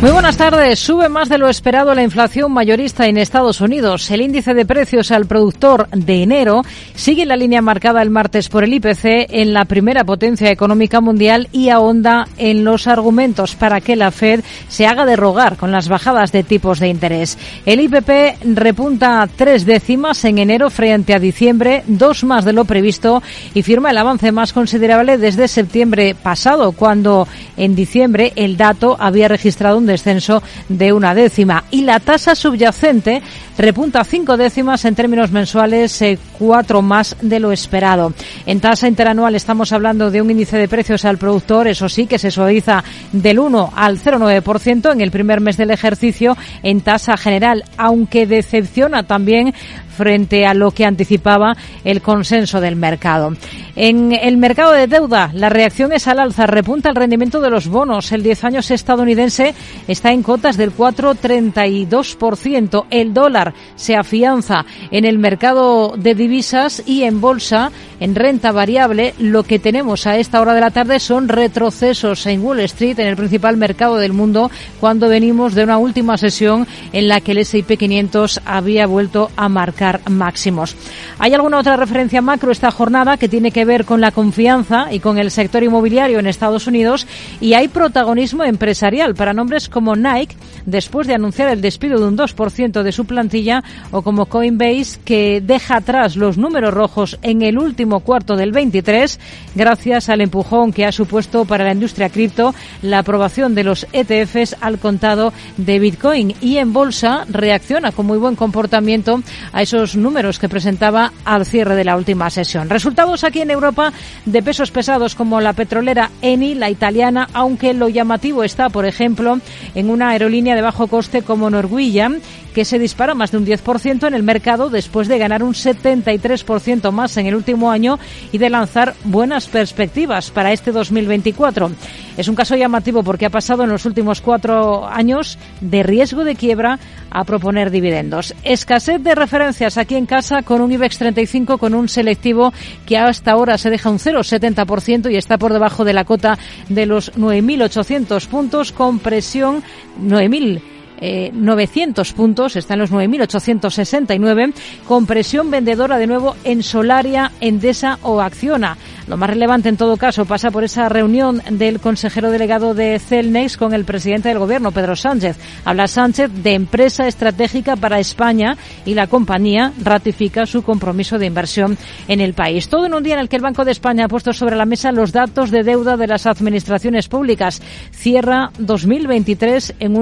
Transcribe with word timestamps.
Muy 0.00 0.12
buenas 0.12 0.38
tardes. 0.38 0.78
Sube 0.78 1.10
más 1.10 1.28
de 1.28 1.36
lo 1.36 1.46
esperado 1.46 1.94
la 1.94 2.02
inflación 2.02 2.50
mayorista 2.52 3.06
en 3.06 3.18
Estados 3.18 3.60
Unidos. 3.60 4.10
El 4.10 4.22
índice 4.22 4.54
de 4.54 4.64
precios 4.64 5.10
al 5.10 5.26
productor 5.26 5.90
de 5.90 6.22
enero 6.22 6.62
sigue 6.94 7.26
la 7.26 7.36
línea 7.36 7.60
marcada 7.60 8.00
el 8.00 8.08
martes 8.08 8.48
por 8.48 8.64
el 8.64 8.72
IPC 8.72 9.28
en 9.28 9.52
la 9.52 9.66
primera 9.66 10.04
potencia 10.04 10.50
económica 10.50 11.02
mundial 11.02 11.48
y 11.52 11.68
ahonda 11.68 12.26
en 12.38 12.64
los 12.64 12.86
argumentos 12.86 13.56
para 13.56 13.82
que 13.82 13.94
la 13.94 14.10
Fed 14.10 14.40
se 14.68 14.86
haga 14.86 15.04
derrogar 15.04 15.58
con 15.58 15.70
las 15.70 15.90
bajadas 15.90 16.32
de 16.32 16.44
tipos 16.44 16.80
de 16.80 16.88
interés. 16.88 17.36
El 17.66 17.80
IPP 17.80 18.42
repunta 18.54 19.28
tres 19.36 19.66
décimas 19.66 20.24
en 20.24 20.38
enero 20.38 20.70
frente 20.70 21.12
a 21.12 21.20
diciembre, 21.20 21.84
dos 21.86 22.24
más 22.24 22.46
de 22.46 22.54
lo 22.54 22.64
previsto 22.64 23.22
y 23.52 23.62
firma 23.62 23.90
el 23.90 23.98
avance 23.98 24.32
más 24.32 24.54
considerable 24.54 25.18
desde 25.18 25.46
septiembre 25.46 26.14
pasado, 26.14 26.72
cuando 26.72 27.28
en 27.58 27.74
diciembre 27.74 28.32
el 28.36 28.56
dato 28.56 28.96
había 28.98 29.28
registrado 29.28 29.76
un 29.76 29.89
descenso 29.90 30.42
de 30.68 30.92
una 30.92 31.14
décima. 31.14 31.64
Y 31.70 31.82
la 31.82 32.00
tasa 32.00 32.34
subyacente 32.34 33.22
repunta 33.60 34.04
cinco 34.04 34.36
décimas 34.36 34.84
en 34.84 34.94
términos 34.94 35.30
mensuales, 35.30 36.00
eh, 36.02 36.18
cuatro 36.38 36.82
más 36.82 37.16
de 37.20 37.40
lo 37.40 37.52
esperado. 37.52 38.12
En 38.46 38.60
tasa 38.60 38.88
interanual 38.88 39.34
estamos 39.34 39.72
hablando 39.72 40.10
de 40.10 40.22
un 40.22 40.30
índice 40.30 40.56
de 40.56 40.68
precios 40.68 41.04
al 41.04 41.18
productor, 41.18 41.68
eso 41.68 41.88
sí, 41.88 42.06
que 42.06 42.18
se 42.18 42.30
suaviza 42.30 42.84
del 43.12 43.38
1 43.38 43.72
al 43.74 43.98
0,9% 43.98 44.92
en 44.92 45.00
el 45.00 45.10
primer 45.10 45.40
mes 45.40 45.56
del 45.56 45.70
ejercicio 45.70 46.36
en 46.62 46.80
tasa 46.80 47.16
general, 47.16 47.64
aunque 47.76 48.26
decepciona 48.26 49.02
también 49.02 49.52
frente 50.00 50.46
a 50.46 50.54
lo 50.54 50.70
que 50.70 50.86
anticipaba 50.86 51.54
el 51.84 52.00
consenso 52.00 52.62
del 52.62 52.74
mercado. 52.74 53.34
En 53.76 54.12
el 54.12 54.38
mercado 54.38 54.72
de 54.72 54.86
deuda, 54.86 55.30
la 55.34 55.50
reacción 55.50 55.92
es 55.92 56.08
al 56.08 56.20
alza, 56.20 56.46
repunta 56.46 56.88
el 56.88 56.96
rendimiento 56.96 57.42
de 57.42 57.50
los 57.50 57.68
bonos. 57.68 58.10
El 58.12 58.22
10 58.22 58.44
años 58.44 58.70
estadounidense 58.70 59.54
está 59.88 60.12
en 60.12 60.22
cotas 60.22 60.56
del 60.56 60.74
4,32%. 60.74 62.86
El 62.88 63.12
dólar 63.12 63.49
se 63.76 63.96
afianza 63.96 64.64
en 64.90 65.04
el 65.04 65.18
mercado 65.18 65.94
de 65.96 66.14
divisas 66.14 66.82
y 66.86 67.02
en 67.02 67.20
bolsa, 67.20 67.70
en 68.00 68.14
renta 68.14 68.50
variable. 68.50 69.14
Lo 69.18 69.44
que 69.44 69.58
tenemos 69.58 70.06
a 70.06 70.16
esta 70.16 70.40
hora 70.40 70.54
de 70.54 70.60
la 70.60 70.70
tarde 70.70 70.98
son 70.98 71.28
retrocesos 71.28 72.26
en 72.26 72.42
Wall 72.42 72.60
Street, 72.60 72.98
en 72.98 73.06
el 73.06 73.16
principal 73.16 73.56
mercado 73.56 73.96
del 73.96 74.12
mundo, 74.12 74.50
cuando 74.80 75.08
venimos 75.08 75.54
de 75.54 75.64
una 75.64 75.78
última 75.78 76.16
sesión 76.16 76.66
en 76.92 77.08
la 77.08 77.20
que 77.20 77.32
el 77.32 77.38
S&P 77.38 77.76
500 77.76 78.40
había 78.44 78.86
vuelto 78.86 79.30
a 79.36 79.48
marcar 79.48 80.00
máximos. 80.10 80.74
¿Hay 81.18 81.34
alguna 81.34 81.58
otra 81.58 81.76
referencia 81.76 82.22
macro 82.22 82.50
esta 82.50 82.70
jornada 82.70 83.16
que 83.16 83.28
tiene 83.28 83.52
que 83.52 83.64
ver 83.64 83.84
con 83.84 84.00
la 84.00 84.10
confianza 84.10 84.92
y 84.92 85.00
con 85.00 85.18
el 85.18 85.30
sector 85.30 85.62
inmobiliario 85.62 86.18
en 86.18 86.26
Estados 86.26 86.66
Unidos? 86.66 87.06
Y 87.40 87.52
hay 87.52 87.68
protagonismo 87.68 88.44
empresarial 88.44 89.14
para 89.14 89.34
nombres 89.34 89.68
como 89.68 89.96
Nike, 89.96 90.36
después 90.64 91.06
de 91.06 91.14
anunciar 91.14 91.50
el 91.50 91.60
despido 91.60 91.98
de 91.98 92.06
un 92.06 92.16
2% 92.16 92.82
de 92.82 92.92
su 92.92 93.04
plantilla, 93.04 93.62
o 93.90 94.02
como 94.02 94.26
Coinbase, 94.26 94.98
que 95.04 95.42
deja 95.44 95.76
atrás 95.76 96.16
los 96.16 96.38
números 96.38 96.72
rojos 96.72 97.18
en 97.22 97.42
el 97.42 97.58
último 97.58 97.89
cuarto 97.98 98.36
del 98.36 98.52
23, 98.52 99.18
gracias 99.56 100.08
al 100.08 100.20
empujón 100.20 100.72
que 100.72 100.86
ha 100.86 100.92
supuesto 100.92 101.44
para 101.44 101.64
la 101.64 101.72
industria 101.72 102.10
cripto 102.10 102.54
la 102.82 103.00
aprobación 103.00 103.56
de 103.56 103.64
los 103.64 103.88
ETFs 103.92 104.54
al 104.60 104.78
contado 104.78 105.32
de 105.56 105.80
Bitcoin. 105.80 106.36
Y 106.40 106.58
en 106.58 106.72
bolsa 106.72 107.24
reacciona 107.28 107.90
con 107.90 108.06
muy 108.06 108.18
buen 108.18 108.36
comportamiento 108.36 109.20
a 109.52 109.62
esos 109.62 109.96
números 109.96 110.38
que 110.38 110.48
presentaba 110.48 111.12
al 111.24 111.44
cierre 111.44 111.74
de 111.74 111.84
la 111.84 111.96
última 111.96 112.30
sesión. 112.30 112.70
Resultados 112.70 113.24
aquí 113.24 113.40
en 113.40 113.50
Europa 113.50 113.92
de 114.24 114.42
pesos 114.42 114.70
pesados 114.70 115.16
como 115.16 115.40
la 115.40 115.54
petrolera 115.54 116.10
Eni, 116.22 116.54
la 116.54 116.70
italiana, 116.70 117.28
aunque 117.32 117.74
lo 117.74 117.88
llamativo 117.88 118.44
está, 118.44 118.68
por 118.68 118.86
ejemplo, 118.86 119.40
en 119.74 119.90
una 119.90 120.10
aerolínea 120.10 120.54
de 120.54 120.62
bajo 120.62 120.86
coste 120.86 121.22
como 121.22 121.50
Norwegian, 121.50 122.20
que 122.54 122.64
se 122.64 122.78
dispara 122.78 123.14
más 123.14 123.30
de 123.30 123.38
un 123.38 123.46
10% 123.46 124.06
en 124.06 124.14
el 124.14 124.22
mercado 124.22 124.70
después 124.70 125.08
de 125.08 125.18
ganar 125.18 125.42
un 125.42 125.54
73% 125.54 126.90
más 126.90 127.16
en 127.16 127.26
el 127.26 127.34
último 127.34 127.70
año 127.70 127.98
y 128.32 128.38
de 128.38 128.50
lanzar 128.50 128.94
buenas 129.04 129.46
perspectivas 129.48 130.30
para 130.30 130.52
este 130.52 130.72
2024. 130.72 131.70
Es 132.16 132.28
un 132.28 132.34
caso 132.34 132.56
llamativo 132.56 133.02
porque 133.02 133.26
ha 133.26 133.30
pasado 133.30 133.64
en 133.64 133.70
los 133.70 133.86
últimos 133.86 134.20
cuatro 134.20 134.86
años 134.86 135.38
de 135.60 135.82
riesgo 135.82 136.24
de 136.24 136.34
quiebra 136.34 136.78
a 137.10 137.24
proponer 137.24 137.70
dividendos. 137.70 138.34
Escasez 138.42 139.02
de 139.02 139.14
referencias 139.14 139.78
aquí 139.78 139.94
en 139.94 140.06
casa 140.06 140.42
con 140.42 140.60
un 140.60 140.72
IBEX 140.72 140.98
35 140.98 141.58
con 141.58 141.74
un 141.74 141.88
selectivo 141.88 142.52
que 142.86 142.98
hasta 142.98 143.32
ahora 143.32 143.58
se 143.58 143.70
deja 143.70 143.90
un 143.90 143.98
0,70% 143.98 145.10
y 145.10 145.16
está 145.16 145.38
por 145.38 145.52
debajo 145.52 145.84
de 145.84 145.92
la 145.92 146.04
cota 146.04 146.38
de 146.68 146.86
los 146.86 147.12
9.800 147.14 148.26
puntos 148.26 148.72
con 148.72 148.98
presión 148.98 149.62
9.000 150.02 150.79
eh, 151.00 151.30
900 151.32 152.12
puntos, 152.12 152.56
está 152.56 152.74
en 152.74 152.80
los 152.80 152.92
9.869, 152.92 154.52
con 154.86 155.06
presión 155.06 155.50
vendedora 155.50 155.98
de 155.98 156.06
nuevo 156.06 156.36
en 156.44 156.62
Solaria, 156.62 157.32
Endesa 157.40 157.98
o 158.02 158.20
Acciona. 158.20 158.76
Lo 159.10 159.16
más 159.16 159.30
relevante 159.30 159.68
en 159.68 159.76
todo 159.76 159.96
caso 159.96 160.24
pasa 160.24 160.52
por 160.52 160.62
esa 160.62 160.88
reunión 160.88 161.42
del 161.50 161.80
consejero 161.80 162.30
delegado 162.30 162.74
de 162.74 162.98
Celnex 163.00 163.56
con 163.56 163.74
el 163.74 163.84
presidente 163.84 164.28
del 164.28 164.38
gobierno, 164.38 164.70
Pedro 164.70 164.94
Sánchez. 164.94 165.36
Habla 165.64 165.88
Sánchez 165.88 166.30
de 166.30 166.54
empresa 166.54 167.08
estratégica 167.08 167.74
para 167.74 167.98
España 167.98 168.56
y 168.84 168.94
la 168.94 169.08
compañía 169.08 169.72
ratifica 169.82 170.46
su 170.46 170.62
compromiso 170.62 171.18
de 171.18 171.26
inversión 171.26 171.76
en 172.06 172.20
el 172.20 172.34
país. 172.34 172.68
Todo 172.68 172.86
en 172.86 172.94
un 172.94 173.02
día 173.02 173.14
en 173.14 173.20
el 173.20 173.28
que 173.28 173.34
el 173.34 173.42
Banco 173.42 173.64
de 173.64 173.72
España 173.72 174.04
ha 174.04 174.08
puesto 174.08 174.32
sobre 174.32 174.54
la 174.54 174.64
mesa 174.64 174.92
los 174.92 175.10
datos 175.10 175.50
de 175.50 175.64
deuda 175.64 175.96
de 175.96 176.06
las 176.06 176.26
administraciones 176.26 177.08
públicas. 177.08 177.60
Cierra 177.90 178.52
2023 178.58 179.74
en 179.80 179.96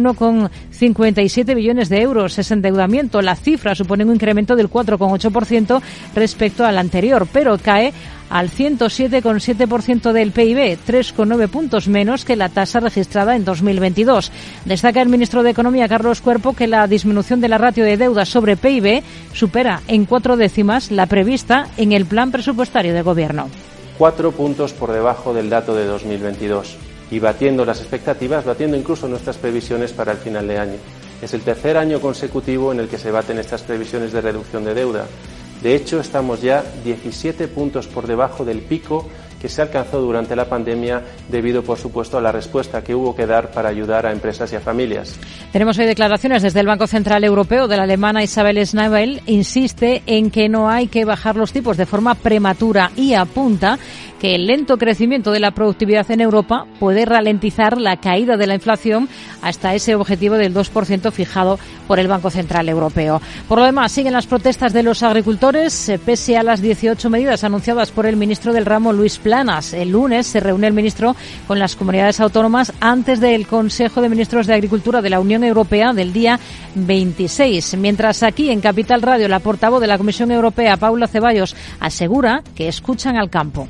1,57 0.94 1.54
billones 1.54 1.88
de 1.88 2.00
euros. 2.00 2.38
Es 2.38 2.50
endeudamiento. 2.50 3.22
La 3.22 3.36
cifra 3.36 3.74
supone 3.74 4.04
un 4.04 4.12
incremento 4.12 4.56
del 4.56 4.70
4,8% 4.70 5.80
respecto 6.14 6.64
al 6.64 6.78
anterior, 6.78 7.26
pero 7.32 7.58
cae 7.58 7.92
al 8.30 8.50
107,7% 8.50 10.12
del 10.12 10.32
PIB, 10.32 10.78
3,9 10.86 11.48
puntos 11.48 11.88
menos 11.88 12.24
que 12.24 12.36
la 12.36 12.48
tasa 12.48 12.80
registrada 12.80 13.36
en 13.36 13.44
2022. 13.44 14.30
Destaca 14.64 15.00
el 15.00 15.08
ministro 15.08 15.42
de 15.42 15.50
Economía, 15.50 15.88
Carlos 15.88 16.20
Cuerpo, 16.20 16.54
que 16.54 16.66
la 16.66 16.86
disminución 16.86 17.40
de 17.40 17.48
la 17.48 17.58
ratio 17.58 17.84
de 17.84 17.96
deuda 17.96 18.24
sobre 18.24 18.56
PIB 18.56 19.02
supera 19.32 19.80
en 19.88 20.04
cuatro 20.04 20.36
décimas 20.36 20.90
la 20.90 21.06
prevista 21.06 21.68
en 21.76 21.92
el 21.92 22.04
plan 22.04 22.30
presupuestario 22.30 22.92
del 22.92 23.02
Gobierno. 23.02 23.48
Cuatro 23.96 24.30
puntos 24.32 24.72
por 24.72 24.92
debajo 24.92 25.32
del 25.32 25.50
dato 25.50 25.74
de 25.74 25.86
2022 25.86 26.87
y 27.10 27.18
batiendo 27.18 27.64
las 27.64 27.80
expectativas, 27.80 28.44
batiendo 28.44 28.76
incluso 28.76 29.08
nuestras 29.08 29.36
previsiones 29.36 29.92
para 29.92 30.12
el 30.12 30.18
final 30.18 30.46
de 30.46 30.58
año. 30.58 30.76
Es 31.22 31.34
el 31.34 31.40
tercer 31.40 31.76
año 31.76 32.00
consecutivo 32.00 32.72
en 32.72 32.80
el 32.80 32.88
que 32.88 32.98
se 32.98 33.10
baten 33.10 33.38
estas 33.38 33.62
previsiones 33.62 34.12
de 34.12 34.20
reducción 34.20 34.64
de 34.64 34.74
deuda. 34.74 35.06
De 35.62 35.74
hecho, 35.74 35.98
estamos 35.98 36.40
ya 36.40 36.62
17 36.84 37.48
puntos 37.48 37.88
por 37.88 38.06
debajo 38.06 38.44
del 38.44 38.60
pico 38.60 39.08
que 39.40 39.48
se 39.48 39.62
alcanzó 39.62 40.00
durante 40.00 40.34
la 40.36 40.48
pandemia 40.48 41.02
debido, 41.28 41.62
por 41.62 41.78
supuesto, 41.78 42.18
a 42.18 42.20
la 42.20 42.32
respuesta 42.32 42.82
que 42.82 42.94
hubo 42.94 43.14
que 43.14 43.26
dar 43.26 43.50
para 43.50 43.68
ayudar 43.68 44.06
a 44.06 44.12
empresas 44.12 44.52
y 44.52 44.56
a 44.56 44.60
familias. 44.60 45.18
Tenemos 45.52 45.78
hoy 45.78 45.86
declaraciones 45.86 46.42
desde 46.42 46.60
el 46.60 46.66
Banco 46.66 46.86
Central 46.86 47.24
Europeo 47.24 47.68
de 47.68 47.76
la 47.76 47.84
alemana 47.84 48.22
Isabel 48.22 48.64
Schnabel. 48.66 49.22
Insiste 49.26 50.02
en 50.06 50.30
que 50.30 50.48
no 50.48 50.68
hay 50.68 50.88
que 50.88 51.04
bajar 51.04 51.36
los 51.36 51.52
tipos 51.52 51.76
de 51.76 51.86
forma 51.86 52.14
prematura 52.14 52.90
y 52.96 53.14
apunta 53.14 53.78
que 54.18 54.34
el 54.34 54.46
lento 54.46 54.78
crecimiento 54.78 55.32
de 55.32 55.40
la 55.40 55.52
productividad 55.52 56.10
en 56.10 56.20
Europa 56.20 56.66
puede 56.78 57.04
ralentizar 57.04 57.80
la 57.80 57.98
caída 57.98 58.36
de 58.36 58.46
la 58.46 58.54
inflación 58.54 59.08
hasta 59.42 59.74
ese 59.74 59.94
objetivo 59.94 60.34
del 60.34 60.54
2% 60.54 61.10
fijado 61.12 61.58
por 61.86 61.98
el 61.98 62.08
Banco 62.08 62.30
Central 62.30 62.68
Europeo. 62.68 63.20
Por 63.48 63.58
lo 63.58 63.64
demás, 63.64 63.92
siguen 63.92 64.12
las 64.12 64.26
protestas 64.26 64.72
de 64.72 64.82
los 64.82 65.02
agricultores, 65.02 65.88
eh, 65.88 65.98
pese 65.98 66.36
a 66.36 66.42
las 66.42 66.60
18 66.60 67.10
medidas 67.10 67.44
anunciadas 67.44 67.90
por 67.90 68.06
el 68.06 68.16
ministro 68.16 68.52
del 68.52 68.66
ramo, 68.66 68.92
Luis 68.92 69.18
Planas. 69.18 69.72
El 69.72 69.90
lunes 69.90 70.26
se 70.26 70.40
reúne 70.40 70.66
el 70.66 70.72
ministro 70.72 71.16
con 71.46 71.58
las 71.58 71.76
comunidades 71.76 72.20
autónomas 72.20 72.72
antes 72.80 73.20
del 73.20 73.46
Consejo 73.46 74.00
de 74.00 74.08
Ministros 74.08 74.46
de 74.46 74.54
Agricultura 74.54 75.02
de 75.02 75.10
la 75.10 75.20
Unión 75.20 75.44
Europea 75.44 75.92
del 75.92 76.12
día 76.12 76.38
26. 76.74 77.76
Mientras 77.78 78.22
aquí 78.22 78.50
en 78.50 78.60
Capital 78.60 79.02
Radio 79.02 79.28
la 79.28 79.40
portavoz 79.40 79.80
de 79.80 79.86
la 79.86 79.98
Comisión 79.98 80.30
Europea, 80.30 80.76
Paula 80.76 81.08
Ceballos, 81.08 81.56
asegura 81.80 82.42
que 82.54 82.68
escuchan 82.68 83.16
al 83.16 83.30
campo. 83.30 83.68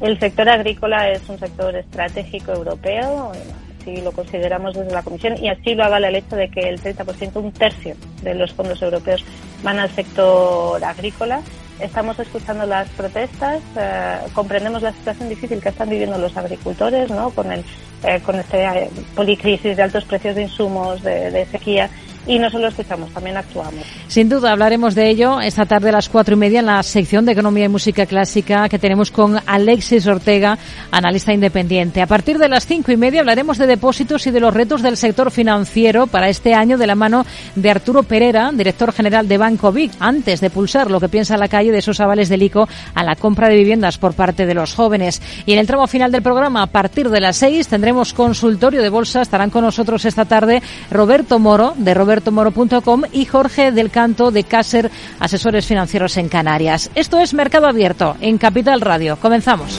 El 0.00 0.18
sector 0.18 0.48
agrícola 0.48 1.10
es 1.10 1.28
un 1.28 1.38
sector 1.38 1.76
estratégico 1.76 2.52
europeo, 2.52 3.32
así 3.80 4.00
lo 4.00 4.12
consideramos 4.12 4.74
desde 4.74 4.92
la 4.92 5.02
Comisión, 5.02 5.36
y 5.42 5.48
así 5.48 5.74
lo 5.74 5.84
avala 5.84 6.08
el 6.08 6.16
hecho 6.16 6.36
de 6.36 6.48
que 6.48 6.60
el 6.60 6.80
30%, 6.80 7.36
un 7.36 7.52
tercio 7.52 7.94
de 8.22 8.34
los 8.34 8.52
fondos 8.52 8.80
europeos 8.80 9.24
van 9.62 9.78
al 9.78 9.90
sector 9.90 10.82
agrícola. 10.82 11.42
Estamos 11.80 12.18
escuchando 12.18 12.66
las 12.66 12.88
protestas, 12.90 13.60
eh, 13.76 14.18
comprendemos 14.34 14.82
la 14.82 14.92
situación 14.92 15.28
difícil 15.28 15.62
que 15.62 15.70
están 15.70 15.88
viviendo 15.88 16.18
los 16.18 16.36
agricultores, 16.36 17.10
¿no? 17.10 17.30
Con 17.30 17.52
el 17.52 17.64
eh, 18.02 18.20
con 18.24 18.36
este 18.36 18.88
policrisis 19.14 19.76
de 19.76 19.82
altos 19.82 20.04
precios 20.06 20.34
de 20.34 20.42
insumos, 20.42 21.02
de, 21.02 21.30
de 21.30 21.44
sequía 21.46 21.90
y 22.30 22.38
no 22.38 22.48
solo 22.48 22.68
escuchamos, 22.68 23.10
también 23.10 23.36
actuamos. 23.36 23.84
Sin 24.06 24.28
duda 24.28 24.52
hablaremos 24.52 24.94
de 24.94 25.10
ello 25.10 25.40
esta 25.40 25.66
tarde 25.66 25.88
a 25.88 25.92
las 25.92 26.08
cuatro 26.08 26.34
y 26.34 26.38
media 26.38 26.60
en 26.60 26.66
la 26.66 26.80
sección 26.84 27.26
de 27.26 27.32
Economía 27.32 27.64
y 27.64 27.68
Música 27.68 28.06
Clásica 28.06 28.68
que 28.68 28.78
tenemos 28.78 29.10
con 29.10 29.36
Alexis 29.46 30.06
Ortega, 30.06 30.56
analista 30.92 31.32
independiente. 31.32 32.00
A 32.00 32.06
partir 32.06 32.38
de 32.38 32.48
las 32.48 32.66
cinco 32.66 32.92
y 32.92 32.96
media 32.96 33.20
hablaremos 33.20 33.58
de 33.58 33.66
depósitos 33.66 34.28
y 34.28 34.30
de 34.30 34.38
los 34.38 34.54
retos 34.54 34.80
del 34.80 34.96
sector 34.96 35.32
financiero 35.32 36.06
para 36.06 36.28
este 36.28 36.54
año 36.54 36.78
de 36.78 36.86
la 36.86 36.94
mano 36.94 37.26
de 37.56 37.68
Arturo 37.68 38.04
Pereira, 38.04 38.52
director 38.54 38.92
general 38.92 39.26
de 39.26 39.36
Banco 39.36 39.72
Vic, 39.72 39.90
antes 39.98 40.40
de 40.40 40.50
pulsar 40.50 40.88
lo 40.88 41.00
que 41.00 41.08
piensa 41.08 41.36
la 41.36 41.48
calle 41.48 41.72
de 41.72 41.78
esos 41.78 41.98
avales 41.98 42.28
del 42.28 42.44
ICO 42.44 42.68
a 42.94 43.02
la 43.02 43.16
compra 43.16 43.48
de 43.48 43.56
viviendas 43.56 43.98
por 43.98 44.14
parte 44.14 44.46
de 44.46 44.54
los 44.54 44.72
jóvenes. 44.72 45.20
Y 45.46 45.54
en 45.54 45.58
el 45.58 45.66
tramo 45.66 45.88
final 45.88 46.12
del 46.12 46.22
programa, 46.22 46.62
a 46.62 46.66
partir 46.68 47.10
de 47.10 47.20
las 47.20 47.38
seis, 47.38 47.66
tendremos 47.66 48.14
consultorio 48.14 48.82
de 48.82 48.88
bolsa. 48.88 49.20
Estarán 49.20 49.50
con 49.50 49.64
nosotros 49.64 50.04
esta 50.04 50.26
tarde 50.26 50.62
Roberto 50.92 51.40
Moro, 51.40 51.74
de 51.76 51.92
Roberto 51.92 52.19
robertomoro.com 52.20 53.02
y 53.12 53.24
Jorge 53.24 53.72
del 53.72 53.90
Canto 53.90 54.30
de 54.30 54.44
Caser 54.44 54.90
Asesores 55.18 55.66
Financieros 55.66 56.16
en 56.16 56.28
Canarias. 56.28 56.90
Esto 56.94 57.18
es 57.18 57.34
Mercado 57.34 57.66
Abierto 57.66 58.16
en 58.20 58.38
Capital 58.38 58.80
Radio. 58.80 59.16
Comenzamos. 59.16 59.78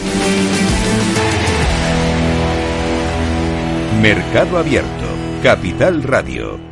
Mercado 4.01 4.57
Abierto, 4.57 5.05
Capital 5.43 6.01
Radio. 6.03 6.70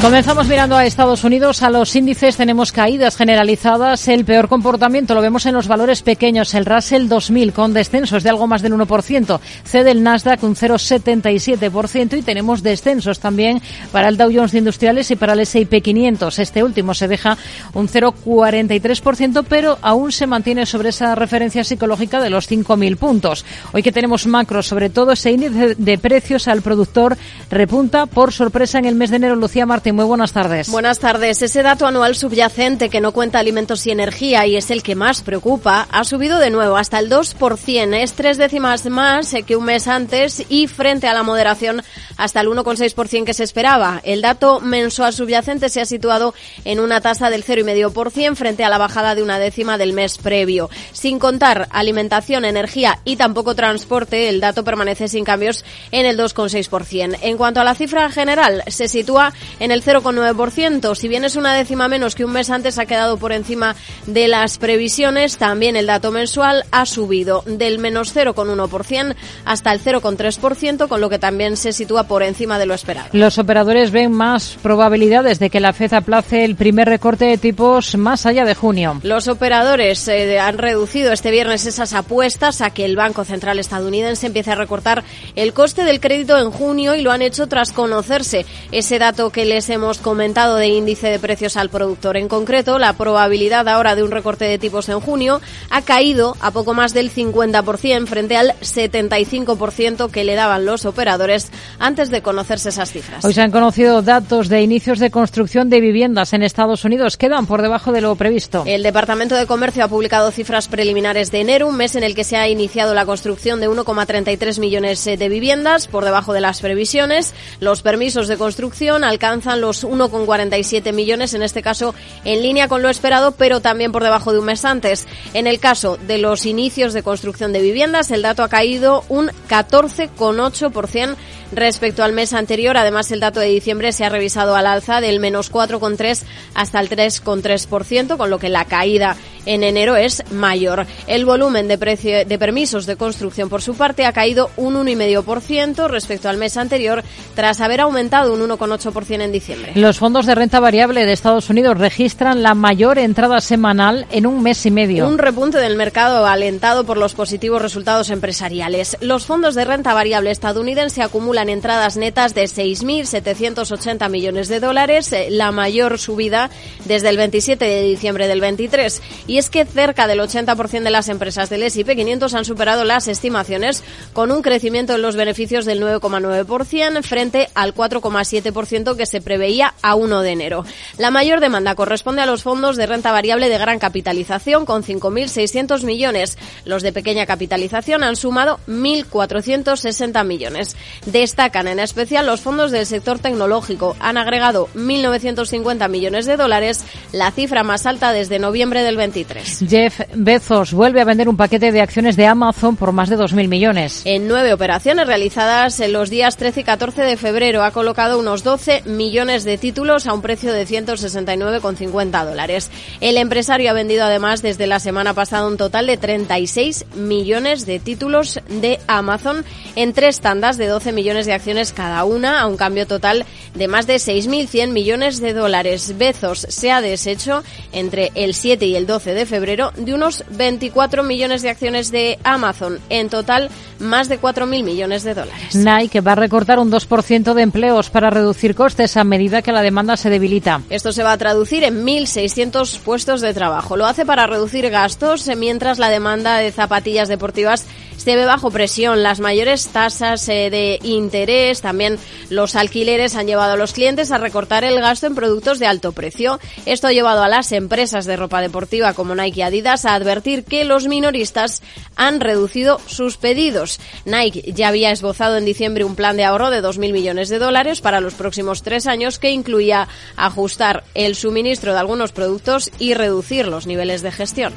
Comenzamos 0.00 0.48
mirando 0.48 0.76
a 0.76 0.86
Estados 0.86 1.24
Unidos. 1.24 1.62
A 1.62 1.68
los 1.68 1.94
índices 1.94 2.38
tenemos 2.38 2.72
caídas 2.72 3.18
generalizadas. 3.18 4.08
El 4.08 4.24
peor 4.24 4.48
comportamiento 4.48 5.14
lo 5.14 5.20
vemos 5.20 5.44
en 5.44 5.52
los 5.52 5.68
valores 5.68 6.00
pequeños. 6.00 6.54
El 6.54 6.64
Russell 6.64 7.06
2000 7.06 7.52
con 7.52 7.74
descensos 7.74 8.22
de 8.22 8.30
algo 8.30 8.46
más 8.46 8.62
del 8.62 8.72
1%. 8.72 9.40
Cede 9.62 9.90
el 9.90 10.02
Nasdaq 10.02 10.42
un 10.42 10.56
0,77% 10.56 12.16
y 12.16 12.22
tenemos 12.22 12.62
descensos 12.62 13.20
también 13.20 13.60
para 13.92 14.08
el 14.08 14.16
Dow 14.16 14.32
Jones 14.34 14.52
de 14.52 14.58
Industriales 14.58 15.10
y 15.10 15.16
para 15.16 15.34
el 15.34 15.40
S&P 15.40 15.82
500. 15.82 16.38
Este 16.38 16.64
último 16.64 16.94
se 16.94 17.06
deja 17.06 17.36
un 17.74 17.86
0,43%, 17.86 19.44
pero 19.46 19.76
aún 19.82 20.12
se 20.12 20.26
mantiene 20.26 20.64
sobre 20.64 20.88
esa 20.88 21.14
referencia 21.14 21.62
psicológica 21.62 22.22
de 22.22 22.30
los 22.30 22.50
5.000 22.50 22.96
puntos. 22.96 23.44
Hoy 23.72 23.82
que 23.82 23.92
tenemos 23.92 24.26
macros, 24.26 24.66
sobre 24.66 24.88
todo 24.88 25.12
ese 25.12 25.30
índice 25.30 25.74
de 25.74 25.98
precios 25.98 26.48
al 26.48 26.62
productor 26.62 27.18
repunta 27.50 28.06
por 28.06 28.32
sorpresa 28.32 28.78
en 28.78 28.86
el 28.86 28.94
mes 28.94 29.10
de 29.10 29.16
enero. 29.16 29.36
Lucía 29.36 29.66
Martín 29.66 29.89
muy 29.92 30.04
buenas 30.04 30.32
tardes. 30.32 30.68
Buenas 30.70 30.98
tardes. 30.98 31.42
Ese 31.42 31.62
dato 31.62 31.86
anual 31.86 32.14
subyacente 32.14 32.88
que 32.88 33.00
no 33.00 33.12
cuenta 33.12 33.38
alimentos 33.38 33.86
y 33.86 33.90
energía 33.90 34.46
y 34.46 34.56
es 34.56 34.70
el 34.70 34.82
que 34.82 34.94
más 34.94 35.22
preocupa, 35.22 35.86
ha 35.90 36.04
subido 36.04 36.38
de 36.38 36.50
nuevo 36.50 36.76
hasta 36.76 36.98
el 36.98 37.10
2%. 37.10 37.94
Es 37.94 38.12
tres 38.12 38.38
décimas 38.38 38.86
más 38.86 39.34
que 39.46 39.56
un 39.56 39.64
mes 39.64 39.88
antes 39.88 40.44
y 40.48 40.66
frente 40.66 41.06
a 41.06 41.14
la 41.14 41.22
moderación 41.22 41.82
hasta 42.16 42.40
el 42.40 42.48
1,6% 42.48 43.24
que 43.24 43.34
se 43.34 43.44
esperaba. 43.44 44.00
El 44.04 44.22
dato 44.22 44.60
mensual 44.60 45.12
subyacente 45.12 45.68
se 45.68 45.80
ha 45.80 45.86
situado 45.86 46.34
en 46.64 46.80
una 46.80 47.00
tasa 47.00 47.30
del 47.30 47.44
0,5% 47.44 48.34
frente 48.34 48.64
a 48.64 48.68
la 48.68 48.78
bajada 48.78 49.14
de 49.14 49.22
una 49.22 49.38
décima 49.38 49.78
del 49.78 49.92
mes 49.92 50.18
previo. 50.18 50.70
Sin 50.92 51.18
contar 51.18 51.68
alimentación, 51.70 52.44
energía 52.44 53.00
y 53.04 53.16
tampoco 53.16 53.54
transporte, 53.54 54.28
el 54.28 54.40
dato 54.40 54.64
permanece 54.64 55.08
sin 55.08 55.24
cambios 55.24 55.64
en 55.90 56.06
el 56.06 56.18
2,6%. 56.18 57.18
En 57.22 57.36
cuanto 57.36 57.60
a 57.60 57.64
la 57.64 57.74
cifra 57.74 58.10
general, 58.10 58.62
se 58.66 58.88
sitúa 58.88 59.32
en 59.58 59.70
el 59.70 59.79
0,9%. 59.82 60.94
Si 60.94 61.08
bien 61.08 61.24
es 61.24 61.36
una 61.36 61.54
décima 61.54 61.88
menos 61.88 62.14
que 62.14 62.24
un 62.24 62.32
mes 62.32 62.50
antes, 62.50 62.78
ha 62.78 62.86
quedado 62.86 63.16
por 63.16 63.32
encima 63.32 63.76
de 64.06 64.28
las 64.28 64.58
previsiones. 64.58 65.36
También 65.36 65.76
el 65.76 65.86
dato 65.86 66.10
mensual 66.10 66.64
ha 66.70 66.86
subido 66.86 67.42
del 67.46 67.78
menos 67.78 68.14
0,1% 68.14 69.14
hasta 69.44 69.72
el 69.72 69.80
0,3%, 69.80 70.88
con 70.88 71.00
lo 71.00 71.08
que 71.08 71.18
también 71.18 71.56
se 71.56 71.72
sitúa 71.72 72.04
por 72.04 72.22
encima 72.22 72.58
de 72.58 72.66
lo 72.66 72.74
esperado. 72.74 73.08
Los 73.12 73.38
operadores 73.38 73.90
ven 73.90 74.12
más 74.12 74.58
probabilidades 74.62 75.38
de 75.38 75.50
que 75.50 75.60
la 75.60 75.72
FED 75.72 75.94
aplace 75.94 76.44
el 76.44 76.56
primer 76.56 76.88
recorte 76.88 77.24
de 77.24 77.38
tipos 77.38 77.96
más 77.96 78.26
allá 78.26 78.44
de 78.44 78.54
junio. 78.54 79.00
Los 79.02 79.28
operadores 79.28 80.06
eh, 80.08 80.38
han 80.38 80.58
reducido 80.58 81.12
este 81.12 81.30
viernes 81.30 81.66
esas 81.66 81.92
apuestas 81.92 82.60
a 82.60 82.70
que 82.70 82.84
el 82.84 82.96
Banco 82.96 83.24
Central 83.24 83.58
estadounidense 83.58 84.26
empiece 84.26 84.52
a 84.52 84.54
recortar 84.54 85.04
el 85.36 85.52
coste 85.52 85.84
del 85.84 86.00
crédito 86.00 86.38
en 86.38 86.50
junio 86.50 86.94
y 86.94 87.02
lo 87.02 87.12
han 87.12 87.22
hecho 87.22 87.46
tras 87.46 87.72
conocerse 87.72 88.46
ese 88.72 88.98
dato 88.98 89.30
que 89.30 89.44
les 89.44 89.69
hemos 89.72 89.98
comentado 89.98 90.56
de 90.56 90.68
índice 90.68 91.08
de 91.08 91.18
precios 91.18 91.56
al 91.56 91.70
productor. 91.70 92.16
En 92.16 92.28
concreto, 92.28 92.78
la 92.78 92.92
probabilidad 92.94 93.68
ahora 93.68 93.94
de 93.94 94.02
un 94.02 94.10
recorte 94.10 94.44
de 94.44 94.58
tipos 94.58 94.88
en 94.88 95.00
junio 95.00 95.40
ha 95.70 95.82
caído 95.82 96.36
a 96.40 96.50
poco 96.50 96.74
más 96.74 96.94
del 96.94 97.12
50% 97.12 98.06
frente 98.06 98.36
al 98.36 98.54
75% 98.60 100.10
que 100.10 100.24
le 100.24 100.34
daban 100.34 100.64
los 100.64 100.84
operadores 100.84 101.50
antes 101.78 102.10
de 102.10 102.22
conocerse 102.22 102.70
esas 102.70 102.90
cifras. 102.90 103.24
Hoy 103.24 103.34
se 103.34 103.42
han 103.42 103.50
conocido 103.50 104.02
datos 104.02 104.48
de 104.48 104.62
inicios 104.62 104.98
de 104.98 105.10
construcción 105.10 105.70
de 105.70 105.80
viviendas 105.80 106.32
en 106.32 106.42
Estados 106.42 106.84
Unidos. 106.84 107.16
Quedan 107.16 107.46
por 107.46 107.62
debajo 107.62 107.92
de 107.92 108.00
lo 108.00 108.14
previsto. 108.16 108.64
El 108.66 108.82
Departamento 108.82 109.34
de 109.34 109.46
Comercio 109.46 109.84
ha 109.84 109.88
publicado 109.88 110.30
cifras 110.30 110.68
preliminares 110.68 111.30
de 111.30 111.40
enero, 111.40 111.68
un 111.68 111.76
mes 111.76 111.96
en 111.96 112.04
el 112.04 112.14
que 112.14 112.24
se 112.24 112.36
ha 112.36 112.48
iniciado 112.48 112.94
la 112.94 113.06
construcción 113.06 113.60
de 113.60 113.68
1,33 113.68 114.58
millones 114.60 115.04
de 115.04 115.28
viviendas, 115.28 115.86
por 115.86 116.04
debajo 116.04 116.32
de 116.32 116.40
las 116.40 116.60
previsiones. 116.60 117.34
Los 117.60 117.82
permisos 117.82 118.28
de 118.28 118.36
construcción 118.36 119.04
alcanzan 119.04 119.59
los 119.60 119.84
1,47 119.84 120.92
millones, 120.92 121.34
en 121.34 121.42
este 121.42 121.62
caso 121.62 121.94
en 122.24 122.42
línea 122.42 122.68
con 122.68 122.82
lo 122.82 122.88
esperado, 122.88 123.32
pero 123.32 123.60
también 123.60 123.92
por 123.92 124.02
debajo 124.02 124.32
de 124.32 124.38
un 124.38 124.46
mes 124.46 124.64
antes. 124.64 125.06
En 125.34 125.46
el 125.46 125.60
caso 125.60 125.96
de 125.96 126.18
los 126.18 126.46
inicios 126.46 126.92
de 126.92 127.02
construcción 127.02 127.52
de 127.52 127.60
viviendas, 127.60 128.10
el 128.10 128.22
dato 128.22 128.42
ha 128.42 128.48
caído 128.48 129.04
un 129.08 129.28
14,8% 129.48 131.16
respecto 131.52 132.04
al 132.04 132.12
mes 132.12 132.32
anterior. 132.32 132.76
Además, 132.76 133.10
el 133.10 133.20
dato 133.20 133.40
de 133.40 133.48
diciembre 133.48 133.92
se 133.92 134.04
ha 134.04 134.08
revisado 134.08 134.54
al 134.56 134.66
alza 134.66 135.00
del 135.00 135.20
menos 135.20 135.52
4,3 135.52 136.22
hasta 136.54 136.80
el 136.80 136.88
3,3%, 136.88 138.16
con 138.16 138.30
lo 138.30 138.38
que 138.38 138.48
la 138.48 138.64
caída 138.64 139.16
en 139.46 139.62
enero 139.62 139.96
es 139.96 140.22
mayor. 140.30 140.86
El 141.06 141.24
volumen 141.24 141.68
de, 141.68 141.78
precio, 141.78 142.24
de 142.24 142.38
permisos 142.38 142.86
de 142.86 142.96
construcción, 142.96 143.48
por 143.48 143.62
su 143.62 143.74
parte, 143.74 144.04
ha 144.04 144.12
caído 144.12 144.50
un 144.56 144.74
1,5% 144.74 145.88
respecto 145.88 146.28
al 146.28 146.36
mes 146.36 146.56
anterior, 146.56 147.02
tras 147.34 147.60
haber 147.60 147.80
aumentado 147.80 148.32
un 148.32 148.40
1,8% 148.48 149.22
en 149.22 149.32
diciembre. 149.32 149.49
Los 149.74 149.98
fondos 149.98 150.26
de 150.26 150.34
renta 150.34 150.60
variable 150.60 151.06
de 151.06 151.12
Estados 151.12 151.50
Unidos 151.50 151.78
registran 151.78 152.42
la 152.42 152.54
mayor 152.54 152.98
entrada 152.98 153.40
semanal 153.40 154.06
en 154.10 154.26
un 154.26 154.42
mes 154.42 154.64
y 154.66 154.70
medio. 154.70 155.06
Un 155.06 155.18
repunte 155.18 155.58
del 155.58 155.76
mercado 155.76 156.26
alentado 156.26 156.84
por 156.84 156.96
los 156.96 157.14
positivos 157.14 157.62
resultados 157.62 158.10
empresariales. 158.10 158.96
Los 159.00 159.26
fondos 159.26 159.54
de 159.54 159.64
renta 159.64 159.94
variable 159.94 160.30
estadounidense 160.30 161.02
acumulan 161.02 161.48
entradas 161.48 161.96
netas 161.96 162.34
de 162.34 162.44
6.780 162.44 164.08
millones 164.10 164.48
de 164.48 164.60
dólares, 164.60 165.12
eh, 165.12 165.28
la 165.30 165.52
mayor 165.52 165.98
subida 165.98 166.50
desde 166.84 167.08
el 167.08 167.16
27 167.16 167.64
de 167.64 167.82
diciembre 167.82 168.28
del 168.28 168.40
23 168.40 169.02
y 169.26 169.38
es 169.38 169.50
que 169.50 169.64
cerca 169.64 170.06
del 170.06 170.20
80% 170.20 170.82
de 170.82 170.90
las 170.90 171.08
empresas 171.08 171.50
del 171.50 171.62
S&P 171.62 171.96
500 171.96 172.34
han 172.34 172.44
superado 172.44 172.84
las 172.84 173.08
estimaciones 173.08 173.82
con 174.12 174.30
un 174.30 174.42
crecimiento 174.42 174.94
en 174.94 175.02
los 175.02 175.16
beneficios 175.16 175.64
del 175.64 175.82
9,9% 175.82 177.02
frente 177.02 177.48
al 177.54 177.74
4,7% 177.74 178.96
que 178.96 179.06
se 179.06 179.20
preveía 179.40 179.72
a 179.80 179.94
1 179.94 180.20
de 180.20 180.32
enero. 180.32 180.64
La 180.98 181.10
mayor 181.10 181.40
demanda 181.40 181.74
corresponde 181.74 182.20
a 182.20 182.26
los 182.26 182.42
fondos 182.42 182.76
de 182.76 182.84
renta 182.84 183.10
variable 183.10 183.48
de 183.48 183.56
gran 183.56 183.78
capitalización 183.78 184.66
con 184.66 184.84
5.600 184.84 185.82
millones. 185.84 186.36
Los 186.66 186.82
de 186.82 186.92
pequeña 186.92 187.24
capitalización 187.24 188.02
han 188.02 188.16
sumado 188.16 188.60
1.460 188.68 190.26
millones. 190.26 190.76
Destacan 191.06 191.68
en 191.68 191.80
especial 191.80 192.26
los 192.26 192.42
fondos 192.42 192.70
del 192.70 192.84
sector 192.84 193.18
tecnológico. 193.18 193.96
Han 193.98 194.18
agregado 194.18 194.68
1.950 194.74 195.88
millones 195.88 196.26
de 196.26 196.36
dólares, 196.36 196.84
la 197.12 197.30
cifra 197.30 197.62
más 197.62 197.86
alta 197.86 198.12
desde 198.12 198.38
noviembre 198.38 198.82
del 198.82 198.96
20 198.96 199.24
Jeff 199.66 200.00
Bezos 200.14 200.74
vuelve 200.74 201.00
a 201.00 201.04
vender 201.04 201.30
un 201.30 201.36
paquete 201.38 201.72
de 201.72 201.80
acciones 201.80 202.16
de 202.16 202.26
Amazon 202.26 202.76
por 202.76 202.92
más 202.92 203.08
de 203.08 203.16
2.000 203.16 203.48
millones. 203.48 204.02
En 204.04 204.28
nueve 204.28 204.52
operaciones 204.52 205.06
realizadas 205.06 205.80
en 205.80 205.94
los 205.94 206.10
días 206.10 206.36
13 206.36 206.60
y 206.60 206.64
14 206.64 207.02
de 207.02 207.16
febrero 207.16 207.64
ha 207.64 207.70
colocado 207.70 208.18
unos 208.18 208.44
12 208.44 208.82
millones 208.84 209.29
de 209.30 209.58
títulos 209.58 210.08
a 210.08 210.12
un 210.12 210.22
precio 210.22 210.52
de 210.52 210.66
169,50 210.66 212.24
dólares. 212.24 212.68
El 213.00 213.16
empresario 213.16 213.70
ha 213.70 213.74
vendido 213.74 214.04
además 214.04 214.42
desde 214.42 214.66
la 214.66 214.80
semana 214.80 215.14
pasada 215.14 215.46
un 215.46 215.56
total 215.56 215.86
de 215.86 215.96
36 215.96 216.86
millones 216.96 217.64
de 217.64 217.78
títulos 217.78 218.40
de 218.48 218.80
Amazon 218.88 219.44
en 219.76 219.92
tres 219.92 220.20
tandas 220.20 220.58
de 220.58 220.66
12 220.66 220.90
millones 220.90 221.26
de 221.26 221.32
acciones 221.32 221.72
cada 221.72 222.02
una, 222.04 222.40
a 222.40 222.48
un 222.48 222.56
cambio 222.56 222.88
total 222.88 223.24
de 223.54 223.68
más 223.68 223.86
de 223.86 223.96
6.100 223.96 224.72
millones 224.72 225.20
de 225.20 225.32
dólares. 225.32 225.94
Bezos 225.96 226.40
se 226.48 226.72
ha 226.72 226.80
deshecho 226.80 227.44
entre 227.70 228.10
el 228.16 228.34
7 228.34 228.66
y 228.66 228.74
el 228.74 228.88
12 228.88 229.14
de 229.14 229.26
febrero 229.26 229.70
de 229.76 229.94
unos 229.94 230.24
24 230.30 231.04
millones 231.04 231.42
de 231.42 231.50
acciones 231.50 231.92
de 231.92 232.18
Amazon. 232.24 232.80
En 232.88 233.08
total, 233.08 233.48
más 233.78 234.08
de 234.08 234.20
4.000 234.20 234.64
millones 234.64 235.04
de 235.04 235.14
dólares. 235.14 235.54
Nike 235.54 236.00
va 236.00 236.12
a 236.12 236.16
recortar 236.16 236.58
un 236.58 236.70
2% 236.70 237.34
de 237.34 237.42
empleos 237.42 237.90
para 237.90 238.10
reducir 238.10 238.54
costes 238.54 238.96
a 238.96 239.04
medida 239.10 239.42
que 239.42 239.52
la 239.52 239.60
demanda 239.60 239.98
se 239.98 240.08
debilita. 240.08 240.62
Esto 240.70 240.92
se 240.92 241.02
va 241.02 241.12
a 241.12 241.18
traducir 241.18 241.64
en 241.64 241.84
1.600 241.84 242.78
puestos 242.78 243.20
de 243.20 243.34
trabajo. 243.34 243.76
Lo 243.76 243.84
hace 243.84 244.06
para 244.06 244.26
reducir 244.26 244.70
gastos 244.70 245.28
mientras 245.36 245.78
la 245.78 245.90
demanda 245.90 246.38
de 246.38 246.52
zapatillas 246.52 247.08
deportivas 247.08 247.66
se 248.00 248.16
ve 248.16 248.24
bajo 248.24 248.50
presión. 248.50 249.02
Las 249.02 249.20
mayores 249.20 249.68
tasas 249.68 250.26
eh, 250.30 250.48
de 250.48 250.78
interés, 250.82 251.60
también 251.60 251.98
los 252.30 252.56
alquileres 252.56 253.14
han 253.14 253.26
llevado 253.26 253.52
a 253.52 253.56
los 253.56 253.74
clientes 253.74 254.10
a 254.10 254.16
recortar 254.16 254.64
el 254.64 254.80
gasto 254.80 255.06
en 255.06 255.14
productos 255.14 255.58
de 255.58 255.66
alto 255.66 255.92
precio. 255.92 256.40
Esto 256.64 256.86
ha 256.86 256.92
llevado 256.92 257.22
a 257.22 257.28
las 257.28 257.52
empresas 257.52 258.06
de 258.06 258.16
ropa 258.16 258.40
deportiva 258.40 258.94
como 258.94 259.14
Nike 259.14 259.40
y 259.40 259.42
Adidas 259.42 259.84
a 259.84 259.94
advertir 259.94 260.44
que 260.44 260.64
los 260.64 260.88
minoristas 260.88 261.62
han 261.94 262.20
reducido 262.20 262.80
sus 262.86 263.18
pedidos. 263.18 263.80
Nike 264.06 264.52
ya 264.54 264.68
había 264.68 264.92
esbozado 264.92 265.36
en 265.36 265.44
diciembre 265.44 265.84
un 265.84 265.94
plan 265.94 266.16
de 266.16 266.24
ahorro 266.24 266.50
de 266.50 266.62
2.000 266.62 266.92
millones 266.92 267.28
de 267.28 267.38
dólares 267.38 267.82
para 267.82 268.00
los 268.00 268.14
próximos 268.14 268.62
tres 268.62 268.86
años 268.86 269.18
que 269.18 269.30
incluía 269.30 269.88
ajustar 270.16 270.84
el 270.94 271.16
suministro 271.16 271.74
de 271.74 271.80
algunos 271.80 272.12
productos 272.12 272.70
y 272.78 272.94
reducir 272.94 273.46
los 273.46 273.66
niveles 273.66 274.00
de 274.00 274.10
gestión. 274.10 274.54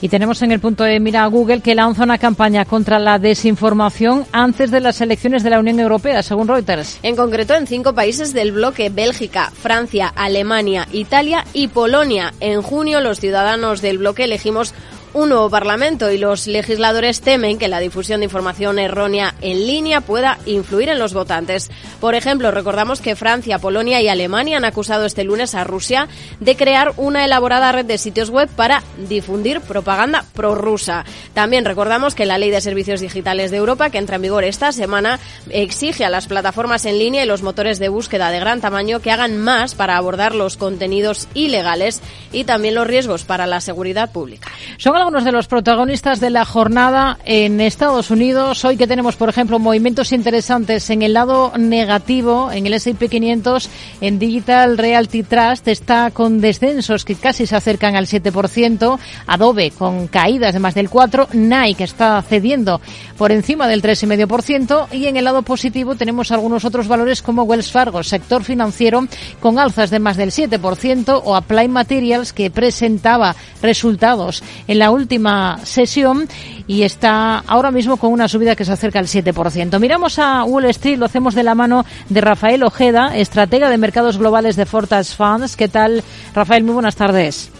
Y 0.00 0.08
tenemos 0.08 0.42
en 0.42 0.52
el 0.52 0.60
punto 0.60 0.84
de 0.84 1.00
mira 1.00 1.24
a 1.24 1.26
Google 1.26 1.60
que 1.60 1.74
lanza 1.74 2.04
una 2.04 2.18
campaña 2.18 2.64
contra 2.64 2.98
la 2.98 3.18
desinformación 3.18 4.24
antes 4.32 4.70
de 4.70 4.80
las 4.80 5.00
elecciones 5.00 5.42
de 5.42 5.50
la 5.50 5.58
Unión 5.58 5.80
Europea, 5.80 6.22
según 6.22 6.48
Reuters. 6.48 6.98
En 7.02 7.16
concreto, 7.16 7.54
en 7.54 7.66
cinco 7.66 7.94
países 7.94 8.32
del 8.32 8.52
bloque, 8.52 8.90
Bélgica, 8.90 9.50
Francia, 9.50 10.12
Alemania, 10.14 10.86
Italia 10.92 11.44
y 11.52 11.68
Polonia. 11.68 12.32
En 12.40 12.62
junio, 12.62 13.00
los 13.00 13.18
ciudadanos 13.18 13.82
del 13.82 13.98
bloque 13.98 14.24
elegimos 14.24 14.74
un 15.14 15.30
nuevo 15.30 15.48
Parlamento 15.50 16.10
y 16.10 16.18
los 16.18 16.46
legisladores 16.46 17.20
temen 17.20 17.58
que 17.58 17.68
la 17.68 17.80
difusión 17.80 18.20
de 18.20 18.24
información 18.24 18.78
errónea 18.78 19.34
en 19.40 19.66
línea 19.66 20.00
pueda 20.00 20.38
influir 20.46 20.88
en 20.88 20.98
los 20.98 21.14
votantes. 21.14 21.70
Por 22.00 22.14
ejemplo, 22.14 22.50
recordamos 22.50 23.00
que 23.00 23.16
Francia, 23.16 23.58
Polonia 23.58 24.00
y 24.00 24.08
Alemania 24.08 24.56
han 24.56 24.64
acusado 24.64 25.04
este 25.04 25.24
lunes 25.24 25.54
a 25.54 25.64
Rusia 25.64 26.08
de 26.40 26.56
crear 26.56 26.92
una 26.96 27.24
elaborada 27.24 27.72
red 27.72 27.86
de 27.86 27.98
sitios 27.98 28.30
web 28.30 28.48
para 28.48 28.82
difundir 29.08 29.60
propaganda 29.60 30.24
prorrusa. 30.34 31.04
También 31.34 31.64
recordamos 31.64 32.14
que 32.14 32.26
la 32.26 32.38
Ley 32.38 32.50
de 32.50 32.60
Servicios 32.60 33.00
Digitales 33.00 33.50
de 33.50 33.56
Europa, 33.56 33.90
que 33.90 33.98
entra 33.98 34.16
en 34.16 34.22
vigor 34.22 34.44
esta 34.44 34.72
semana, 34.72 35.20
exige 35.50 36.04
a 36.04 36.10
las 36.10 36.26
plataformas 36.26 36.84
en 36.84 36.98
línea 36.98 37.24
y 37.24 37.26
los 37.26 37.42
motores 37.42 37.78
de 37.78 37.88
búsqueda 37.88 38.30
de 38.30 38.40
gran 38.40 38.60
tamaño 38.60 39.00
que 39.00 39.10
hagan 39.10 39.38
más 39.38 39.74
para 39.74 39.96
abordar 39.96 40.34
los 40.34 40.56
contenidos 40.56 41.28
ilegales 41.34 42.02
y 42.32 42.44
también 42.44 42.74
los 42.74 42.86
riesgos 42.86 43.24
para 43.24 43.46
la 43.46 43.60
seguridad 43.60 44.10
pública 44.10 44.50
algunos 44.98 45.24
de 45.24 45.32
los 45.32 45.46
protagonistas 45.46 46.18
de 46.18 46.28
la 46.30 46.44
jornada 46.44 47.18
en 47.24 47.60
Estados 47.60 48.10
Unidos. 48.10 48.64
Hoy 48.64 48.76
que 48.76 48.88
tenemos, 48.88 49.16
por 49.16 49.28
ejemplo, 49.28 49.58
movimientos 49.58 50.12
interesantes 50.12 50.90
en 50.90 51.02
el 51.02 51.12
lado 51.12 51.52
negativo, 51.56 52.50
en 52.50 52.66
el 52.66 52.74
S&P 52.74 53.08
500, 53.08 53.70
en 54.00 54.18
Digital 54.18 54.76
Realty 54.76 55.22
Trust 55.22 55.68
está 55.68 56.10
con 56.10 56.40
descensos 56.40 57.04
que 57.04 57.14
casi 57.14 57.46
se 57.46 57.54
acercan 57.54 57.94
al 57.94 58.06
7%, 58.06 58.98
Adobe 59.26 59.70
con 59.70 60.08
caídas 60.08 60.52
de 60.54 60.58
más 60.60 60.74
del 60.74 60.90
4%, 60.90 61.28
Nike 61.32 61.84
está 61.84 62.20
cediendo 62.22 62.80
por 63.16 63.30
encima 63.30 63.68
del 63.68 63.82
3,5% 63.82 64.88
y 64.92 65.06
en 65.06 65.16
el 65.16 65.24
lado 65.24 65.42
positivo 65.42 65.94
tenemos 65.94 66.32
algunos 66.32 66.64
otros 66.64 66.88
valores 66.88 67.22
como 67.22 67.44
Wells 67.44 67.70
Fargo, 67.70 68.02
sector 68.02 68.42
financiero, 68.42 69.06
con 69.40 69.58
alzas 69.58 69.90
de 69.90 70.00
más 70.00 70.16
del 70.16 70.30
7% 70.30 71.22
o 71.24 71.36
Applied 71.36 71.68
Materials 71.68 72.32
que 72.32 72.50
presentaba 72.50 73.36
resultados 73.62 74.42
en 74.66 74.78
la 74.78 74.87
última 74.90 75.58
sesión 75.64 76.28
y 76.66 76.82
está 76.82 77.38
ahora 77.46 77.70
mismo 77.70 77.96
con 77.96 78.12
una 78.12 78.28
subida 78.28 78.56
que 78.56 78.64
se 78.64 78.72
acerca 78.72 78.98
al 78.98 79.06
7%. 79.06 79.78
Miramos 79.80 80.18
a 80.18 80.44
Wall 80.44 80.66
Street, 80.66 80.98
lo 80.98 81.06
hacemos 81.06 81.34
de 81.34 81.42
la 81.42 81.54
mano 81.54 81.84
de 82.08 82.20
Rafael 82.20 82.62
Ojeda, 82.62 83.16
estratega 83.16 83.70
de 83.70 83.78
mercados 83.78 84.18
globales 84.18 84.56
de 84.56 84.66
Fortas 84.66 85.14
Funds. 85.14 85.56
¿Qué 85.56 85.68
tal, 85.68 86.02
Rafael? 86.34 86.64
Muy 86.64 86.74
buenas 86.74 86.96
tardes. 86.96 87.50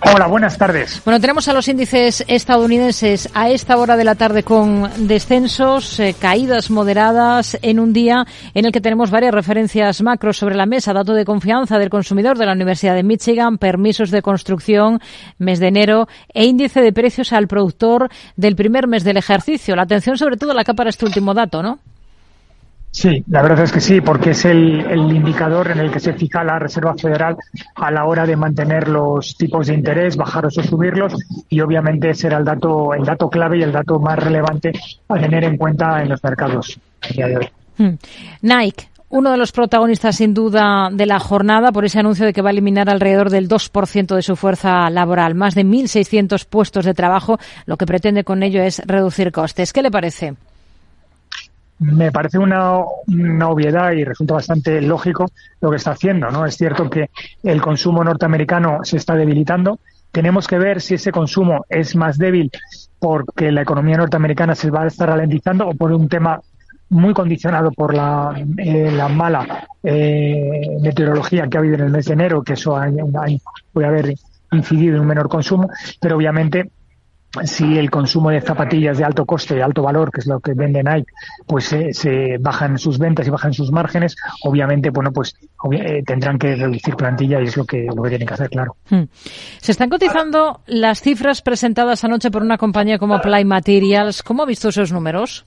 Hola, 0.00 0.28
buenas 0.28 0.56
tardes. 0.56 1.02
Bueno, 1.04 1.20
tenemos 1.20 1.48
a 1.48 1.52
los 1.52 1.66
índices 1.66 2.24
estadounidenses 2.28 3.28
a 3.34 3.50
esta 3.50 3.76
hora 3.76 3.96
de 3.96 4.04
la 4.04 4.14
tarde 4.14 4.44
con 4.44 4.88
descensos, 5.08 5.98
eh, 5.98 6.14
caídas 6.18 6.70
moderadas 6.70 7.58
en 7.62 7.80
un 7.80 7.92
día 7.92 8.24
en 8.54 8.64
el 8.64 8.70
que 8.70 8.80
tenemos 8.80 9.10
varias 9.10 9.34
referencias 9.34 10.00
macro 10.00 10.32
sobre 10.32 10.54
la 10.54 10.66
mesa, 10.66 10.92
dato 10.92 11.14
de 11.14 11.24
confianza 11.24 11.78
del 11.78 11.90
consumidor 11.90 12.38
de 12.38 12.46
la 12.46 12.52
Universidad 12.52 12.94
de 12.94 13.02
Michigan, 13.02 13.58
permisos 13.58 14.12
de 14.12 14.22
construcción, 14.22 15.00
mes 15.38 15.58
de 15.58 15.66
enero 15.66 16.06
e 16.32 16.44
índice 16.44 16.80
de 16.80 16.92
precios 16.92 17.32
al 17.32 17.48
productor 17.48 18.08
del 18.36 18.54
primer 18.54 18.86
mes 18.86 19.02
del 19.02 19.16
ejercicio. 19.16 19.74
La 19.74 19.82
atención 19.82 20.16
sobre 20.16 20.36
todo 20.36 20.54
la 20.54 20.62
capa 20.62 20.78
para 20.78 20.90
este 20.90 21.06
último 21.06 21.34
dato, 21.34 21.60
¿no? 21.60 21.80
Sí, 22.98 23.22
la 23.28 23.42
verdad 23.42 23.62
es 23.62 23.70
que 23.70 23.80
sí, 23.80 24.00
porque 24.00 24.30
es 24.30 24.44
el, 24.44 24.80
indicador 24.90 25.70
en 25.70 25.78
el 25.78 25.92
que 25.92 26.00
se 26.00 26.14
fija 26.14 26.42
la 26.42 26.58
Reserva 26.58 26.96
Federal 26.96 27.36
a 27.76 27.92
la 27.92 28.04
hora 28.06 28.26
de 28.26 28.34
mantener 28.34 28.88
los 28.88 29.36
tipos 29.36 29.68
de 29.68 29.74
interés, 29.74 30.16
bajarlos 30.16 30.58
o 30.58 30.64
subirlos, 30.64 31.14
y 31.48 31.60
obviamente 31.60 32.12
será 32.12 32.38
el 32.38 32.44
dato, 32.44 32.92
el 32.94 33.04
dato 33.04 33.30
clave 33.30 33.58
y 33.58 33.62
el 33.62 33.70
dato 33.70 34.00
más 34.00 34.18
relevante 34.18 34.72
a 35.08 35.14
tener 35.14 35.44
en 35.44 35.56
cuenta 35.56 36.02
en 36.02 36.08
los 36.08 36.24
mercados 36.24 36.76
día 37.14 37.28
de 37.28 37.36
hoy. 37.36 37.98
Nike, 38.42 38.88
uno 39.10 39.30
de 39.30 39.36
los 39.36 39.52
protagonistas 39.52 40.16
sin 40.16 40.34
duda 40.34 40.88
de 40.90 41.06
la 41.06 41.20
jornada 41.20 41.70
por 41.70 41.84
ese 41.84 42.00
anuncio 42.00 42.26
de 42.26 42.32
que 42.32 42.42
va 42.42 42.48
a 42.48 42.52
eliminar 42.52 42.90
alrededor 42.90 43.30
del 43.30 43.48
2% 43.48 44.16
de 44.16 44.22
su 44.22 44.34
fuerza 44.34 44.90
laboral, 44.90 45.36
más 45.36 45.54
de 45.54 45.64
1.600 45.64 46.46
puestos 46.46 46.84
de 46.84 46.94
trabajo. 46.94 47.38
Lo 47.64 47.76
que 47.76 47.86
pretende 47.86 48.24
con 48.24 48.42
ello 48.42 48.60
es 48.60 48.82
reducir 48.84 49.30
costes. 49.30 49.72
¿Qué 49.72 49.82
le 49.82 49.92
parece? 49.92 50.34
Me 51.78 52.10
parece 52.10 52.38
una, 52.38 52.78
una, 53.06 53.48
obviedad 53.48 53.92
y 53.92 54.04
resulta 54.04 54.34
bastante 54.34 54.80
lógico 54.80 55.26
lo 55.60 55.70
que 55.70 55.76
está 55.76 55.92
haciendo. 55.92 56.30
¿no? 56.30 56.44
Es 56.44 56.56
cierto 56.56 56.90
que 56.90 57.10
el 57.42 57.60
consumo 57.60 58.02
norteamericano 58.02 58.80
se 58.82 58.96
está 58.96 59.14
debilitando. 59.14 59.78
Tenemos 60.10 60.46
que 60.46 60.58
ver 60.58 60.80
si 60.80 60.94
ese 60.94 61.12
consumo 61.12 61.64
es 61.68 61.94
más 61.94 62.18
débil 62.18 62.50
porque 62.98 63.52
la 63.52 63.62
economía 63.62 63.96
norteamericana 63.96 64.54
se 64.54 64.70
va 64.70 64.82
a 64.82 64.86
estar 64.86 65.08
ralentizando 65.08 65.68
o 65.68 65.74
por 65.74 65.92
un 65.92 66.08
tema 66.08 66.40
muy 66.90 67.12
condicionado 67.12 67.70
por 67.70 67.94
la, 67.94 68.34
eh, 68.56 68.90
la 68.90 69.08
mala 69.08 69.66
eh, 69.82 70.78
meteorología 70.80 71.46
que 71.46 71.58
ha 71.58 71.60
habido 71.60 71.74
en 71.74 71.82
el 71.82 71.90
mes 71.90 72.06
de 72.06 72.14
enero, 72.14 72.42
que 72.42 72.54
eso 72.54 72.78
puede 73.72 73.86
haber 73.86 74.14
incidido 74.52 74.96
en 74.96 75.02
un 75.02 75.06
menor 75.06 75.28
consumo, 75.28 75.68
pero 76.00 76.16
obviamente 76.16 76.70
si 77.44 77.78
el 77.78 77.90
consumo 77.90 78.30
de 78.30 78.40
zapatillas 78.40 78.98
de 78.98 79.04
alto 79.04 79.26
coste 79.26 79.56
y 79.56 79.60
alto 79.60 79.82
valor, 79.82 80.10
que 80.10 80.20
es 80.20 80.26
lo 80.26 80.40
que 80.40 80.54
vende 80.54 80.82
Nike, 80.82 81.12
pues 81.46 81.64
se 81.66 82.36
bajan 82.40 82.78
sus 82.78 82.98
ventas 82.98 83.26
y 83.26 83.30
bajan 83.30 83.52
sus 83.52 83.70
márgenes, 83.70 84.16
obviamente, 84.44 84.90
bueno, 84.90 85.12
pues 85.12 85.36
eh, 85.72 86.02
tendrán 86.06 86.38
que 86.38 86.56
reducir 86.56 86.96
plantilla 86.96 87.40
y 87.40 87.44
es 87.44 87.56
lo 87.56 87.64
que, 87.64 87.86
lo 87.94 88.02
que 88.02 88.08
tienen 88.08 88.26
que 88.26 88.34
hacer, 88.34 88.48
claro. 88.48 88.76
Hmm. 88.88 89.04
Se 89.60 89.72
están 89.72 89.90
cotizando 89.90 90.60
las 90.66 91.02
cifras 91.02 91.42
presentadas 91.42 92.02
anoche 92.04 92.30
por 92.30 92.42
una 92.42 92.56
compañía 92.56 92.98
como 92.98 93.14
Apply 93.14 93.44
Materials. 93.44 94.22
¿Cómo 94.22 94.42
ha 94.42 94.46
visto 94.46 94.70
esos 94.70 94.92
números? 94.92 95.44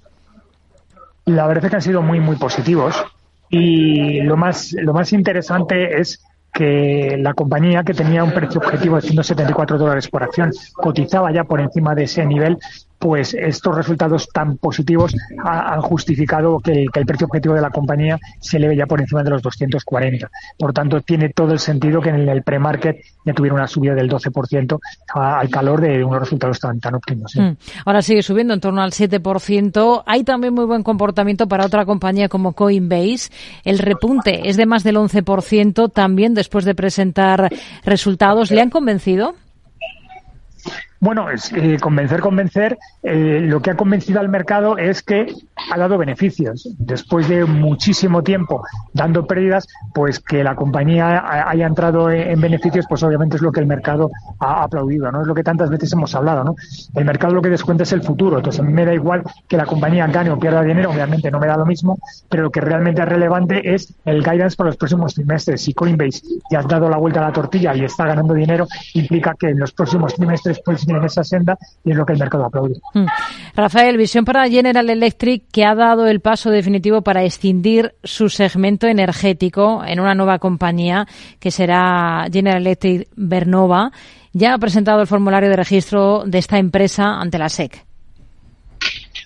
La 1.26 1.48
verdad 1.48 1.66
es 1.66 1.70
que 1.72 1.76
han 1.78 1.82
sido 1.82 2.02
muy, 2.02 2.20
muy 2.20 2.36
positivos. 2.36 3.04
Y 3.50 4.22
lo 4.22 4.38
más, 4.38 4.74
lo 4.74 4.94
más 4.94 5.12
interesante 5.12 6.00
es 6.00 6.24
que 6.54 7.18
la 7.20 7.34
compañía, 7.34 7.84
que 7.84 7.94
tenía 7.94 8.24
un 8.24 8.34
precio 8.34 8.60
objetivo 8.60 8.98
de 8.98 9.04
174 9.04 9.78
dólares 9.78 10.08
por 10.08 10.24
acción, 10.24 10.52
cotizaba 10.74 11.32
ya 11.32 11.44
por 11.44 11.62
encima 11.62 11.96
de 11.96 12.04
ese 12.04 12.26
nivel 12.26 12.58
pues 13.02 13.34
estos 13.34 13.76
resultados 13.76 14.30
tan 14.32 14.58
positivos 14.58 15.16
han 15.44 15.82
justificado 15.82 16.60
que 16.60 16.72
el, 16.72 17.06
precio 17.06 17.26
objetivo 17.26 17.56
de 17.56 17.62
la 17.62 17.72
compañía 17.72 18.20
se 18.40 18.58
eleve 18.58 18.78
ya 18.78 18.86
por 18.86 19.02
encima 19.02 19.24
de 19.24 19.32
los 19.32 19.42
240. 19.42 20.30
Por 20.60 20.72
tanto, 20.72 21.02
tiene 21.02 21.30
todo 21.30 21.52
el 21.52 21.58
sentido 21.58 22.00
que 22.00 22.10
en 22.10 22.30
el 22.30 22.44
pre-market 22.44 23.04
ya 23.26 23.34
tuviera 23.34 23.56
una 23.56 23.68
subida 23.68 23.96
del 23.96 24.08
12% 24.08 24.80
al 25.16 25.50
calor 25.50 25.82
de 25.82 26.04
unos 26.04 26.20
resultados 26.20 26.60
tan, 26.60 26.80
tan 26.80 26.94
óptimos. 26.94 27.36
Mm. 27.36 27.54
Ahora 27.86 28.04
sigue 28.04 28.22
subiendo 28.22 28.54
en 28.54 28.60
torno 28.60 28.84
al 28.84 28.92
7%. 28.92 30.04
Hay 30.06 30.24
también 30.24 30.54
muy 30.54 30.66
buen 30.66 30.84
comportamiento 30.84 31.48
para 31.48 31.66
otra 31.66 31.86
compañía 31.86 32.30
como 32.30 32.54
Coinbase. 32.54 33.32
El 33.64 33.80
repunte 33.80 34.48
es 34.48 34.58
de 34.58 34.68
más 34.68 34.84
del 34.84 34.98
11% 34.98 35.92
también 35.92 36.36
después 36.36 36.66
de 36.66 36.76
presentar 36.76 37.50
resultados. 37.84 38.52
¿Le 38.52 38.62
han 38.62 38.70
convencido? 38.70 39.34
Bueno, 41.02 41.32
es, 41.32 41.52
eh, 41.54 41.78
convencer, 41.82 42.20
convencer. 42.20 42.78
Eh, 43.02 43.40
lo 43.42 43.60
que 43.60 43.72
ha 43.72 43.76
convencido 43.76 44.20
al 44.20 44.30
mercado 44.30 44.78
es 44.78 45.02
que 45.02 45.34
ha 45.72 45.76
dado 45.76 45.98
beneficios. 45.98 46.70
Después 46.78 47.28
de 47.28 47.44
muchísimo 47.46 48.22
tiempo 48.22 48.64
dando 48.94 49.26
pérdidas, 49.26 49.68
pues 49.96 50.20
que 50.20 50.44
la 50.44 50.56
compañía 50.56 51.50
haya 51.50 51.66
entrado 51.66 52.12
en 52.12 52.40
beneficios, 52.40 52.86
pues 52.88 53.02
obviamente 53.02 53.38
es 53.38 53.42
lo 53.42 53.52
que 53.52 53.62
el 53.62 53.66
mercado 53.66 54.12
ha 54.40 54.62
aplaudido, 54.62 55.12
¿no? 55.12 55.22
Es 55.22 55.28
lo 55.28 55.34
que 55.34 55.44
tantas 55.44 55.72
veces 55.72 55.92
hemos 55.92 56.14
hablado, 56.14 56.44
¿no? 56.44 56.56
El 56.94 57.06
mercado 57.06 57.34
lo 57.34 57.42
que 57.42 57.50
descuenta 57.50 57.82
es 57.82 57.94
el 57.94 58.04
futuro. 58.04 58.38
Entonces 58.38 58.60
a 58.60 58.64
mí 58.64 58.72
me 58.72 58.86
da 58.86 58.94
igual 58.94 59.24
que 59.48 59.58
la 59.58 59.66
compañía 59.66 60.06
gane 60.06 60.30
o 60.30 60.38
pierda 60.38 60.62
dinero, 60.62 60.92
obviamente 60.92 61.32
no 61.32 61.40
me 61.40 61.48
da 61.48 61.58
lo 61.58 61.66
mismo, 61.66 61.98
pero 62.30 62.44
lo 62.44 62.52
que 62.52 62.62
realmente 62.62 63.02
es 63.02 63.10
relevante 63.10 63.74
es 63.74 63.92
el 64.06 64.22
guidance 64.22 64.56
para 64.56 64.68
los 64.68 64.78
próximos 64.78 65.16
trimestres. 65.16 65.64
Si 65.64 65.74
Coinbase 65.74 66.22
ya 66.52 66.60
ha 66.60 66.64
dado 66.64 66.90
la 66.90 66.98
vuelta 66.98 67.22
a 67.22 67.24
la 67.24 67.34
tortilla 67.34 67.76
y 67.76 67.86
está 67.86 68.06
ganando 68.06 68.36
dinero, 68.36 68.68
implica 68.94 69.34
que 69.34 69.50
en 69.50 69.58
los 69.58 69.72
próximos 69.72 70.14
trimestres 70.14 70.62
seguir 70.78 70.91
en 70.98 71.06
esa 71.06 71.24
senda 71.24 71.58
y 71.84 71.92
es 71.92 71.98
lo 71.98 72.06
que 72.06 72.14
el 72.14 72.20
mercado 72.20 72.46
aplaude. 72.46 72.76
Hmm. 72.94 73.06
Rafael, 73.56 73.98
visión 73.98 74.26
para 74.26 74.48
General 74.50 74.90
Electric 74.90 75.44
que 75.52 75.66
ha 75.66 75.76
dado 75.76 76.08
el 76.08 76.20
paso 76.20 76.50
definitivo 76.50 77.02
para 77.02 77.24
escindir 77.24 77.96
su 78.04 78.30
segmento 78.30 78.88
energético 78.88 79.84
en 79.86 80.00
una 80.00 80.16
nueva 80.16 80.40
compañía 80.40 81.08
que 81.40 81.52
será 81.52 82.28
General 82.32 82.62
Electric 82.62 83.08
Bernova. 83.16 83.92
Ya 84.34 84.54
ha 84.54 84.58
presentado 84.58 85.02
el 85.02 85.08
formulario 85.08 85.50
de 85.50 85.58
registro 85.58 86.24
de 86.26 86.38
esta 86.38 86.58
empresa 86.58 87.20
ante 87.20 87.38
la 87.38 87.50
SEC. 87.50 87.86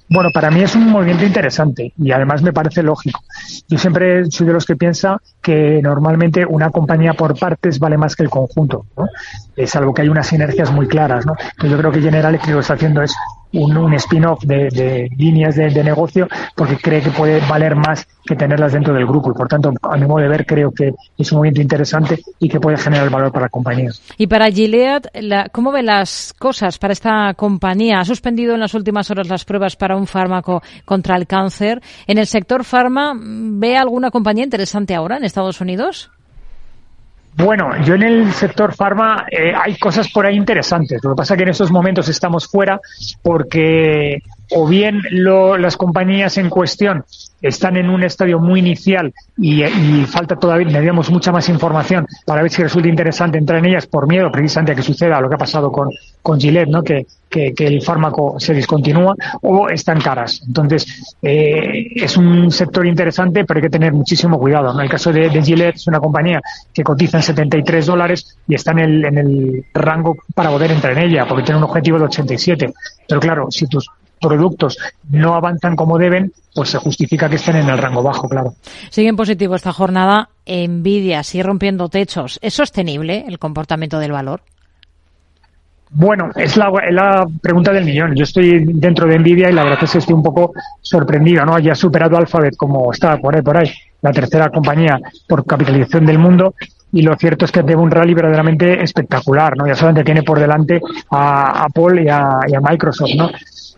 Bueno, 0.08 0.30
para 0.32 0.52
mí 0.52 0.62
es 0.62 0.76
un 0.76 0.88
movimiento 0.92 1.26
interesante 1.26 1.92
y 1.98 2.12
además 2.12 2.44
me 2.44 2.54
parece 2.54 2.84
lógico. 2.84 3.22
Yo 3.68 3.78
siempre 3.78 4.26
soy 4.30 4.46
de 4.46 4.54
los 4.54 4.66
que 4.66 4.76
piensa 4.76 5.20
que 5.42 5.80
normalmente 5.82 6.46
una 6.46 6.70
compañía 6.70 7.14
por 7.14 7.38
partes 7.38 7.80
vale 7.80 7.98
más 7.98 8.16
que 8.16 8.24
el 8.24 8.30
conjunto, 8.30 8.86
¿no? 8.96 9.08
Es 9.56 9.76
algo 9.76 9.94
que 9.94 10.04
hay 10.04 10.10
unas 10.10 10.28
sinergias 10.28 10.72
muy 10.72 10.88
claras, 10.88 11.26
¿no? 11.26 11.34
yo 11.64 11.78
creo 11.78 11.92
que 11.92 12.02
General 12.02 12.30
Electric 12.30 12.54
lo 12.54 12.60
está 12.60 12.74
haciendo 12.74 13.02
es 13.02 13.16
un, 13.54 13.94
spin-off 13.94 14.44
de, 14.44 15.10
líneas 15.18 15.56
de, 15.56 15.84
negocio 15.84 16.28
porque 16.56 16.78
cree 16.78 17.02
que 17.02 17.12
puede 17.12 17.40
valer 17.48 17.76
más 17.76 18.08
que 18.26 18.36
tenerlas 18.36 18.74
dentro 18.74 18.94
del 18.94 19.06
grupo 19.06 19.32
y 19.32 19.34
por 19.34 19.48
tanto 19.48 19.72
a 19.84 19.98
mi 19.98 20.06
modo 20.06 20.22
de 20.22 20.28
ver 20.28 20.46
creo 20.46 20.72
que 20.72 20.94
es 21.18 21.32
un 21.32 21.38
movimiento 21.38 21.62
interesante 21.62 22.20
y 22.40 22.50
que 22.50 22.60
puede 22.60 22.78
generar 22.78 23.10
valor 23.10 23.32
para 23.32 23.46
la 23.46 23.50
compañía. 23.50 23.92
Y 24.18 24.28
para 24.28 24.50
Gilead, 24.50 25.04
¿cómo 25.52 25.72
ve 25.72 25.84
las 25.84 26.34
cosas 26.38 26.78
para 26.78 26.94
esta 26.94 27.34
compañía? 27.36 28.00
Ha 28.00 28.06
suspendido 28.06 28.54
en 28.54 28.60
las 28.60 28.74
últimas 28.74 29.10
horas 29.12 29.30
las 29.30 29.46
pruebas 29.46 29.76
para 29.76 29.96
un 29.96 30.08
fármaco 30.08 30.62
contra 30.86 31.16
el 31.16 31.28
cáncer. 31.28 31.82
¿En 32.08 32.18
el 32.18 32.28
sector 32.28 32.64
farma 32.64 33.14
ve 33.16 33.78
alguna 33.78 34.12
compañía 34.12 34.44
interesante 34.44 34.96
ahora 34.96 35.18
en 35.18 35.24
Estados 35.24 35.62
Unidos? 35.62 36.10
Bueno, 37.38 37.70
yo 37.84 37.96
en 37.96 38.04
el 38.04 38.34
sector 38.34 38.74
farma 38.74 39.26
eh, 39.30 39.54
hay 39.54 39.78
cosas 39.78 40.10
por 40.10 40.26
ahí 40.26 40.36
interesantes. 40.36 41.04
Lo 41.04 41.12
que 41.12 41.18
pasa 41.18 41.34
es 41.34 41.38
que 41.38 41.44
en 41.44 41.50
estos 41.50 41.70
momentos 41.70 42.08
estamos 42.08 42.48
fuera 42.48 42.80
porque 43.22 44.22
o 44.52 44.68
bien 44.68 45.02
las 45.12 45.78
compañías 45.78 46.38
en 46.38 46.50
cuestión 46.50 47.04
están 47.42 47.78
en 47.78 47.90
un 47.90 48.04
estadio 48.04 48.40
muy 48.40 48.60
inicial 48.60 49.14
y, 49.38 49.64
falta 50.08 50.36
todavía, 50.36 50.68
necesitamos 50.68 51.12
mucha 51.12 51.32
más 51.32 51.48
información 51.50 52.08
para 52.26 52.42
ver 52.42 52.52
si 52.52 52.64
resulta 52.64 52.88
interesante 52.88 53.38
entrar 53.38 53.60
en 53.60 53.66
ellas 53.66 53.86
por 53.86 54.08
miedo 54.08 54.32
precisamente 54.32 54.72
a 54.72 54.76
que 54.76 54.82
suceda 54.82 55.22
lo 55.22 55.30
que 55.30 55.36
ha 55.36 55.40
pasado 55.40 55.72
con, 55.72 55.90
con 56.22 56.40
Gillette, 56.40 56.70
¿no? 56.70 56.84
que, 56.84 57.06
que, 57.30 57.54
el 57.68 57.82
fármaco 57.82 58.40
se 58.40 58.54
discontinúa 58.54 59.16
o 59.42 59.70
están 59.70 60.00
caras. 60.00 60.42
Entonces, 60.48 61.18
eh, 61.22 61.88
es 61.96 62.18
un 62.18 62.50
sector 62.52 62.86
interesante, 62.88 63.44
pero 63.44 63.58
hay 63.58 63.64
que 63.64 63.70
tener 63.70 63.94
muchísimo 63.94 64.40
cuidado. 64.40 64.74
En 64.74 64.80
el 64.80 64.90
caso 64.90 65.12
de, 65.12 65.30
de, 65.30 65.44
Gillette, 65.44 65.76
es 65.76 65.88
una 65.88 66.00
compañía 66.00 66.42
que 66.74 66.84
cotiza 66.84 67.18
en 67.18 67.24
73 67.24 67.86
dólares 67.86 68.38
y 68.48 68.56
está 68.56 68.72
en 68.72 68.80
el, 68.80 69.06
en 69.06 69.18
el 69.18 69.66
rango 69.74 70.18
para 70.34 70.50
poder 70.50 70.72
entrar 70.72 70.98
en 70.98 71.10
ella, 71.10 71.26
porque 71.28 71.44
tiene 71.44 71.58
un 71.58 71.66
objetivo 71.66 72.00
de 72.00 72.06
87. 72.06 72.74
Pero 73.08 73.20
claro, 73.20 73.48
si 73.50 73.68
tus 73.68 73.90
productos 74.28 74.78
no 75.10 75.36
avanzan 75.36 75.76
como 75.76 75.98
deben, 75.98 76.34
pues 76.54 76.70
se 76.70 76.78
justifica 76.78 77.30
que 77.30 77.36
estén 77.36 77.58
en 77.58 77.70
el 77.70 77.78
rango 77.78 78.02
bajo, 78.02 78.28
claro. 78.28 78.54
Sigue 78.90 79.10
en 79.10 79.16
positivo 79.16 79.56
esta 79.56 79.74
jornada. 79.74 80.30
Envidia, 80.46 81.24
sigue 81.24 81.44
rompiendo 81.44 81.90
techos. 81.90 82.40
¿Es 82.42 82.54
sostenible 82.54 83.26
el 83.28 83.40
comportamiento 83.40 84.00
del 84.00 84.12
valor? 84.12 84.42
Bueno, 85.92 86.30
es 86.36 86.58
la, 86.58 86.72
la, 86.92 87.26
pregunta 87.42 87.72
del 87.72 87.86
millón. 87.86 88.16
Yo 88.16 88.24
estoy 88.24 88.66
dentro 88.66 89.08
de 89.08 89.18
Nvidia 89.20 89.50
y 89.50 89.54
la 89.54 89.64
verdad 89.64 89.84
es 89.84 89.92
que 89.92 89.98
estoy 90.00 90.16
un 90.16 90.24
poco 90.24 90.52
sorprendido, 90.82 91.46
¿no? 91.46 91.58
Ya 91.60 91.74
ha 91.74 91.76
superado 91.76 92.18
Alphabet 92.18 92.56
como 92.58 92.92
está 92.92 93.18
por 93.18 93.36
ahí, 93.36 93.42
por 93.42 93.58
ahí, 93.58 93.72
la 94.02 94.12
tercera 94.12 94.50
compañía 94.50 95.00
por 95.28 95.46
capitalización 95.46 96.06
del 96.06 96.20
mundo 96.20 96.56
y 96.92 97.02
lo 97.02 97.16
cierto 97.18 97.46
es 97.46 97.52
que 97.52 97.62
tiene 97.64 97.82
un 97.82 97.92
rally 97.92 98.14
verdaderamente 98.14 98.82
espectacular, 98.82 99.58
¿no? 99.58 99.68
Ya 99.68 99.76
solamente 99.76 100.06
tiene 100.06 100.24
por 100.24 100.40
delante 100.40 100.80
a 101.12 101.66
Apple 101.66 102.04
y 102.04 102.08
a, 102.08 102.40
y 102.48 102.56
a 102.56 102.62
Microsoft, 102.62 103.16
¿no? 103.18 103.30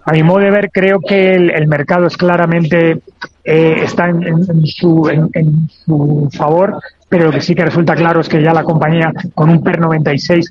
A 0.08 0.13
mi 0.13 0.24
modo 0.24 0.39
de 0.39 0.52
ver, 0.52 0.70
creo 0.72 1.00
que 1.02 1.34
el, 1.34 1.67
mercado 1.67 2.08
es 2.08 2.15
claramente 2.15 3.02
eh, 3.43 3.76
está 3.84 4.08
en, 4.08 4.65
su, 4.65 5.10
en, 5.10 5.70
su 5.70 6.30
favor, 6.32 6.80
pero 7.10 7.26
lo 7.26 7.32
que 7.32 7.41
sí 7.41 7.54
que 7.54 7.65
resulta 7.65 7.93
claro 7.93 8.22
es 8.22 8.30
que 8.30 8.41
ya 8.41 8.54
la 8.54 8.63
compañía 8.63 9.12
con 9.36 9.50
un 9.50 9.62
PER 9.62 9.82
96, 9.82 10.50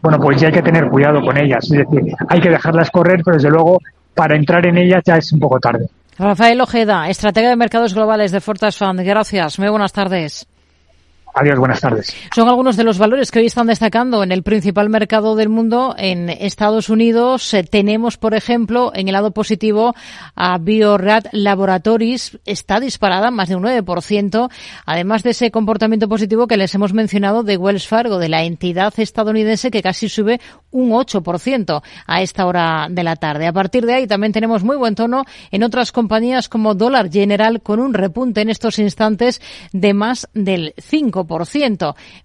bueno, 0.00 0.18
pues 0.18 0.40
ya 0.40 0.46
hay 0.46 0.54
que 0.54 0.62
tener 0.62 0.88
cuidado 0.88 1.20
con 1.20 1.36
ellas. 1.36 1.62
Es 1.64 1.86
decir, 1.86 2.14
hay 2.26 2.40
que 2.40 2.48
dejarlas 2.48 2.90
correr, 2.90 3.20
pero 3.22 3.36
desde 3.36 3.50
luego 3.50 3.80
para 4.14 4.34
entrar 4.34 4.66
en 4.66 4.78
ellas 4.78 5.02
ya 5.04 5.16
es 5.16 5.30
un 5.30 5.40
poco 5.40 5.60
tarde. 5.60 5.90
Rafael 6.18 6.58
Ojeda, 6.62 7.10
estratega 7.10 7.50
de 7.50 7.56
mercados 7.56 7.92
globales 7.92 8.32
de 8.32 8.40
Fortas 8.40 8.78
Fund. 8.78 9.02
Gracias. 9.02 9.58
Muy 9.58 9.68
buenas 9.68 9.92
tardes. 9.92 10.48
Adiós, 11.38 11.58
buenas 11.58 11.82
tardes. 11.82 12.16
Son 12.34 12.48
algunos 12.48 12.78
de 12.78 12.84
los 12.84 12.96
valores 12.96 13.30
que 13.30 13.40
hoy 13.40 13.46
están 13.46 13.66
destacando 13.66 14.22
en 14.22 14.32
el 14.32 14.42
principal 14.42 14.88
mercado 14.88 15.36
del 15.36 15.50
mundo. 15.50 15.94
En 15.98 16.30
Estados 16.30 16.88
Unidos 16.88 17.52
eh, 17.52 17.62
tenemos, 17.62 18.16
por 18.16 18.32
ejemplo, 18.32 18.90
en 18.94 19.08
el 19.08 19.12
lado 19.12 19.32
positivo 19.32 19.94
a 20.34 20.56
Biorad 20.56 21.24
Laboratories. 21.32 22.38
Está 22.46 22.80
disparada 22.80 23.30
más 23.30 23.50
de 23.50 23.56
un 23.56 23.64
9%, 23.64 24.48
además 24.86 25.24
de 25.24 25.30
ese 25.32 25.50
comportamiento 25.50 26.08
positivo 26.08 26.46
que 26.46 26.56
les 26.56 26.74
hemos 26.74 26.94
mencionado 26.94 27.42
de 27.42 27.58
Wells 27.58 27.86
Fargo, 27.86 28.18
de 28.18 28.30
la 28.30 28.42
entidad 28.42 28.94
estadounidense 28.96 29.70
que 29.70 29.82
casi 29.82 30.08
sube 30.08 30.40
un 30.70 30.92
8% 30.92 31.82
a 32.06 32.22
esta 32.22 32.46
hora 32.46 32.86
de 32.88 33.02
la 33.02 33.16
tarde. 33.16 33.46
A 33.46 33.52
partir 33.52 33.84
de 33.84 33.92
ahí 33.92 34.06
también 34.06 34.32
tenemos 34.32 34.64
muy 34.64 34.76
buen 34.76 34.94
tono 34.94 35.26
en 35.50 35.64
otras 35.64 35.92
compañías 35.92 36.48
como 36.48 36.74
Dollar 36.74 37.10
General 37.12 37.60
con 37.60 37.78
un 37.78 37.92
repunte 37.92 38.40
en 38.40 38.48
estos 38.48 38.78
instantes 38.78 39.42
de 39.74 39.92
más 39.92 40.30
del 40.32 40.72
5% 40.76 41.25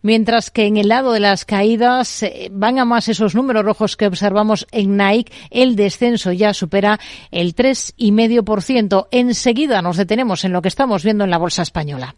mientras 0.01 0.51
que 0.51 0.65
en 0.65 0.77
el 0.77 0.87
lado 0.87 1.13
de 1.13 1.19
las 1.19 1.45
caídas 1.45 2.23
eh, 2.23 2.49
van 2.51 2.79
a 2.79 2.85
más 2.85 3.07
esos 3.07 3.35
números 3.35 3.65
rojos 3.65 3.97
que 3.97 4.07
observamos 4.07 4.67
en 4.71 4.97
Nike, 4.97 5.31
el 5.49 5.75
descenso 5.75 6.31
ya 6.31 6.53
supera 6.53 6.99
el 7.31 7.55
3,5%. 7.55 9.07
Enseguida 9.11 9.81
nos 9.81 9.97
detenemos 9.97 10.45
en 10.45 10.53
lo 10.53 10.61
que 10.61 10.67
estamos 10.67 11.03
viendo 11.03 11.23
en 11.23 11.29
la 11.29 11.37
bolsa 11.37 11.61
española. 11.61 12.15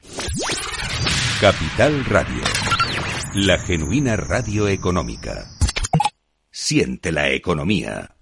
Capital 1.39 2.05
Radio, 2.05 2.43
la 3.35 3.57
genuina 3.59 4.15
radio 4.15 4.67
económica. 4.67 5.49
Siente 6.49 7.11
la 7.11 7.31
economía. 7.31 8.15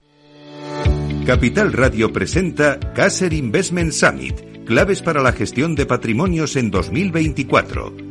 Capital 1.26 1.72
Radio 1.74 2.12
presenta 2.12 2.80
Caser 2.96 3.34
Investment 3.34 3.92
Summit, 3.92 4.66
claves 4.66 5.02
para 5.02 5.22
la 5.22 5.34
gestión 5.34 5.76
de 5.76 5.86
patrimonios 5.86 6.56
en 6.56 6.72
2024 6.72 8.11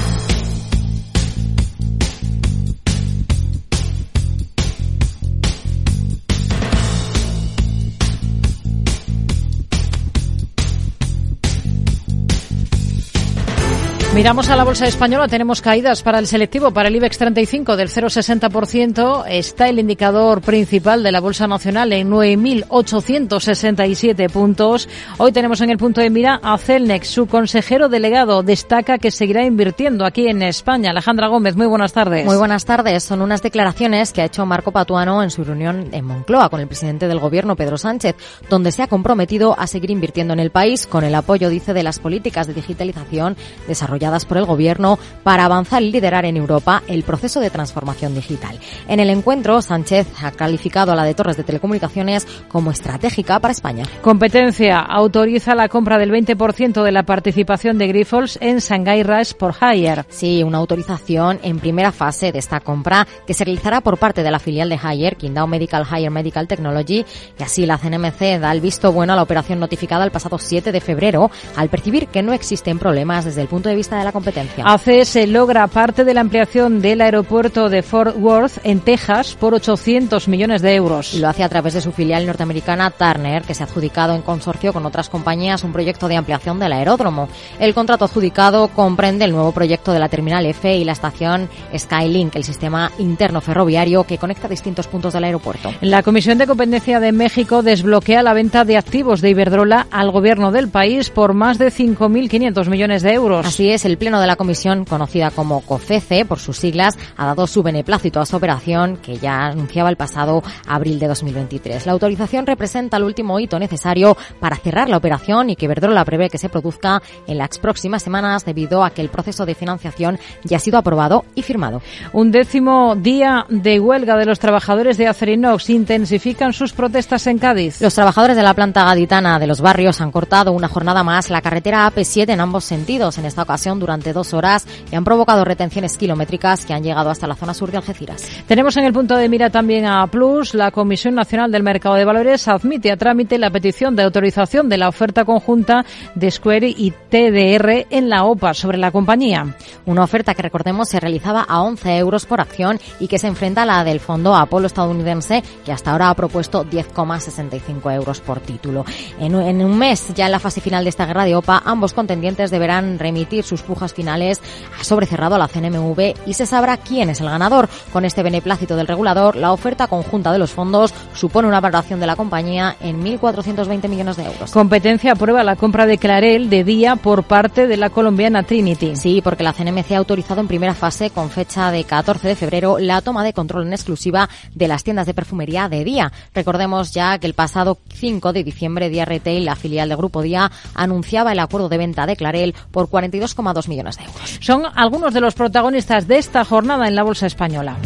Miramos 14.21 14.49
a 14.49 14.55
la 14.55 14.63
bolsa 14.63 14.85
española, 14.85 15.27
tenemos 15.27 15.63
caídas 15.63 16.03
para 16.03 16.19
el 16.19 16.27
selectivo, 16.27 16.69
para 16.69 16.89
el 16.89 16.95
IBEX 16.95 17.17
35 17.17 17.75
del 17.75 17.89
0,60%. 17.89 19.23
Está 19.27 19.67
el 19.67 19.79
indicador 19.79 20.41
principal 20.41 21.01
de 21.01 21.11
la 21.11 21.19
bolsa 21.19 21.47
nacional 21.47 21.91
en 21.91 22.11
9.867 22.11 24.29
puntos. 24.29 24.87
Hoy 25.17 25.31
tenemos 25.31 25.59
en 25.61 25.71
el 25.71 25.79
punto 25.79 26.01
de 26.01 26.11
mira 26.11 26.39
a 26.43 26.55
Celnex. 26.59 27.07
Su 27.07 27.25
consejero 27.25 27.89
delegado 27.89 28.43
destaca 28.43 28.99
que 28.99 29.09
seguirá 29.09 29.43
invirtiendo 29.43 30.05
aquí 30.05 30.27
en 30.27 30.43
España. 30.43 30.91
Alejandra 30.91 31.27
Gómez, 31.27 31.55
muy 31.55 31.65
buenas 31.65 31.91
tardes. 31.91 32.23
Muy 32.23 32.37
buenas 32.37 32.63
tardes. 32.63 33.03
Son 33.03 33.23
unas 33.23 33.41
declaraciones 33.41 34.13
que 34.13 34.21
ha 34.21 34.25
hecho 34.25 34.45
Marco 34.45 34.71
Patuano 34.71 35.23
en 35.23 35.31
su 35.31 35.43
reunión 35.43 35.87
en 35.93 36.05
Moncloa 36.05 36.49
con 36.49 36.59
el 36.59 36.67
presidente 36.67 37.07
del 37.07 37.17
gobierno, 37.17 37.55
Pedro 37.55 37.79
Sánchez, 37.79 38.15
donde 38.51 38.71
se 38.71 38.83
ha 38.83 38.87
comprometido 38.87 39.59
a 39.59 39.65
seguir 39.65 39.89
invirtiendo 39.89 40.33
en 40.33 40.39
el 40.39 40.51
país 40.51 40.85
con 40.85 41.03
el 41.03 41.15
apoyo, 41.15 41.49
dice, 41.49 41.73
de 41.73 41.81
las 41.81 41.97
políticas 41.97 42.45
de 42.45 42.53
digitalización 42.53 43.35
desarrolladas 43.67 44.10
por 44.25 44.37
el 44.37 44.45
Gobierno 44.45 44.99
para 45.23 45.45
avanzar 45.45 45.81
y 45.81 45.91
liderar 45.91 46.25
en 46.25 46.37
Europa 46.37 46.83
el 46.87 47.03
proceso 47.03 47.39
de 47.39 47.49
transformación 47.49 48.13
digital. 48.13 48.59
En 48.87 48.99
el 48.99 49.09
encuentro, 49.09 49.61
Sánchez 49.61 50.07
ha 50.21 50.31
calificado 50.31 50.91
a 50.91 50.95
la 50.95 51.03
de 51.03 51.13
Torres 51.13 51.37
de 51.37 51.43
Telecomunicaciones 51.43 52.27
como 52.47 52.71
estratégica 52.71 53.39
para 53.39 53.53
España. 53.53 53.85
Competencia 54.01 54.79
autoriza 54.79 55.55
la 55.55 55.69
compra 55.69 55.97
del 55.97 56.11
20% 56.11 56.83
de 56.83 56.91
la 56.91 57.03
participación 57.03 57.77
de 57.77 57.87
Grifols 57.87 58.37
en 58.41 58.59
Shanghai 58.59 59.03
Rush 59.03 59.33
por 59.33 59.55
Haier. 59.59 60.05
Sí, 60.09 60.43
una 60.43 60.57
autorización 60.57 61.39
en 61.43 61.59
primera 61.59 61.91
fase 61.91 62.31
de 62.31 62.39
esta 62.39 62.59
compra 62.59 63.07
que 63.25 63.33
se 63.33 63.45
realizará 63.45 63.81
por 63.81 63.97
parte 63.97 64.23
de 64.23 64.31
la 64.31 64.39
filial 64.39 64.69
de 64.69 64.79
Haier, 64.81 65.15
Qingdao 65.15 65.47
Medical 65.47 65.85
Haier 65.89 66.11
Medical 66.11 66.47
Technology, 66.47 67.05
y 67.39 67.43
así 67.43 67.65
la 67.65 67.77
CNMC 67.77 68.39
da 68.39 68.51
el 68.51 68.61
visto 68.61 68.91
bueno 68.91 69.13
a 69.13 69.15
la 69.15 69.23
operación 69.23 69.59
notificada 69.59 70.03
el 70.03 70.11
pasado 70.11 70.37
7 70.37 70.71
de 70.71 70.81
febrero 70.81 71.31
al 71.55 71.69
percibir 71.69 72.07
que 72.07 72.21
no 72.21 72.33
existen 72.33 72.79
problemas 72.79 73.25
desde 73.25 73.41
el 73.41 73.47
punto 73.47 73.69
de 73.69 73.75
vista 73.75 73.90
de 73.97 74.05
la 74.05 74.11
competencia. 74.11 74.63
ACS 74.65 75.27
logra 75.27 75.67
parte 75.67 76.03
de 76.03 76.13
la 76.13 76.21
ampliación 76.21 76.81
del 76.81 77.01
aeropuerto 77.01 77.69
de 77.69 77.83
Fort 77.83 78.15
Worth 78.17 78.59
en 78.63 78.79
Texas 78.79 79.35
por 79.39 79.53
800 79.53 80.27
millones 80.27 80.61
de 80.61 80.75
euros. 80.75 81.13
Lo 81.15 81.27
hace 81.27 81.43
a 81.43 81.49
través 81.49 81.73
de 81.73 81.81
su 81.81 81.91
filial 81.91 82.25
norteamericana 82.25 82.91
Turner, 82.91 83.43
que 83.43 83.53
se 83.53 83.63
ha 83.63 83.65
adjudicado 83.65 84.15
en 84.15 84.21
consorcio 84.21 84.73
con 84.73 84.85
otras 84.85 85.09
compañías 85.09 85.63
un 85.63 85.73
proyecto 85.73 86.07
de 86.07 86.17
ampliación 86.17 86.59
del 86.59 86.73
aeródromo. 86.73 87.29
El 87.59 87.73
contrato 87.73 88.05
adjudicado 88.05 88.69
comprende 88.69 89.25
el 89.25 89.31
nuevo 89.31 89.51
proyecto 89.51 89.91
de 89.91 89.99
la 89.99 90.09
Terminal 90.09 90.45
F 90.45 90.75
y 90.75 90.83
la 90.83 90.93
estación 90.93 91.49
Skylink, 91.77 92.35
el 92.35 92.43
sistema 92.43 92.91
interno 92.99 93.41
ferroviario 93.41 94.03
que 94.03 94.17
conecta 94.17 94.47
distintos 94.47 94.87
puntos 94.87 95.13
del 95.13 95.23
aeropuerto. 95.23 95.71
La 95.81 96.03
Comisión 96.03 96.37
de 96.37 96.47
Competencia 96.47 96.99
de 96.99 97.11
México 97.11 97.61
desbloquea 97.63 98.23
la 98.23 98.33
venta 98.33 98.65
de 98.65 98.77
activos 98.77 99.21
de 99.21 99.29
Iberdrola 99.29 99.87
al 99.91 100.11
gobierno 100.11 100.51
del 100.51 100.69
país 100.69 101.09
por 101.09 101.33
más 101.33 101.57
de 101.57 101.67
5.500 101.67 102.69
millones 102.69 103.01
de 103.01 103.13
euros. 103.13 103.45
Así 103.45 103.69
es, 103.69 103.80
el 103.85 103.97
Pleno 103.97 104.19
de 104.19 104.27
la 104.27 104.35
Comisión, 104.35 104.85
conocida 104.85 105.31
como 105.31 105.61
COFECE 105.61 106.25
por 106.25 106.39
sus 106.39 106.57
siglas, 106.57 106.97
ha 107.17 107.25
dado 107.25 107.47
su 107.47 107.63
beneplácito 107.63 108.19
a 108.19 108.23
esta 108.23 108.37
operación 108.37 108.97
que 108.97 109.17
ya 109.17 109.47
anunciaba 109.47 109.89
el 109.89 109.95
pasado 109.95 110.43
abril 110.67 110.99
de 110.99 111.07
2023. 111.07 111.85
La 111.85 111.91
autorización 111.91 112.45
representa 112.45 112.97
el 112.97 113.03
último 113.03 113.39
hito 113.39 113.59
necesario 113.59 114.17
para 114.39 114.55
cerrar 114.55 114.89
la 114.89 114.97
operación 114.97 115.49
y 115.49 115.55
que 115.55 115.67
Verdrola 115.67 116.05
prevé 116.05 116.29
que 116.29 116.37
se 116.37 116.49
produzca 116.49 117.01
en 117.27 117.37
las 117.37 117.59
próximas 117.59 118.03
semanas 118.03 118.45
debido 118.45 118.83
a 118.83 118.91
que 118.91 119.01
el 119.01 119.09
proceso 119.09 119.45
de 119.45 119.55
financiación 119.55 120.19
ya 120.43 120.57
ha 120.57 120.59
sido 120.59 120.77
aprobado 120.77 121.25
y 121.35 121.41
firmado. 121.41 121.81
Un 122.13 122.31
décimo 122.31 122.95
día 122.95 123.45
de 123.49 123.79
huelga 123.79 124.17
de 124.17 124.25
los 124.25 124.39
trabajadores 124.39 124.97
de 124.97 125.07
Acerinox 125.07 125.69
intensifican 125.69 126.53
sus 126.53 126.73
protestas 126.73 127.25
en 127.27 127.37
Cádiz. 127.37 127.81
Los 127.81 127.95
trabajadores 127.95 128.35
de 128.35 128.43
la 128.43 128.53
planta 128.53 128.85
gaditana 128.85 129.39
de 129.39 129.47
los 129.47 129.61
barrios 129.61 130.01
han 130.01 130.11
cortado 130.11 130.51
una 130.51 130.67
jornada 130.67 131.03
más 131.03 131.29
la 131.29 131.41
carretera 131.41 131.91
AP7 131.91 132.33
en 132.33 132.41
ambos 132.41 132.63
sentidos. 132.63 133.17
En 133.17 133.25
esta 133.25 133.43
ocasión 133.43 133.70
durante 133.79 134.13
dos 134.13 134.33
horas 134.33 134.67
y 134.91 134.95
han 134.95 135.03
provocado 135.03 135.45
retenciones 135.45 135.97
kilométricas 135.97 136.65
que 136.65 136.73
han 136.73 136.83
llegado 136.83 137.09
hasta 137.09 137.27
la 137.27 137.35
zona 137.35 137.53
sur 137.53 137.71
de 137.71 137.77
Algeciras. 137.77 138.27
Tenemos 138.47 138.75
en 138.77 138.85
el 138.85 138.93
punto 138.93 139.15
de 139.15 139.29
mira 139.29 139.49
también 139.49 139.85
a 139.85 140.05
Plus. 140.07 140.53
La 140.53 140.71
Comisión 140.71 141.15
Nacional 141.15 141.51
del 141.51 141.63
Mercado 141.63 141.95
de 141.95 142.05
Valores 142.05 142.47
admite 142.47 142.91
a 142.91 142.97
trámite 142.97 143.37
la 143.37 143.49
petición 143.49 143.95
de 143.95 144.03
autorización 144.03 144.69
de 144.69 144.77
la 144.77 144.89
oferta 144.89 145.25
conjunta 145.25 145.85
de 146.15 146.31
Square 146.31 146.67
y 146.67 146.91
TDR 146.91 147.87
en 147.89 148.09
la 148.09 148.25
OPA 148.25 148.53
sobre 148.53 148.77
la 148.77 148.91
compañía. 148.91 149.55
Una 149.85 150.03
oferta 150.03 150.33
que 150.33 150.41
recordemos 150.41 150.89
se 150.89 150.99
realizaba 150.99 151.41
a 151.41 151.61
11 151.61 151.97
euros 151.97 152.25
por 152.25 152.41
acción 152.41 152.79
y 152.99 153.07
que 153.07 153.19
se 153.19 153.27
enfrenta 153.27 153.63
a 153.63 153.65
la 153.65 153.83
del 153.83 153.99
fondo 153.99 154.35
Apolo 154.35 154.67
estadounidense 154.67 155.43
que 155.65 155.71
hasta 155.71 155.91
ahora 155.91 156.09
ha 156.09 156.15
propuesto 156.15 156.65
10,65 156.65 157.93
euros 157.93 158.21
por 158.21 158.39
título. 158.39 158.85
En, 159.19 159.35
en 159.35 159.63
un 159.63 159.77
mes, 159.77 160.13
ya 160.13 160.25
en 160.25 160.31
la 160.31 160.39
fase 160.39 160.61
final 160.61 160.83
de 160.83 160.89
esta 160.89 161.05
guerra 161.05 161.25
de 161.25 161.35
OPA, 161.35 161.61
ambos 161.65 161.93
contendientes 161.93 162.51
deberán 162.51 162.99
remitir 162.99 163.43
sus 163.43 163.60
pujas 163.63 163.93
finales 163.93 164.41
ha 164.79 164.83
sobrecerrado 164.83 165.35
a 165.35 165.39
la 165.39 165.47
CNMV 165.47 166.13
y 166.25 166.33
se 166.33 166.45
sabrá 166.45 166.77
quién 166.77 167.09
es 167.09 167.21
el 167.21 167.29
ganador. 167.29 167.69
Con 167.91 168.05
este 168.05 168.23
beneplácito 168.23 168.75
del 168.75 168.87
regulador, 168.87 169.35
la 169.35 169.51
oferta 169.51 169.87
conjunta 169.87 170.31
de 170.31 170.39
los 170.39 170.51
fondos 170.51 170.93
supone 171.13 171.47
una 171.47 171.59
valoración 171.59 171.99
de 171.99 172.07
la 172.07 172.15
compañía 172.15 172.75
en 172.79 173.03
1.420 173.03 173.87
millones 173.87 174.17
de 174.17 174.25
euros. 174.25 174.51
Competencia 174.51 175.13
aprueba 175.13 175.43
la 175.43 175.55
compra 175.55 175.85
de 175.85 175.97
Clarel 175.97 176.49
de 176.49 176.63
día 176.63 176.95
por 176.95 177.23
parte 177.23 177.67
de 177.67 177.77
la 177.77 177.89
colombiana 177.89 178.43
Trinity. 178.43 178.95
Sí, 178.95 179.21
porque 179.23 179.43
la 179.43 179.53
CNMC 179.53 179.91
ha 179.91 179.97
autorizado 179.97 180.41
en 180.41 180.47
primera 180.47 180.73
fase, 180.73 181.09
con 181.09 181.29
fecha 181.29 181.71
de 181.71 181.83
14 181.83 182.27
de 182.27 182.35
febrero, 182.35 182.79
la 182.79 183.01
toma 183.01 183.23
de 183.23 183.33
control 183.33 183.67
en 183.67 183.73
exclusiva 183.73 184.29
de 184.53 184.67
las 184.67 184.83
tiendas 184.83 185.05
de 185.05 185.13
perfumería 185.13 185.69
de 185.69 185.83
día. 185.83 186.11
Recordemos 186.33 186.91
ya 186.93 187.17
que 187.19 187.27
el 187.27 187.33
pasado 187.33 187.77
5 187.93 188.33
de 188.33 188.43
diciembre, 188.43 188.89
Día 188.89 189.05
Retail, 189.05 189.45
la 189.45 189.55
filial 189.55 189.89
del 189.89 189.97
Grupo 189.97 190.21
Día, 190.21 190.51
anunciaba 190.73 191.31
el 191.31 191.39
acuerdo 191.39 191.69
de 191.69 191.77
venta 191.77 192.05
de 192.05 192.15
Clarel 192.15 192.55
por 192.71 192.89
42,2 192.89 193.50
millones 193.67 193.97
de 193.97 194.03
euros. 194.05 194.39
Son 194.41 194.63
algunos 194.75 195.13
de 195.13 195.21
los 195.21 195.35
protagonistas 195.35 196.07
de 196.07 196.17
esta 196.17 196.45
jornada 196.45 196.87
en 196.87 196.95
la 196.95 197.03
Bolsa 197.03 197.27
Española. 197.27 197.77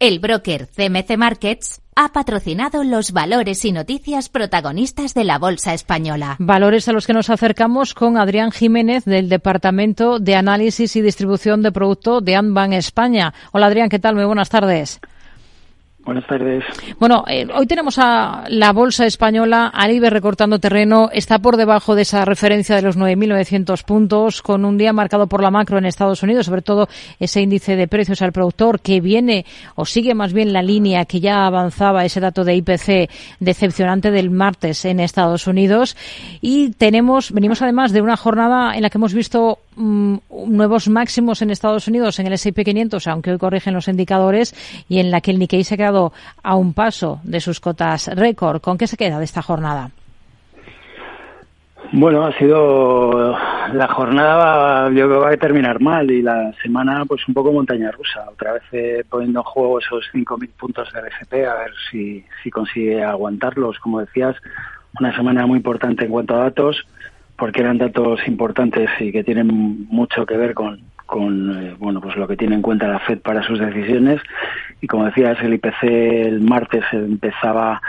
El 0.00 0.18
broker 0.18 0.68
CMC 0.68 1.16
Markets 1.16 1.80
ha 1.96 2.12
patrocinado 2.12 2.84
los 2.84 3.12
valores 3.12 3.64
y 3.64 3.72
noticias 3.72 4.28
protagonistas 4.28 5.14
de 5.14 5.24
la 5.24 5.38
Bolsa 5.38 5.72
Española. 5.72 6.36
Valores 6.40 6.88
a 6.88 6.92
los 6.92 7.06
que 7.06 7.12
nos 7.12 7.30
acercamos 7.30 7.94
con 7.94 8.18
Adrián 8.18 8.50
Jiménez 8.50 9.04
del 9.04 9.28
Departamento 9.28 10.18
de 10.18 10.34
Análisis 10.34 10.96
y 10.96 11.02
Distribución 11.02 11.62
de 11.62 11.72
Producto 11.72 12.20
de 12.20 12.36
Anban 12.36 12.72
España. 12.72 13.32
Hola 13.52 13.66
Adrián, 13.66 13.88
¿qué 13.88 13.98
tal? 13.98 14.16
Muy 14.16 14.24
buenas 14.24 14.50
tardes. 14.50 15.00
Buenas 16.04 16.26
tardes. 16.26 16.62
Bueno, 16.98 17.24
eh, 17.26 17.46
hoy 17.54 17.66
tenemos 17.66 17.98
a 17.98 18.44
la 18.48 18.72
bolsa 18.74 19.06
española, 19.06 19.68
al 19.72 19.90
IBE 19.90 20.10
recortando 20.10 20.58
terreno, 20.58 21.08
está 21.10 21.38
por 21.38 21.56
debajo 21.56 21.94
de 21.94 22.02
esa 22.02 22.26
referencia 22.26 22.76
de 22.76 22.82
los 22.82 22.98
9.900 22.98 23.82
puntos, 23.84 24.42
con 24.42 24.66
un 24.66 24.76
día 24.76 24.92
marcado 24.92 25.26
por 25.28 25.42
la 25.42 25.50
macro 25.50 25.78
en 25.78 25.86
Estados 25.86 26.22
Unidos, 26.22 26.44
sobre 26.44 26.60
todo 26.60 26.88
ese 27.18 27.40
índice 27.40 27.76
de 27.76 27.88
precios 27.88 28.20
al 28.20 28.32
productor 28.32 28.80
que 28.80 29.00
viene 29.00 29.46
o 29.76 29.86
sigue 29.86 30.14
más 30.14 30.34
bien 30.34 30.52
la 30.52 30.62
línea 30.62 31.06
que 31.06 31.20
ya 31.20 31.46
avanzaba 31.46 32.04
ese 32.04 32.20
dato 32.20 32.44
de 32.44 32.56
IPC 32.56 33.10
decepcionante 33.40 34.10
del 34.10 34.30
martes 34.30 34.84
en 34.84 35.00
Estados 35.00 35.46
Unidos. 35.46 35.96
Y 36.42 36.72
tenemos, 36.72 37.32
venimos 37.32 37.62
además 37.62 37.92
de 37.92 38.02
una 38.02 38.18
jornada 38.18 38.76
en 38.76 38.82
la 38.82 38.90
que 38.90 38.98
hemos 38.98 39.14
visto 39.14 39.58
mm, 39.76 40.16
nuevos 40.48 40.88
máximos 40.88 41.42
en 41.42 41.50
Estados 41.50 41.88
Unidos 41.88 42.18
en 42.18 42.26
el 42.26 42.34
S&P 42.34 42.64
500, 42.64 43.06
aunque 43.06 43.32
hoy 43.32 43.38
corrigen 43.38 43.74
los 43.74 43.88
indicadores, 43.88 44.54
y 44.88 44.98
en 44.98 45.10
la 45.10 45.20
que 45.20 45.30
el 45.30 45.38
Nikkei 45.38 45.64
se 45.64 45.74
ha 45.74 45.76
quedado 45.76 46.12
a 46.42 46.56
un 46.56 46.74
paso 46.74 47.20
de 47.24 47.40
sus 47.40 47.60
cotas 47.60 48.08
récord. 48.14 48.60
¿Con 48.60 48.78
qué 48.78 48.86
se 48.86 48.96
queda 48.96 49.18
de 49.18 49.24
esta 49.24 49.42
jornada? 49.42 49.90
Bueno, 51.92 52.24
ha 52.24 52.36
sido 52.36 53.36
la 53.72 53.88
jornada, 53.88 54.88
yo 54.88 55.06
creo 55.06 55.20
que 55.20 55.26
va 55.26 55.30
a 55.30 55.36
terminar 55.36 55.80
mal 55.80 56.10
y 56.10 56.22
la 56.22 56.52
semana 56.62 57.04
pues 57.04 57.26
un 57.28 57.34
poco 57.34 57.52
montaña 57.52 57.90
rusa, 57.92 58.24
otra 58.32 58.54
vez 58.54 58.62
eh, 58.72 59.04
poniendo 59.08 59.40
en 59.40 59.44
juego 59.44 59.78
esos 59.78 60.04
5.000 60.12 60.50
puntos 60.58 60.92
del 60.92 61.06
FP 61.06 61.46
a 61.46 61.54
ver 61.54 61.72
si, 61.90 62.24
si 62.42 62.50
consigue 62.50 63.04
aguantarlos, 63.04 63.78
como 63.78 64.00
decías, 64.00 64.34
una 64.98 65.14
semana 65.14 65.46
muy 65.46 65.58
importante 65.58 66.04
en 66.04 66.10
cuanto 66.10 66.34
a 66.34 66.38
datos, 66.44 66.84
porque 67.36 67.60
eran 67.60 67.78
datos 67.78 68.20
importantes 68.26 68.90
y 69.00 69.12
que 69.12 69.24
tienen 69.24 69.86
mucho 69.88 70.24
que 70.26 70.36
ver 70.36 70.54
con, 70.54 70.80
con 71.06 71.66
eh, 71.66 71.74
bueno 71.78 72.00
pues 72.00 72.16
lo 72.16 72.28
que 72.28 72.36
tiene 72.36 72.54
en 72.54 72.62
cuenta 72.62 72.88
la 72.88 73.00
Fed 73.00 73.20
para 73.20 73.42
sus 73.42 73.58
decisiones. 73.58 74.20
Y 74.80 74.86
como 74.86 75.06
decías 75.06 75.38
el 75.42 75.54
IPC 75.54 75.82
el 75.82 76.40
martes 76.40 76.84
empezaba 76.92 77.80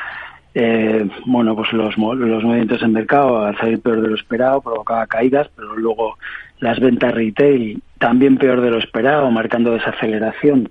eh, 0.53 1.07
bueno 1.25 1.55
pues 1.55 1.71
los 1.73 1.97
los 1.97 2.43
movimientos 2.43 2.81
en 2.81 2.93
mercado 2.93 3.45
a 3.45 3.55
salir 3.57 3.81
peor 3.81 4.01
de 4.01 4.09
lo 4.09 4.15
esperado 4.15 4.61
provocaba 4.61 5.05
caídas 5.07 5.49
pero 5.55 5.75
luego 5.75 6.17
las 6.59 6.79
ventas 6.79 7.13
retail 7.13 7.81
también 7.99 8.37
peor 8.37 8.61
de 8.61 8.71
lo 8.71 8.77
esperado 8.77 9.29
marcando 9.31 9.71
desaceleración. 9.71 10.69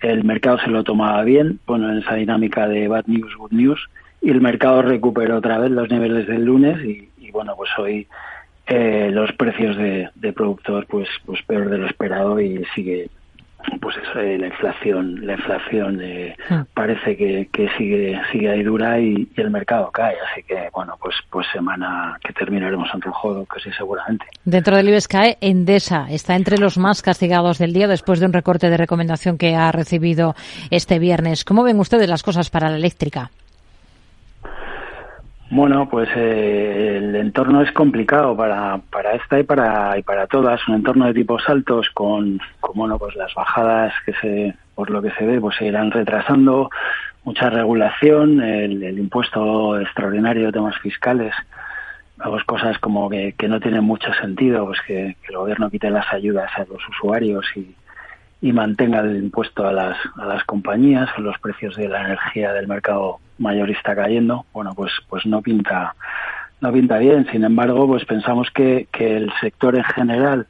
El 0.00 0.24
mercado 0.24 0.58
se 0.58 0.68
lo 0.68 0.84
tomaba 0.84 1.22
bien, 1.24 1.60
bueno, 1.66 1.90
en 1.90 1.98
esa 1.98 2.14
dinámica 2.14 2.68
de 2.68 2.88
bad 2.88 3.06
news, 3.06 3.34
good 3.36 3.52
news, 3.52 3.88
y 4.20 4.30
el 4.30 4.40
mercado 4.40 4.82
recuperó 4.82 5.38
otra 5.38 5.58
vez 5.58 5.70
los 5.70 5.90
niveles 5.90 6.26
del 6.26 6.44
lunes 6.44 6.84
y, 6.84 7.08
bueno, 7.34 7.54
pues 7.56 7.70
hoy 7.76 8.06
eh, 8.66 9.10
los 9.12 9.30
precios 9.32 9.76
de, 9.76 10.08
de 10.14 10.32
productos 10.32 10.86
pues 10.86 11.08
pues 11.26 11.42
peor 11.42 11.68
de 11.68 11.78
lo 11.78 11.86
esperado 11.86 12.40
y 12.40 12.64
sigue 12.74 13.10
pues 13.80 13.96
eso, 13.96 14.20
eh, 14.20 14.38
la 14.38 14.46
inflación, 14.46 15.26
la 15.26 15.34
inflación 15.34 16.00
eh, 16.02 16.36
hmm. 16.48 16.60
parece 16.74 17.16
que, 17.16 17.48
que, 17.52 17.68
sigue 17.76 18.20
sigue 18.30 18.50
ahí 18.50 18.62
dura 18.62 19.00
y, 19.00 19.28
el 19.36 19.50
mercado 19.50 19.90
cae, 19.90 20.16
así 20.30 20.42
que 20.42 20.68
bueno, 20.72 20.96
pues 21.00 21.16
pues 21.30 21.46
semana 21.52 22.18
que 22.24 22.32
terminaremos 22.32 22.88
en 22.94 23.00
rojo 23.00 23.44
casi 23.46 23.70
seguramente. 23.72 24.26
Dentro 24.44 24.76
del 24.76 24.88
IBEX 24.88 25.08
cae 25.08 25.38
Endesa, 25.40 26.06
está 26.10 26.36
entre 26.36 26.58
los 26.58 26.78
más 26.78 27.02
castigados 27.02 27.58
del 27.58 27.72
día 27.72 27.88
después 27.88 28.20
de 28.20 28.26
un 28.26 28.32
recorte 28.32 28.70
de 28.70 28.76
recomendación 28.76 29.38
que 29.38 29.54
ha 29.54 29.72
recibido 29.72 30.34
este 30.70 30.98
viernes. 30.98 31.44
¿Cómo 31.44 31.64
ven 31.64 31.80
ustedes 31.80 32.08
las 32.08 32.22
cosas 32.22 32.50
para 32.50 32.70
la 32.70 32.76
eléctrica? 32.76 33.30
Bueno, 35.54 35.88
pues 35.88 36.08
eh, 36.16 36.96
el 36.96 37.14
entorno 37.14 37.62
es 37.62 37.70
complicado 37.70 38.36
para, 38.36 38.78
para 38.90 39.12
esta 39.12 39.38
y 39.38 39.44
para 39.44 39.96
y 39.96 40.02
para 40.02 40.26
todas. 40.26 40.66
Un 40.66 40.74
entorno 40.74 41.06
de 41.06 41.14
tipos 41.14 41.48
altos 41.48 41.88
con, 41.94 42.40
con 42.58 42.76
bueno, 42.76 42.98
pues 42.98 43.14
las 43.14 43.32
bajadas 43.34 43.94
que 44.04 44.14
se, 44.14 44.54
por 44.74 44.90
lo 44.90 45.00
que 45.00 45.12
se 45.12 45.24
ve, 45.24 45.40
pues 45.40 45.54
se 45.56 45.66
irán 45.66 45.92
retrasando. 45.92 46.70
Mucha 47.22 47.50
regulación, 47.50 48.42
el, 48.42 48.82
el 48.82 48.98
impuesto 48.98 49.78
extraordinario 49.78 50.46
de 50.46 50.52
temas 50.54 50.76
fiscales, 50.80 51.32
pues 52.16 52.42
cosas 52.42 52.76
como 52.80 53.08
que, 53.08 53.34
que 53.38 53.46
no 53.46 53.60
tienen 53.60 53.84
mucho 53.84 54.12
sentido, 54.14 54.66
pues 54.66 54.80
que, 54.84 55.14
que 55.22 55.28
el 55.28 55.36
gobierno 55.36 55.70
quite 55.70 55.88
las 55.88 56.12
ayudas 56.12 56.50
a 56.56 56.64
los 56.64 56.82
usuarios 56.88 57.46
y, 57.54 57.76
y 58.44 58.52
mantenga 58.52 59.00
el 59.00 59.16
impuesto 59.16 59.66
a 59.66 59.72
las, 59.72 59.96
a 60.18 60.26
las 60.26 60.44
compañías, 60.44 61.08
los 61.16 61.38
precios 61.38 61.76
de 61.76 61.88
la 61.88 62.02
energía 62.02 62.52
del 62.52 62.68
mercado 62.68 63.18
mayorista 63.38 63.96
cayendo, 63.96 64.44
bueno, 64.52 64.74
pues, 64.76 64.92
pues 65.08 65.24
no 65.24 65.40
pinta, 65.40 65.94
no 66.60 66.70
pinta 66.70 66.98
bien. 66.98 67.26
Sin 67.32 67.42
embargo, 67.42 67.86
pues 67.86 68.04
pensamos 68.04 68.50
que, 68.50 68.86
que 68.92 69.16
el 69.16 69.32
sector 69.40 69.76
en 69.76 69.84
general 69.84 70.46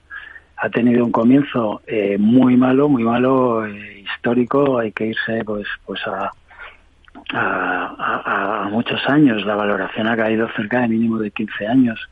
ha 0.57 0.71
tenido 0.71 1.05
un 1.05 1.13
comienzo 1.13 1.83
eh, 1.87 2.17
muy 2.19 2.57
malo, 2.57 2.89
muy 2.89 3.05
malo, 3.05 3.65
eh, 3.65 4.01
histórico. 4.01 4.77
Hay 4.81 4.91
que 4.91 5.07
irse, 5.07 5.45
pues, 5.45 5.69
pues 5.87 6.01
a, 6.09 6.33
a, 7.33 8.65
a, 8.65 8.69
muchos 8.71 9.09
años. 9.09 9.47
La 9.47 9.55
valoración 9.55 10.09
ha 10.09 10.17
caído 10.17 10.49
cerca 10.57 10.81
de 10.81 10.89
mínimo 10.89 11.19
de 11.19 11.31
15 11.31 11.69
años. 11.69 12.09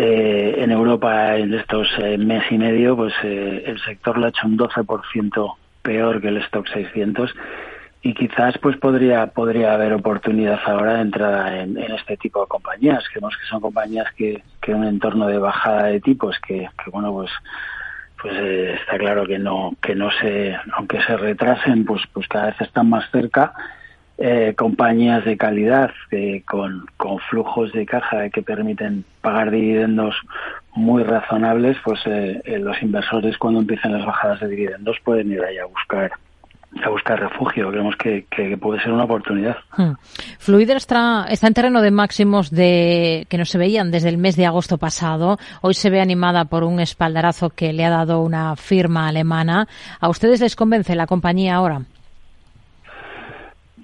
Eh, 0.00 0.54
en 0.62 0.70
Europa 0.70 1.36
en 1.36 1.52
estos 1.54 1.88
eh, 1.98 2.16
mes 2.16 2.44
y 2.52 2.56
medio, 2.56 2.94
pues 2.94 3.12
eh, 3.24 3.64
el 3.66 3.80
sector 3.80 4.16
lo 4.16 4.26
ha 4.26 4.28
hecho 4.28 4.46
un 4.46 4.56
12% 4.56 5.56
peor 5.82 6.20
que 6.20 6.28
el 6.28 6.36
stock 6.36 6.68
600 6.68 7.34
y 8.02 8.14
quizás 8.14 8.56
pues 8.58 8.76
podría 8.76 9.26
podría 9.26 9.74
haber 9.74 9.92
oportunidad 9.92 10.60
ahora 10.66 10.94
de 10.94 11.00
entrada 11.00 11.62
en, 11.62 11.76
este 11.78 12.16
tipo 12.16 12.42
de 12.42 12.46
compañías. 12.46 13.02
Creemos 13.08 13.36
que 13.36 13.46
son 13.46 13.60
compañías 13.60 14.06
que, 14.16 14.44
que 14.60 14.72
un 14.72 14.84
entorno 14.84 15.26
de 15.26 15.38
bajada 15.38 15.86
de 15.86 16.00
tipos 16.00 16.38
que, 16.46 16.68
que 16.84 16.90
bueno 16.92 17.12
pues 17.12 17.32
pues 18.22 18.34
está 18.80 18.98
claro 18.98 19.26
que 19.26 19.40
no 19.40 19.72
que 19.82 19.96
no 19.96 20.12
se 20.12 20.54
aunque 20.74 21.02
se 21.02 21.16
retrasen 21.16 21.84
pues 21.84 22.02
pues 22.12 22.28
cada 22.28 22.46
vez 22.46 22.60
están 22.60 22.88
más 22.88 23.10
cerca 23.10 23.52
eh, 24.18 24.54
compañías 24.56 25.24
de 25.24 25.36
calidad 25.36 25.92
con, 26.44 26.86
con, 26.96 27.18
flujos 27.30 27.72
de 27.72 27.86
caja 27.86 28.28
que 28.30 28.42
permiten 28.42 29.04
pagar 29.20 29.52
dividendos 29.52 30.16
muy 30.74 31.04
razonables, 31.04 31.76
pues 31.84 32.00
eh, 32.06 32.42
eh, 32.44 32.58
los 32.58 32.82
inversores 32.82 33.38
cuando 33.38 33.60
empiecen 33.60 33.92
las 33.92 34.04
bajadas 34.04 34.40
de 34.40 34.48
dividendos 34.48 34.96
pueden 35.04 35.30
ir 35.30 35.40
ahí 35.42 35.58
a 35.58 35.66
buscar 35.66 36.10
a 36.84 36.88
buscar 36.90 37.18
refugio. 37.18 37.70
Creemos 37.70 37.96
que, 37.96 38.26
que 38.30 38.56
puede 38.58 38.82
ser 38.82 38.92
una 38.92 39.04
oportunidad. 39.04 39.56
Hmm. 39.76 39.92
Fluider 40.38 40.76
está, 40.76 41.26
está 41.30 41.46
en 41.46 41.54
terreno 41.54 41.80
de 41.80 41.90
máximos 41.90 42.50
de 42.50 43.24
que 43.30 43.38
no 43.38 43.44
se 43.44 43.56
veían 43.56 43.90
desde 43.90 44.10
el 44.10 44.18
mes 44.18 44.36
de 44.36 44.46
agosto 44.46 44.78
pasado. 44.78 45.38
Hoy 45.62 45.74
se 45.74 45.90
ve 45.90 46.00
animada 46.00 46.44
por 46.44 46.64
un 46.64 46.80
espaldarazo 46.80 47.50
que 47.50 47.72
le 47.72 47.84
ha 47.84 47.90
dado 47.90 48.20
una 48.20 48.54
firma 48.56 49.08
alemana. 49.08 49.66
¿A 50.00 50.08
ustedes 50.08 50.40
les 50.40 50.56
convence 50.56 50.94
la 50.94 51.06
compañía 51.06 51.54
ahora? 51.54 51.82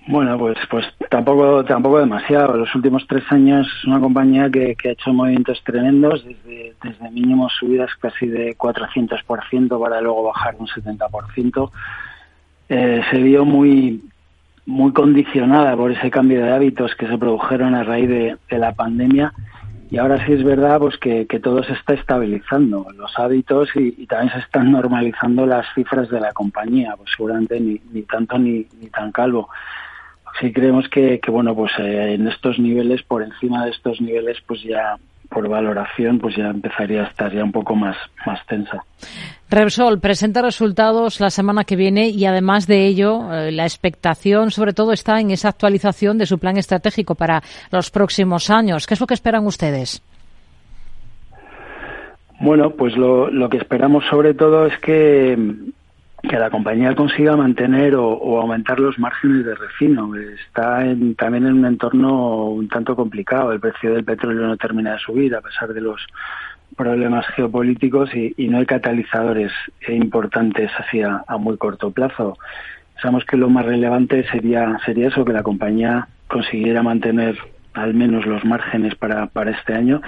Bueno, 0.06 0.36
pues 0.38 0.58
pues 0.70 0.84
tampoco 1.08 1.64
tampoco 1.64 1.98
demasiado. 1.98 2.56
Los 2.58 2.74
últimos 2.74 3.06
tres 3.06 3.24
años 3.30 3.66
es 3.66 3.84
una 3.84 4.00
compañía 4.00 4.50
que, 4.50 4.76
que 4.76 4.90
ha 4.90 4.92
hecho 4.92 5.14
movimientos 5.14 5.62
tremendos, 5.64 6.24
desde, 6.24 6.74
desde 6.82 7.10
mínimos 7.10 7.54
subidas 7.58 7.90
casi 7.98 8.26
de 8.26 8.54
400% 8.56 9.80
para 9.80 10.00
luego 10.02 10.24
bajar 10.24 10.56
un 10.58 10.66
70%. 10.66 11.70
Eh, 12.68 13.02
se 13.10 13.18
vio 13.18 13.44
muy 13.44 14.02
muy 14.66 14.92
condicionada 14.92 15.76
por 15.76 15.90
ese 15.90 16.10
cambio 16.10 16.42
de 16.42 16.52
hábitos 16.52 16.94
que 16.96 17.06
se 17.06 17.18
produjeron 17.18 17.74
a 17.74 17.84
raíz 17.84 18.08
de, 18.08 18.38
la 18.58 18.72
pandemia 18.72 19.32
y 19.90 19.98
ahora 19.98 20.24
sí 20.24 20.32
es 20.32 20.42
verdad 20.42 20.78
pues 20.78 20.96
que, 20.96 21.26
que 21.26 21.38
todo 21.38 21.62
se 21.62 21.74
está 21.74 21.92
estabilizando 21.92 22.86
los 22.96 23.18
hábitos 23.18 23.68
y, 23.74 23.94
y, 23.98 24.06
también 24.06 24.32
se 24.32 24.38
están 24.38 24.72
normalizando 24.72 25.44
las 25.44 25.66
cifras 25.74 26.08
de 26.08 26.18
la 26.18 26.32
compañía 26.32 26.94
pues 26.96 27.10
seguramente 27.14 27.60
ni, 27.60 27.78
ni 27.92 28.02
tanto 28.02 28.38
ni, 28.38 28.66
ni 28.80 28.88
tan 28.88 29.12
calvo 29.12 29.50
sí 30.40 30.52
creemos 30.52 30.88
que, 30.88 31.20
que 31.20 31.30
bueno, 31.30 31.54
pues 31.54 31.72
eh, 31.78 32.14
en 32.14 32.28
estos 32.28 32.58
niveles, 32.58 33.02
por 33.02 33.22
encima 33.22 33.64
de 33.64 33.70
estos 33.70 34.00
niveles, 34.00 34.38
pues 34.46 34.62
ya 34.62 34.96
por 35.28 35.48
valoración, 35.48 36.18
pues 36.18 36.36
ya 36.36 36.48
empezaría 36.48 37.02
a 37.02 37.06
estar 37.06 37.32
ya 37.32 37.42
un 37.42 37.50
poco 37.50 37.74
más, 37.74 37.96
más 38.26 38.44
tensa. 38.46 38.84
Repsol 39.50 39.98
presenta 39.98 40.42
resultados 40.42 41.20
la 41.20 41.30
semana 41.30 41.64
que 41.64 41.76
viene 41.76 42.08
y 42.08 42.24
además 42.24 42.66
de 42.66 42.86
ello, 42.86 43.32
eh, 43.32 43.50
la 43.50 43.64
expectación 43.64 44.50
sobre 44.50 44.72
todo 44.72 44.92
está 44.92 45.20
en 45.20 45.30
esa 45.30 45.48
actualización 45.48 46.18
de 46.18 46.26
su 46.26 46.38
plan 46.38 46.56
estratégico 46.56 47.14
para 47.14 47.42
los 47.70 47.90
próximos 47.90 48.50
años. 48.50 48.86
¿Qué 48.86 48.94
es 48.94 49.00
lo 49.00 49.06
que 49.06 49.14
esperan 49.14 49.46
ustedes? 49.46 50.02
Bueno, 52.40 52.70
pues 52.70 52.96
lo, 52.96 53.30
lo 53.30 53.48
que 53.48 53.58
esperamos 53.58 54.04
sobre 54.10 54.34
todo 54.34 54.66
es 54.66 54.78
que 54.78 55.36
que 56.28 56.38
la 56.38 56.50
compañía 56.50 56.94
consiga 56.94 57.36
mantener 57.36 57.94
o, 57.96 58.40
aumentar 58.40 58.80
los 58.80 58.98
márgenes 58.98 59.44
de 59.44 59.54
refino. 59.54 60.14
Está 60.16 60.84
también 61.16 61.46
en 61.46 61.58
un 61.58 61.66
entorno 61.66 62.46
un 62.46 62.68
tanto 62.68 62.96
complicado. 62.96 63.52
El 63.52 63.60
precio 63.60 63.92
del 63.92 64.04
petróleo 64.04 64.46
no 64.46 64.56
termina 64.56 64.92
de 64.92 64.98
subir 64.98 65.34
a 65.34 65.40
pesar 65.40 65.72
de 65.72 65.80
los 65.80 66.00
problemas 66.76 67.26
geopolíticos 67.28 68.10
y, 68.14 68.34
no 68.48 68.58
hay 68.58 68.66
catalizadores 68.66 69.52
importantes 69.88 70.70
así 70.78 71.02
a, 71.02 71.24
muy 71.38 71.56
corto 71.56 71.90
plazo. 71.90 72.38
Sabemos 73.00 73.24
que 73.24 73.36
lo 73.36 73.48
más 73.48 73.66
relevante 73.66 74.24
sería, 74.30 74.78
sería 74.84 75.08
eso, 75.08 75.24
que 75.24 75.32
la 75.32 75.42
compañía 75.42 76.08
consiguiera 76.28 76.82
mantener 76.82 77.36
al 77.74 77.92
menos 77.92 78.24
los 78.24 78.44
márgenes 78.44 78.94
para, 78.94 79.26
para 79.26 79.50
este 79.50 79.74
año. 79.74 80.00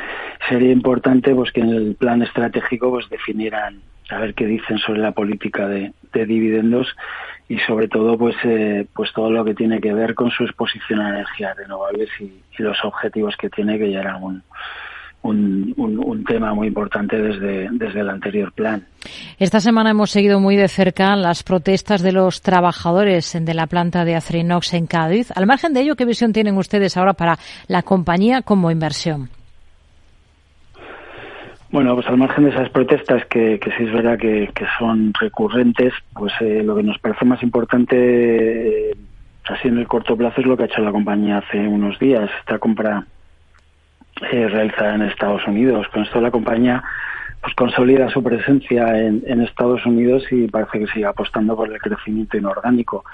Sería 0.49 0.73
importante 0.73 1.35
pues 1.35 1.51
que 1.53 1.61
en 1.61 1.71
el 1.71 1.95
plan 1.97 2.23
estratégico 2.23 2.91
pues 2.91 3.09
definieran 3.09 3.81
a 4.09 4.19
ver 4.19 4.35
qué 4.35 4.47
dicen 4.47 4.79
sobre 4.79 5.01
la 5.01 5.13
política 5.13 5.69
de, 5.69 5.93
dividendos 6.13 6.89
y 7.49 7.59
sobre 7.59 7.89
todo 7.89 8.17
pues 8.17 8.35
eh, 8.45 8.87
pues 8.95 9.13
todo 9.13 9.31
lo 9.31 9.45
que 9.45 9.55
tiene 9.55 9.81
que 9.81 9.93
ver 9.93 10.15
con 10.15 10.31
su 10.31 10.45
exposición 10.45 11.01
a 11.01 11.11
energías 11.11 11.55
renovables 11.57 12.09
y, 12.21 12.33
los 12.59 12.83
objetivos 12.85 13.37
que 13.37 13.51
tiene 13.51 13.79
que 13.79 13.93
ya 13.93 14.01
eran 14.01 14.23
un, 14.23 14.43
un, 15.23 15.75
un, 15.77 16.25
tema 16.25 16.55
muy 16.55 16.69
importante 16.69 17.21
desde, 17.21 17.69
desde 17.71 18.01
el 18.01 18.09
anterior 18.09 18.51
plan. 18.53 18.87
Esta 19.39 19.61
semana 19.61 19.91
hemos 19.91 20.11
seguido 20.11 20.41
muy 20.41 20.57
de 20.57 20.69
cerca 20.69 21.15
las 21.17 21.43
protestas 21.43 22.01
de 22.01 22.13
los 22.13 22.41
trabajadores 22.41 23.37
de 23.39 23.53
la 23.53 23.67
planta 23.67 24.07
de 24.07 24.15
Acerinox 24.15 24.73
en 24.73 24.87
Cádiz. 24.87 25.31
Al 25.37 25.45
margen 25.45 25.75
de 25.75 25.83
ello, 25.83 25.97
¿qué 25.97 26.07
visión 26.07 26.33
tienen 26.33 26.57
ustedes 26.57 26.97
ahora 26.97 27.13
para 27.13 27.39
la 27.69 27.83
compañía 27.83 28.41
como 28.41 28.71
inversión? 28.71 29.29
Bueno, 31.77 31.95
pues 31.95 32.07
al 32.07 32.17
margen 32.17 32.45
de 32.45 32.51
esas 32.53 32.71
protestas 32.71 33.27
que, 33.27 33.61
que 33.61 33.71
sí 33.73 33.83
es 33.83 33.93
verdad 33.93 34.19
que, 34.19 34.51
son 34.79 35.13
recurrentes, 35.13 35.93
pues 36.15 36.33
eh, 36.41 36.63
lo 36.65 36.75
que 36.75 36.83
nos 36.83 36.99
parece 36.99 37.27
más 37.27 37.43
importante 37.43 38.93
eh, 38.93 38.97
así 39.47 39.69
en 39.69 39.77
el 39.77 39.87
corto 39.87 40.17
plazo 40.17 40.41
es 40.41 40.47
lo 40.47 40.57
que 40.57 40.63
ha 40.63 40.67
hecho 40.67 40.81
la 40.81 40.91
compañía 40.91 41.37
hace 41.37 41.59
unos 41.69 41.99
días, 41.99 42.31
esta 42.41 42.59
compra 42.59 43.05
eh, 44.33 44.49
realizada 44.49 44.95
en 44.95 45.03
Estados 45.03 45.47
Unidos. 45.47 45.87
Con 45.93 46.05
esto 46.05 46.19
la 46.19 46.31
compañía 46.31 46.83
pues 47.43 47.55
consolida 47.55 48.09
su 48.09 48.23
presencia 48.23 48.99
en, 48.99 49.23
en 49.27 49.43
Estados 49.43 49.85
Unidos 49.85 50.25
y 50.31 50.49
parece 50.49 50.79
que 50.79 50.87
sigue 50.87 51.05
apostando 51.05 51.57
por 51.57 51.71
el 51.71 51.79
crecimiento 51.79 52.39
inorgánico. 52.39 53.05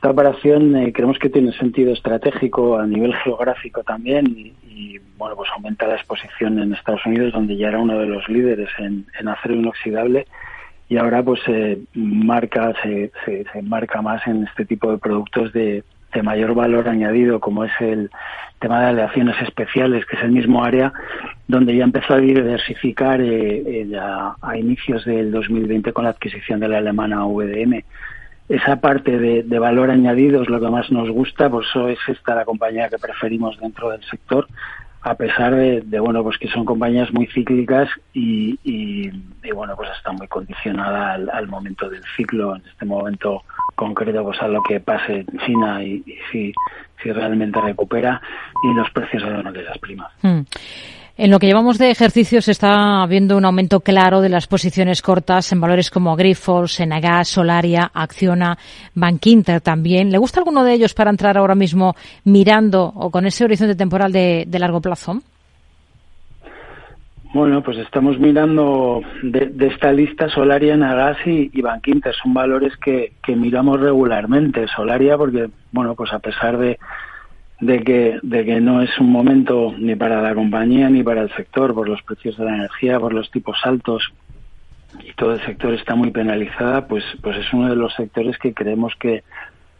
Esta 0.00 0.12
operación 0.12 0.74
eh, 0.76 0.94
creemos 0.94 1.18
que 1.18 1.28
tiene 1.28 1.52
sentido 1.52 1.92
estratégico 1.92 2.78
a 2.78 2.86
nivel 2.86 3.14
geográfico 3.16 3.84
también 3.84 4.24
y, 4.66 4.98
bueno 5.18 5.36
pues 5.36 5.50
aumenta 5.54 5.86
la 5.86 5.96
exposición 5.96 6.58
en 6.58 6.72
Estados 6.72 7.04
Unidos 7.04 7.34
donde 7.34 7.54
ya 7.58 7.68
era 7.68 7.80
uno 7.80 7.98
de 7.98 8.06
los 8.06 8.26
líderes 8.26 8.70
en, 8.78 9.04
acero 9.28 9.56
inoxidable 9.56 10.26
y 10.88 10.96
ahora 10.96 11.22
pues 11.22 11.42
se 11.44 11.80
marca 11.92 12.72
se, 12.82 13.12
se, 13.26 13.60
marca 13.60 14.00
más 14.00 14.26
en 14.26 14.44
este 14.44 14.64
tipo 14.64 14.90
de 14.90 14.96
productos 14.96 15.52
de, 15.52 15.84
de 16.14 16.22
mayor 16.22 16.54
valor 16.54 16.88
añadido 16.88 17.38
como 17.38 17.66
es 17.66 17.72
el 17.80 18.10
tema 18.58 18.80
de 18.80 18.86
aleaciones 18.86 19.36
especiales 19.42 20.06
que 20.06 20.16
es 20.16 20.22
el 20.22 20.30
mismo 20.30 20.64
área 20.64 20.94
donde 21.46 21.76
ya 21.76 21.84
empezó 21.84 22.14
a 22.14 22.20
diversificar 22.20 23.20
eh, 23.20 23.82
eh, 23.82 23.98
a, 24.00 24.34
a 24.40 24.56
inicios 24.56 25.04
del 25.04 25.30
2020 25.30 25.92
con 25.92 26.04
la 26.04 26.10
adquisición 26.12 26.58
de 26.58 26.68
la 26.68 26.78
alemana 26.78 27.26
VDM 27.26 27.82
esa 28.50 28.80
parte 28.80 29.16
de, 29.16 29.58
valor 29.60 29.90
añadido 29.90 30.42
es 30.42 30.48
lo 30.48 30.60
que 30.60 30.68
más 30.68 30.90
nos 30.90 31.08
gusta, 31.08 31.48
por 31.48 31.64
eso 31.64 31.88
es 31.88 32.00
esta 32.08 32.34
la 32.34 32.44
compañía 32.44 32.88
que 32.88 32.98
preferimos 32.98 33.56
dentro 33.60 33.90
del 33.90 34.02
sector, 34.04 34.48
a 35.02 35.14
pesar 35.14 35.54
de, 35.54 36.00
bueno, 36.00 36.24
pues 36.24 36.36
que 36.36 36.48
son 36.48 36.64
compañías 36.64 37.12
muy 37.12 37.26
cíclicas 37.28 37.88
y, 38.12 38.58
y, 38.64 39.08
bueno, 39.54 39.76
pues 39.76 39.88
está 39.96 40.10
muy 40.10 40.26
condicionada 40.26 41.12
al, 41.12 41.46
momento 41.46 41.88
del 41.88 42.02
ciclo, 42.16 42.56
en 42.56 42.62
este 42.66 42.84
momento 42.84 43.44
concreto, 43.76 44.24
pues 44.24 44.42
a 44.42 44.48
lo 44.48 44.62
que 44.64 44.80
pase 44.80 45.20
en 45.20 45.38
China 45.46 45.84
y, 45.84 46.02
si, 46.32 46.52
si 47.00 47.12
realmente 47.12 47.60
recupera 47.60 48.20
y 48.64 48.74
los 48.74 48.90
precios 48.90 49.22
de 49.22 49.62
las 49.62 49.78
primas. 49.78 50.10
Hmm. 50.22 50.40
En 51.16 51.30
lo 51.30 51.38
que 51.38 51.46
llevamos 51.46 51.78
de 51.78 51.90
ejercicio 51.90 52.40
se 52.40 52.52
está 52.52 53.04
viendo 53.06 53.36
un 53.36 53.44
aumento 53.44 53.80
claro 53.80 54.20
de 54.20 54.28
las 54.28 54.46
posiciones 54.46 55.02
cortas 55.02 55.52
en 55.52 55.60
valores 55.60 55.90
como 55.90 56.16
Grifols, 56.16 56.80
Enagas, 56.80 57.28
Solaria, 57.28 57.90
Acciona, 57.92 58.56
Bankinter 58.94 59.60
también. 59.60 60.10
¿Le 60.10 60.18
gusta 60.18 60.40
alguno 60.40 60.64
de 60.64 60.72
ellos 60.72 60.94
para 60.94 61.10
entrar 61.10 61.36
ahora 61.36 61.54
mismo 61.54 61.94
mirando 62.24 62.84
o 62.94 63.10
con 63.10 63.26
ese 63.26 63.44
horizonte 63.44 63.74
temporal 63.74 64.12
de, 64.12 64.46
largo 64.58 64.80
plazo? 64.80 65.20
Bueno, 67.32 67.62
pues 67.62 67.78
estamos 67.78 68.18
mirando 68.18 69.02
de, 69.22 69.52
esta 69.66 69.92
lista 69.92 70.28
Solaria, 70.28 70.76
Nagas 70.76 71.18
y, 71.26 71.50
y 71.52 71.60
Bankinter. 71.60 72.14
Son 72.14 72.34
valores 72.34 72.76
que, 72.76 73.12
que 73.22 73.36
miramos 73.36 73.78
regularmente. 73.78 74.66
Solaria 74.68 75.16
porque, 75.16 75.48
bueno, 75.70 75.94
pues 75.94 76.12
a 76.12 76.18
pesar 76.18 76.58
de, 76.58 76.78
de 77.60 77.82
que, 77.82 78.18
de 78.22 78.44
que 78.44 78.60
no 78.60 78.82
es 78.82 78.98
un 78.98 79.10
momento 79.10 79.74
ni 79.78 79.94
para 79.94 80.22
la 80.22 80.34
compañía 80.34 80.88
ni 80.88 81.02
para 81.02 81.22
el 81.22 81.30
sector 81.34 81.74
por 81.74 81.88
los 81.88 82.02
precios 82.02 82.36
de 82.38 82.46
la 82.46 82.56
energía, 82.56 82.98
por 82.98 83.12
los 83.12 83.30
tipos 83.30 83.58
altos. 83.64 84.12
Y 85.04 85.12
todo 85.12 85.34
el 85.34 85.44
sector 85.44 85.74
está 85.74 85.94
muy 85.94 86.10
penalizada, 86.10 86.88
pues, 86.88 87.04
pues 87.22 87.36
es 87.36 87.52
uno 87.52 87.68
de 87.68 87.76
los 87.76 87.94
sectores 87.94 88.38
que 88.38 88.54
creemos 88.54 88.94
que 88.98 89.22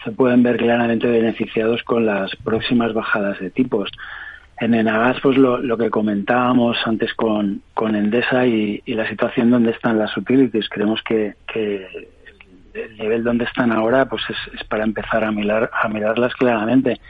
se 0.05 0.13
pueden 0.13 0.43
ver 0.43 0.57
claramente 0.57 1.07
beneficiados 1.07 1.83
con 1.83 2.07
las 2.07 2.35
próximas 2.37 2.93
bajadas 2.93 3.39
de 3.41 3.51
tipos. 3.51 3.91
En 4.61 4.75
Enagas, 4.75 5.17
pues 5.23 5.39
lo, 5.39 5.59
lo 5.59 5.79
que 5.79 5.91
comentábamos 5.91 6.77
antes 6.85 7.15
con, 7.15 7.63
con 7.73 7.97
Endesa 7.97 8.47
y, 8.47 8.83
la 8.87 9.09
situación 9.09 9.51
donde 9.51 9.71
están 9.71 9.99
las 9.99 10.15
utilities, 10.17 10.69
creemos 10.69 11.03
que, 11.03 11.35
que 11.53 11.87
el 12.75 12.97
nivel 12.99 13.25
donde 13.25 13.45
están 13.45 13.73
ahora 13.73 14.05
pues 14.05 14.23
es, 14.29 14.55
es 14.55 14.65
para 14.65 14.85
empezar 14.85 15.25
a 15.25 15.33
mirar 15.33 15.71
a 15.73 15.89
mirarlas 15.89 16.35
claramente 16.35 17.01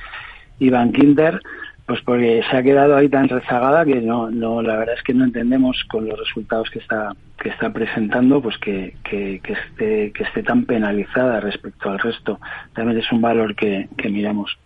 Iván 0.61 0.93
Kinder, 0.93 1.41
pues 1.87 2.01
porque 2.03 2.43
se 2.49 2.57
ha 2.57 2.63
quedado 2.63 2.97
ahí 2.97 3.09
tan 3.09 3.29
rezagada 3.29 3.85
que 3.85 3.97
no, 3.97 4.31
no, 4.31 4.63
la 4.63 4.77
verdad 4.77 4.95
es 4.97 5.03
que 5.03 5.13
no 5.13 5.25
entendemos 5.25 5.77
con 5.89 6.09
los 6.09 6.17
resultados 6.17 6.71
que 6.71 6.79
está, 6.79 7.17
que 7.43 7.49
está 7.49 7.73
presentando, 7.73 8.41
pues 8.41 8.57
que, 8.59 8.95
que, 9.03 9.41
que 9.43 9.53
esté, 9.55 10.13
que 10.13 10.23
esté 10.23 10.45
tan 10.45 10.65
penalizada 10.67 11.41
respecto 11.41 11.91
al 11.91 11.99
resto. 11.99 12.39
También 12.75 12.99
es 12.99 13.11
un 13.11 13.21
valor 13.21 13.57
que, 13.57 13.89
que 13.97 14.09
miramos. 14.09 14.57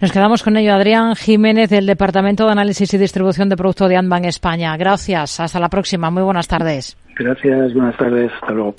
Nos 0.00 0.10
quedamos 0.10 0.42
con 0.42 0.56
ello. 0.56 0.74
Adrián 0.74 1.14
Jiménez, 1.14 1.70
del 1.70 1.86
Departamento 1.86 2.44
de 2.46 2.50
Análisis 2.50 2.92
y 2.92 2.98
Distribución 2.98 3.48
de 3.48 3.56
Producto 3.56 3.86
de 3.86 3.96
Anban 3.96 4.24
España. 4.24 4.76
Gracias. 4.76 5.38
Hasta 5.38 5.60
la 5.60 5.68
próxima. 5.68 6.10
Muy 6.10 6.24
buenas 6.24 6.48
tardes. 6.48 6.96
Gracias. 7.16 7.72
Buenas 7.72 7.96
tardes. 7.96 8.32
Hasta 8.40 8.52
luego. 8.52 8.74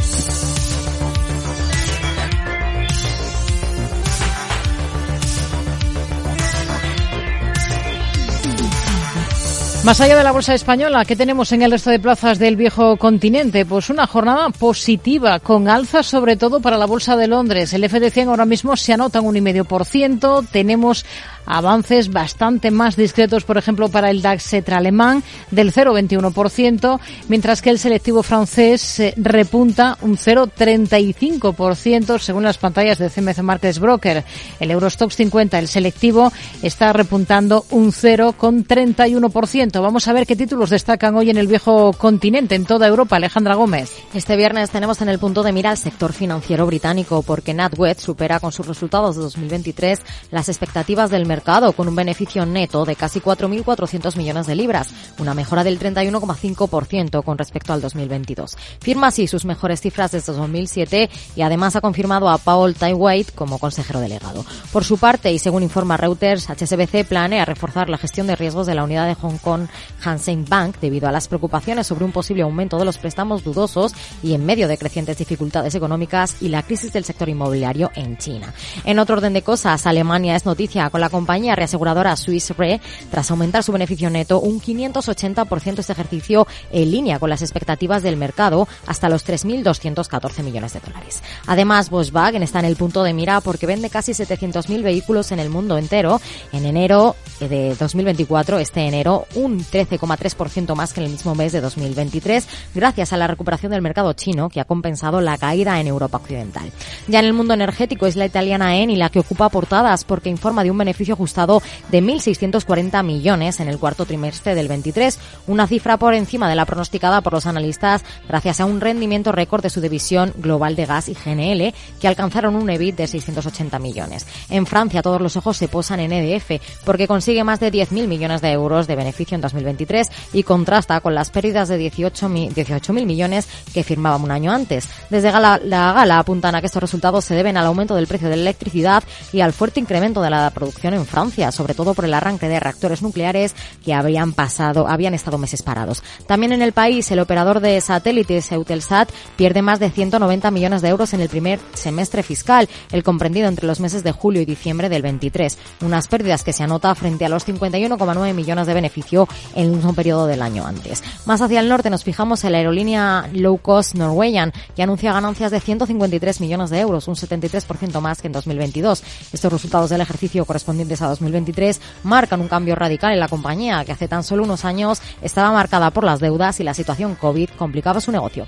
Más 9.83 9.99
allá 9.99 10.15
de 10.15 10.23
la 10.23 10.31
bolsa 10.31 10.53
española, 10.53 11.03
¿qué 11.03 11.17
tenemos 11.17 11.51
en 11.51 11.61
el 11.61 11.71
resto 11.71 11.89
de 11.89 11.99
plazas 11.99 12.39
del 12.39 12.55
viejo 12.55 12.95
continente? 12.95 13.65
Pues 13.65 13.89
una 13.89 14.07
jornada 14.07 14.49
positiva, 14.49 15.39
con 15.39 15.67
alzas 15.67 16.05
sobre 16.05 16.37
todo 16.37 16.61
para 16.61 16.77
la 16.77 16.85
bolsa 16.85 17.17
de 17.17 17.27
Londres. 17.27 17.73
El 17.73 17.83
FD100 17.83 18.29
ahora 18.29 18.45
mismo 18.45 18.77
se 18.77 18.93
anota 18.93 19.19
un 19.19 19.35
1,5%. 19.35 20.47
Tenemos 20.49 21.05
avances 21.45 22.11
bastante 22.11 22.71
más 22.71 22.95
discretos, 22.95 23.43
por 23.43 23.57
ejemplo, 23.57 23.89
para 23.89 24.09
el 24.09 24.21
DAX 24.21 24.43
cetra 24.43 24.77
alemán 24.77 25.23
del 25.51 25.73
0,21%, 25.73 26.99
mientras 27.27 27.61
que 27.61 27.69
el 27.69 27.79
selectivo 27.79 28.23
francés 28.23 28.99
eh, 28.99 29.13
repunta 29.17 29.97
un 30.01 30.17
0,35% 30.17 32.19
según 32.19 32.43
las 32.43 32.57
pantallas 32.57 32.97
de 32.97 33.09
CMC 33.09 33.39
Markets 33.39 33.79
Broker. 33.79 34.23
El 34.59 34.71
Eurostox 34.71 35.15
50, 35.15 35.59
el 35.59 35.67
selectivo, 35.67 36.31
está 36.61 36.93
repuntando 36.93 37.65
un 37.71 37.91
0,31%. 37.91 39.81
Vamos 39.81 40.07
a 40.07 40.13
ver 40.13 40.25
qué 40.25 40.35
títulos 40.35 40.69
destacan 40.69 41.15
hoy 41.15 41.29
en 41.29 41.37
el 41.37 41.47
viejo 41.47 41.93
continente, 41.93 42.55
en 42.55 42.65
toda 42.65 42.87
Europa. 42.87 43.15
Alejandra 43.15 43.55
Gómez. 43.55 43.91
Este 44.13 44.35
viernes 44.35 44.69
tenemos 44.69 45.01
en 45.01 45.09
el 45.09 45.19
punto 45.19 45.43
de 45.43 45.51
mira 45.51 45.71
al 45.71 45.77
sector 45.77 46.13
financiero 46.13 46.65
británico 46.65 47.23
porque 47.23 47.53
NatWest 47.53 48.01
supera 48.01 48.39
con 48.39 48.51
sus 48.51 48.67
resultados 48.67 49.15
de 49.15 49.23
2023 49.23 49.99
las 50.31 50.49
expectativas 50.49 51.09
del 51.09 51.25
mercado 51.25 51.32
mercado 51.33 51.73
con 51.73 51.87
un 51.87 51.95
beneficio 51.95 52.45
neto 52.45 52.85
de 52.85 52.95
casi 52.95 53.19
4.400 53.19 54.15
millones 54.17 54.45
de 54.45 54.53
libras, 54.53 54.89
una 55.17 55.33
mejora 55.33 55.63
del 55.63 55.79
31,5% 55.79 57.23
con 57.23 57.39
respecto 57.39 57.73
al 57.73 57.81
2022. 57.81 58.55
Firma 58.79 59.07
así 59.07 59.25
sus 59.25 59.43
mejores 59.43 59.81
cifras 59.81 60.11
desde 60.11 60.31
2007 60.31 61.09
y 61.35 61.41
además 61.41 61.75
ha 61.75 61.81
confirmado 61.81 62.29
a 62.29 62.37
Paul 62.37 62.75
Taiwait 62.75 63.33
como 63.33 63.57
consejero 63.57 63.99
delegado. 63.99 64.45
Por 64.71 64.83
su 64.83 64.99
parte, 64.99 65.33
y 65.33 65.39
según 65.39 65.63
informa 65.63 65.97
Reuters, 65.97 66.47
HSBC 66.51 67.07
planea 67.07 67.45
reforzar 67.45 67.89
la 67.89 67.97
gestión 67.97 68.27
de 68.27 68.35
riesgos 68.35 68.67
de 68.67 68.75
la 68.75 68.83
unidad 68.83 69.07
de 69.07 69.15
Hong 69.15 69.39
Kong 69.39 69.67
Hansen 70.03 70.45
Bank 70.47 70.75
debido 70.81 71.07
a 71.07 71.11
las 71.11 71.27
preocupaciones 71.27 71.87
sobre 71.87 72.05
un 72.05 72.11
posible 72.11 72.43
aumento 72.43 72.77
de 72.77 72.85
los 72.85 72.99
préstamos 72.99 73.43
dudosos 73.43 73.93
y 74.21 74.35
en 74.35 74.45
medio 74.45 74.67
de 74.67 74.77
crecientes 74.77 75.17
dificultades 75.17 75.73
económicas 75.73 76.37
y 76.41 76.49
la 76.49 76.61
crisis 76.61 76.93
del 76.93 77.05
sector 77.05 77.27
inmobiliario 77.27 77.89
en 77.95 78.17
China. 78.17 78.53
En 78.83 78.99
otro 78.99 79.15
orden 79.15 79.33
de 79.33 79.41
cosas, 79.41 79.87
Alemania 79.87 80.35
es 80.35 80.45
noticia 80.45 80.91
con 80.91 81.01
la 81.01 81.09
compañía 81.23 81.55
reaseguradora 81.55 82.17
Swiss 82.17 82.49
Re, 82.57 82.81
tras 83.09 83.31
aumentar 83.31 83.63
su 83.63 83.71
beneficio 83.71 84.09
neto 84.09 84.41
un 84.41 84.59
580% 84.59 85.79
este 85.79 85.93
ejercicio 85.93 86.45
en 86.69 86.91
línea 86.91 87.17
con 87.17 87.29
las 87.29 87.41
expectativas 87.41 88.03
del 88.03 88.17
mercado 88.17 88.67
hasta 88.87 89.07
los 89.07 89.25
3.214 89.25 90.43
millones 90.43 90.73
de 90.73 90.81
dólares. 90.81 91.23
Además, 91.47 91.89
Volkswagen 91.89 92.43
está 92.43 92.59
en 92.59 92.65
el 92.65 92.75
punto 92.75 93.03
de 93.03 93.13
mira 93.13 93.39
porque 93.39 93.65
vende 93.65 93.89
casi 93.89 94.11
700.000 94.11 94.83
vehículos 94.83 95.31
en 95.31 95.39
el 95.39 95.49
mundo 95.49 95.77
entero. 95.77 96.19
En 96.51 96.65
enero 96.65 97.15
de 97.39 97.73
2024, 97.75 98.59
este 98.59 98.81
enero, 98.81 99.25
un 99.35 99.59
13,3% 99.59 100.75
más 100.75 100.91
que 100.91 100.99
en 100.99 101.05
el 101.05 101.11
mismo 101.13 101.35
mes 101.35 101.53
de 101.53 101.61
2023, 101.61 102.45
gracias 102.75 103.13
a 103.13 103.17
la 103.17 103.27
recuperación 103.27 103.71
del 103.71 103.81
mercado 103.81 104.11
chino 104.11 104.49
que 104.49 104.59
ha 104.59 104.65
compensado 104.65 105.21
la 105.21 105.37
caída 105.37 105.79
en 105.79 105.87
Europa 105.87 106.17
Occidental. 106.17 106.69
Ya 107.07 107.19
en 107.19 107.25
el 107.25 107.33
mundo 107.33 107.53
energético 107.53 108.07
es 108.07 108.17
la 108.17 108.25
italiana 108.25 108.75
Eni 108.75 108.97
la 108.97 109.09
que 109.09 109.19
ocupa 109.19 109.47
portadas 109.47 110.03
porque 110.03 110.29
informa 110.29 110.65
de 110.65 110.71
un 110.71 110.77
beneficio 110.77 111.12
ajustado 111.13 111.61
de 111.89 112.03
1.640 112.03 113.03
millones 113.03 113.59
en 113.59 113.67
el 113.67 113.79
cuarto 113.79 114.05
trimestre 114.05 114.55
del 114.55 114.67
23, 114.67 115.19
una 115.47 115.67
cifra 115.67 115.97
por 115.97 116.13
encima 116.13 116.49
de 116.49 116.55
la 116.55 116.65
pronosticada 116.65 117.21
por 117.21 117.33
los 117.33 117.45
analistas 117.45 118.03
gracias 118.27 118.59
a 118.59 118.65
un 118.65 118.81
rendimiento 118.81 119.31
récord 119.31 119.63
de 119.63 119.69
su 119.69 119.81
división 119.81 120.33
global 120.37 120.75
de 120.75 120.85
gas 120.85 121.09
y 121.09 121.13
GNL 121.13 121.73
que 121.99 122.07
alcanzaron 122.07 122.55
un 122.55 122.69
EBIT 122.69 122.95
de 122.95 123.07
680 123.07 123.79
millones. 123.79 124.25
En 124.49 124.65
Francia 124.65 125.01
todos 125.01 125.21
los 125.21 125.37
ojos 125.37 125.57
se 125.57 125.67
posan 125.67 125.99
en 125.99 126.11
EDF 126.11 126.61
porque 126.85 127.07
consigue 127.07 127.43
más 127.43 127.59
de 127.59 127.71
10.000 127.71 128.07
millones 128.07 128.41
de 128.41 128.51
euros 128.51 128.87
de 128.87 128.95
beneficio 128.95 129.35
en 129.35 129.41
2023 129.41 130.09
y 130.33 130.43
contrasta 130.43 130.99
con 131.01 131.15
las 131.15 131.29
pérdidas 131.29 131.69
de 131.69 131.79
18.000 131.91 132.53
18 132.53 132.93
millones 132.93 133.47
que 133.73 133.83
firmaban 133.83 134.21
un 134.21 134.31
año 134.31 134.51
antes. 134.51 134.89
Desde 135.09 135.31
la 135.31 135.59
Gala 135.93 136.19
apuntan 136.19 136.55
a 136.55 136.61
que 136.61 136.67
estos 136.67 136.81
resultados 136.81 137.25
se 137.25 137.35
deben 137.35 137.57
al 137.57 137.65
aumento 137.65 137.95
del 137.95 138.07
precio 138.07 138.29
de 138.29 138.35
la 138.35 138.41
electricidad 138.43 139.03
y 139.31 139.41
al 139.41 139.53
fuerte 139.53 139.79
incremento 139.79 140.21
de 140.21 140.29
la 140.29 140.49
producción 140.51 140.93
en 140.93 141.02
Francia, 141.05 141.51
sobre 141.51 141.73
todo 141.73 141.93
por 141.93 142.05
el 142.05 142.13
arranque 142.13 142.47
de 142.47 142.59
reactores 142.59 143.01
nucleares 143.01 143.55
que 143.83 143.93
habían 143.93 144.33
pasado, 144.33 144.87
habían 144.87 145.13
estado 145.13 145.37
meses 145.37 145.61
parados. 145.61 146.03
También 146.27 146.53
en 146.53 146.61
el 146.61 146.71
país, 146.71 147.11
el 147.11 147.19
operador 147.19 147.59
de 147.59 147.79
satélites 147.81 148.51
Eutelsat 148.51 149.11
pierde 149.35 149.61
más 149.61 149.79
de 149.79 149.89
190 149.89 150.49
millones 150.51 150.81
de 150.81 150.89
euros 150.89 151.13
en 151.13 151.21
el 151.21 151.29
primer 151.29 151.59
semestre 151.73 152.23
fiscal, 152.23 152.69
el 152.91 153.03
comprendido 153.03 153.47
entre 153.47 153.67
los 153.67 153.79
meses 153.79 154.03
de 154.03 154.11
julio 154.11 154.41
y 154.41 154.45
diciembre 154.45 154.89
del 154.89 155.01
23, 155.01 155.57
unas 155.81 156.07
pérdidas 156.07 156.43
que 156.43 156.53
se 156.53 156.63
anota 156.63 156.95
frente 156.95 157.25
a 157.25 157.29
los 157.29 157.45
51,9 157.45 158.33
millones 158.33 158.67
de 158.67 158.73
beneficio 158.73 159.27
en 159.55 159.73
mismo 159.73 159.93
periodo 159.93 160.27
del 160.27 160.41
año 160.41 160.65
antes. 160.65 161.03
Más 161.25 161.41
hacia 161.41 161.59
el 161.59 161.69
norte 161.69 161.89
nos 161.89 162.03
fijamos 162.03 162.43
en 162.43 162.51
la 162.53 162.59
aerolínea 162.59 163.29
low 163.33 163.57
cost 163.57 163.95
Norwegian, 163.95 164.53
que 164.75 164.83
anuncia 164.83 165.13
ganancias 165.13 165.51
de 165.51 165.59
153 165.59 166.41
millones 166.41 166.69
de 166.69 166.79
euros, 166.79 167.07
un 167.07 167.15
73% 167.15 167.99
más 167.99 168.21
que 168.21 168.27
en 168.27 168.33
2022. 168.33 169.03
Estos 169.31 169.51
resultados 169.51 169.89
del 169.89 170.01
ejercicio 170.01 170.45
correspondientes 170.93 171.01
a 171.01 171.07
2023 171.07 171.81
marcan 172.03 172.41
un 172.41 172.47
cambio 172.47 172.75
radical 172.75 173.13
en 173.13 173.19
la 173.19 173.27
compañía, 173.27 173.83
que 173.85 173.91
hace 173.91 174.07
tan 174.07 174.23
solo 174.23 174.43
unos 174.43 174.65
años 174.65 175.01
estaba 175.21 175.51
marcada 175.51 175.91
por 175.91 176.03
las 176.03 176.19
deudas 176.19 176.59
y 176.59 176.63
la 176.63 176.73
situación 176.73 177.15
COVID 177.15 177.49
complicaba 177.57 177.99
su 177.99 178.11
negocio. 178.11 178.47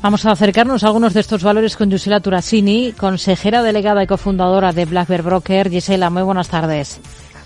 Vamos 0.00 0.24
a 0.26 0.32
acercarnos 0.32 0.84
a 0.84 0.86
algunos 0.86 1.12
de 1.12 1.20
estos 1.20 1.42
valores 1.42 1.76
con 1.76 1.90
Gisela 1.90 2.20
Turasini, 2.20 2.92
consejera 2.92 3.62
delegada 3.62 4.02
y 4.02 4.06
cofundadora 4.06 4.72
de 4.72 4.84
Black 4.84 5.08
Bear 5.08 5.22
Broker. 5.22 5.70
Gisela, 5.70 6.08
muy 6.08 6.22
buenas 6.22 6.48
tardes. 6.48 7.00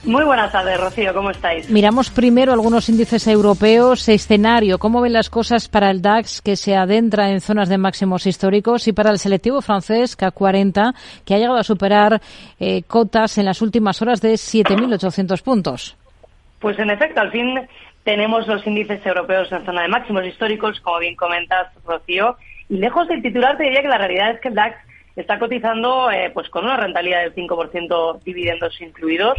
Muy 0.04 0.24
buenas 0.24 0.50
tardes, 0.50 0.80
Rocío, 0.80 1.14
¿cómo 1.14 1.30
estáis? 1.30 1.70
Miramos 1.70 2.10
primero 2.10 2.52
algunos 2.52 2.88
índices 2.88 3.24
europeos, 3.28 4.08
escenario, 4.08 4.78
¿cómo 4.80 5.00
ven 5.00 5.12
las 5.12 5.30
cosas 5.30 5.68
para 5.68 5.92
el 5.92 6.02
DAX 6.02 6.42
que 6.42 6.56
se 6.56 6.74
adentra 6.74 7.30
en 7.30 7.40
zonas 7.40 7.68
de 7.68 7.78
máximos 7.78 8.26
históricos 8.26 8.88
y 8.88 8.92
para 8.92 9.10
el 9.10 9.18
selectivo 9.18 9.62
francés 9.62 10.16
CAC 10.16 10.34
40 10.34 10.94
que 11.24 11.34
ha 11.36 11.38
llegado 11.38 11.56
a 11.56 11.62
superar 11.62 12.20
eh, 12.58 12.82
cotas 12.82 13.38
en 13.38 13.44
las 13.44 13.62
últimas 13.62 14.02
horas 14.02 14.20
de 14.20 14.32
7.800 14.32 15.40
puntos? 15.40 15.96
Pues 16.58 16.76
en 16.80 16.90
efecto, 16.90 17.20
al 17.20 17.30
fin 17.30 17.60
tenemos 18.02 18.48
los 18.48 18.66
índices 18.66 19.06
europeos 19.06 19.52
en 19.52 19.64
zona 19.64 19.82
de 19.82 19.88
máximos 19.88 20.26
históricos, 20.26 20.80
como 20.80 20.98
bien 20.98 21.14
comentas, 21.14 21.68
Rocío, 21.84 22.36
y 22.68 22.78
lejos 22.78 23.06
del 23.06 23.22
titular 23.22 23.56
te 23.56 23.64
diría 23.64 23.82
que 23.82 23.88
la 23.88 23.98
realidad 23.98 24.32
es 24.32 24.40
que 24.40 24.48
el 24.48 24.54
DAX 24.56 24.76
está 25.14 25.38
cotizando 25.38 26.10
eh, 26.10 26.32
pues 26.34 26.48
con 26.48 26.64
una 26.64 26.76
rentabilidad 26.76 27.22
del 27.22 27.36
5% 27.36 28.20
dividendos 28.24 28.80
incluidos 28.80 29.38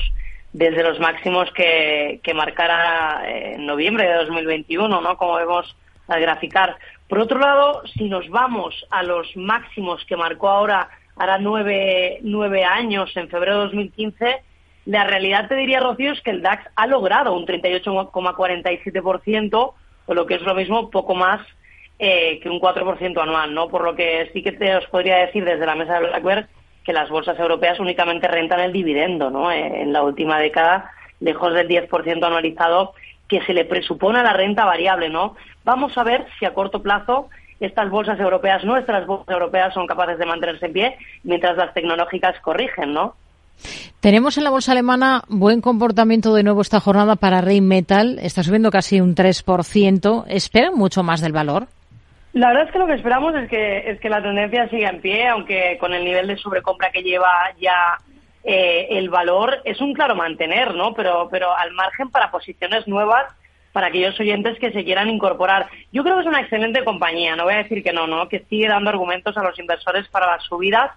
desde 0.53 0.83
los 0.83 0.99
máximos 0.99 1.51
que, 1.51 2.21
que 2.23 2.33
marcara 2.33 3.23
eh, 3.27 3.55
en 3.55 3.65
noviembre 3.65 4.07
de 4.07 4.15
2021, 4.15 5.01
¿no? 5.01 5.17
Como 5.17 5.35
vemos 5.35 5.75
al 6.07 6.21
graficar. 6.21 6.77
Por 7.09 7.19
otro 7.19 7.39
lado, 7.39 7.81
si 7.87 8.05
nos 8.05 8.29
vamos 8.29 8.87
a 8.91 9.03
los 9.03 9.35
máximos 9.35 10.05
que 10.05 10.15
marcó 10.15 10.47
ahora, 10.49 10.87
hará 11.17 11.39
nueve, 11.39 12.19
nueve 12.21 12.63
años, 12.63 13.11
en 13.17 13.27
febrero 13.29 13.57
de 13.57 13.63
2015, 13.65 14.41
la 14.85 15.05
realidad 15.05 15.47
te 15.47 15.55
diría, 15.55 15.79
Rocío, 15.79 16.11
es 16.11 16.19
que 16.21 16.31
el 16.31 16.41
DAX 16.41 16.69
ha 16.75 16.87
logrado 16.87 17.33
un 17.33 17.45
38,47%, 17.45 19.73
o 20.05 20.13
lo 20.13 20.25
que 20.25 20.35
es 20.35 20.41
lo 20.41 20.53
mismo, 20.53 20.91
poco 20.91 21.15
más 21.15 21.39
eh, 21.97 22.41
que 22.41 22.49
un 22.49 22.59
4% 22.59 23.21
anual, 23.21 23.53
¿no? 23.53 23.69
Por 23.69 23.81
lo 23.83 23.95
que 23.95 24.29
sí 24.33 24.43
que 24.43 24.51
te 24.51 24.75
os 24.75 24.85
podría 24.87 25.25
decir 25.25 25.45
desde 25.45 25.65
la 25.65 25.75
mesa 25.75 25.93
de 25.93 26.07
Blackbird 26.07 26.47
que 26.83 26.93
las 26.93 27.09
bolsas 27.09 27.39
europeas 27.39 27.79
únicamente 27.79 28.27
rentan 28.27 28.59
el 28.59 28.73
dividendo, 28.73 29.29
¿no? 29.29 29.51
Eh, 29.51 29.81
en 29.81 29.93
la 29.93 30.03
última 30.03 30.39
década, 30.39 30.91
lejos 31.19 31.53
del 31.53 31.67
10% 31.67 32.25
anualizado 32.25 32.93
que 33.27 33.41
se 33.45 33.53
le 33.53 33.65
presupone 33.65 34.19
a 34.19 34.23
la 34.23 34.33
renta 34.33 34.65
variable, 34.65 35.09
¿no? 35.09 35.35
Vamos 35.63 35.97
a 35.97 36.03
ver 36.03 36.27
si 36.37 36.45
a 36.45 36.53
corto 36.53 36.81
plazo 36.81 37.29
estas 37.59 37.89
bolsas 37.89 38.19
europeas, 38.19 38.63
nuestras 38.65 39.07
bolsas 39.07 39.29
europeas, 39.29 39.73
son 39.73 39.87
capaces 39.87 40.17
de 40.17 40.25
mantenerse 40.25 40.65
en 40.65 40.73
pie, 40.73 40.97
mientras 41.23 41.55
las 41.55 41.73
tecnológicas 41.73 42.39
corrigen, 42.41 42.93
¿no? 42.93 43.15
Tenemos 44.01 44.37
en 44.37 44.43
la 44.43 44.49
bolsa 44.49 44.73
alemana 44.73 45.23
buen 45.29 45.61
comportamiento 45.61 46.33
de 46.33 46.43
nuevo 46.43 46.61
esta 46.61 46.81
jornada 46.81 47.15
para 47.15 47.39
Rheinmetall. 47.39 48.19
Está 48.19 48.43
subiendo 48.43 48.71
casi 48.71 48.99
un 48.99 49.15
3%. 49.15 50.25
¿Esperan 50.27 50.75
mucho 50.75 51.03
más 51.03 51.21
del 51.21 51.31
valor? 51.31 51.67
La 52.33 52.47
verdad 52.47 52.65
es 52.65 52.71
que 52.71 52.79
lo 52.79 52.87
que 52.87 52.93
esperamos 52.93 53.35
es 53.35 53.47
que, 53.47 53.91
es 53.91 53.99
que 53.99 54.09
la 54.09 54.21
tendencia 54.21 54.67
siga 54.69 54.89
en 54.89 55.01
pie, 55.01 55.27
aunque 55.27 55.77
con 55.79 55.93
el 55.93 56.03
nivel 56.03 56.27
de 56.27 56.37
sobrecompra 56.37 56.91
que 56.91 57.03
lleva 57.03 57.31
ya 57.59 57.97
eh, 58.43 58.87
el 58.89 59.09
valor 59.09 59.61
es 59.63 59.79
un 59.79 59.93
claro 59.93 60.15
mantener, 60.15 60.73
¿no? 60.73 60.93
Pero, 60.95 61.29
pero 61.31 61.55
al 61.55 61.71
margen 61.71 62.09
para 62.09 62.31
posiciones 62.31 62.87
nuevas 62.87 63.25
para 63.71 63.87
aquellos 63.87 64.19
oyentes 64.19 64.57
que 64.59 64.71
se 64.71 64.83
quieran 64.83 65.09
incorporar. 65.09 65.67
Yo 65.91 66.03
creo 66.03 66.15
que 66.15 66.21
es 66.21 66.27
una 66.27 66.41
excelente 66.41 66.83
compañía, 66.83 67.35
no 67.35 67.45
voy 67.45 67.53
a 67.53 67.63
decir 67.63 67.83
que 67.83 67.93
no, 67.93 68.07
¿no? 68.07 68.27
Que 68.29 68.45
sigue 68.49 68.67
dando 68.67 68.89
argumentos 68.89 69.37
a 69.37 69.43
los 69.43 69.57
inversores 69.59 70.07
para 70.09 70.27
las 70.27 70.43
subidas 70.43 70.91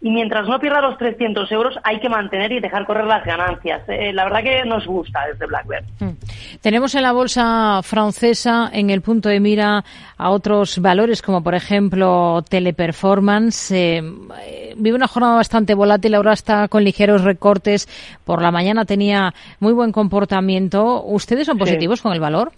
y 0.00 0.10
mientras 0.10 0.46
no 0.46 0.60
pierda 0.60 0.80
los 0.80 0.96
300 0.96 1.50
euros 1.50 1.74
hay 1.82 1.98
que 1.98 2.08
mantener 2.08 2.52
y 2.52 2.60
dejar 2.60 2.86
correr 2.86 3.06
las 3.06 3.24
ganancias. 3.24 3.82
Eh, 3.88 4.12
la 4.12 4.24
verdad 4.24 4.42
que 4.42 4.64
nos 4.64 4.86
gusta 4.86 5.26
desde 5.26 5.46
Blackbird. 5.46 5.84
Hmm. 5.98 6.12
Tenemos 6.60 6.94
en 6.94 7.02
la 7.02 7.12
bolsa 7.12 7.80
francesa 7.82 8.70
en 8.72 8.90
el 8.90 9.02
punto 9.02 9.28
de 9.28 9.40
mira 9.40 9.84
a 10.16 10.30
otros 10.30 10.78
valores 10.78 11.20
como 11.20 11.42
por 11.42 11.54
ejemplo 11.54 12.42
Teleperformance. 12.48 13.72
Eh, 13.72 14.74
vive 14.76 14.96
una 14.96 15.08
jornada 15.08 15.36
bastante 15.36 15.74
volátil, 15.74 16.14
ahora 16.14 16.32
está 16.32 16.68
con 16.68 16.84
ligeros 16.84 17.24
recortes. 17.24 17.88
Por 18.24 18.40
la 18.40 18.52
mañana 18.52 18.84
tenía 18.84 19.34
muy 19.58 19.72
buen 19.72 19.90
comportamiento. 19.90 21.02
¿Ustedes 21.02 21.46
son 21.46 21.58
positivos 21.58 22.02
con 22.02 22.12
el 22.12 22.20
valor? 22.20 22.52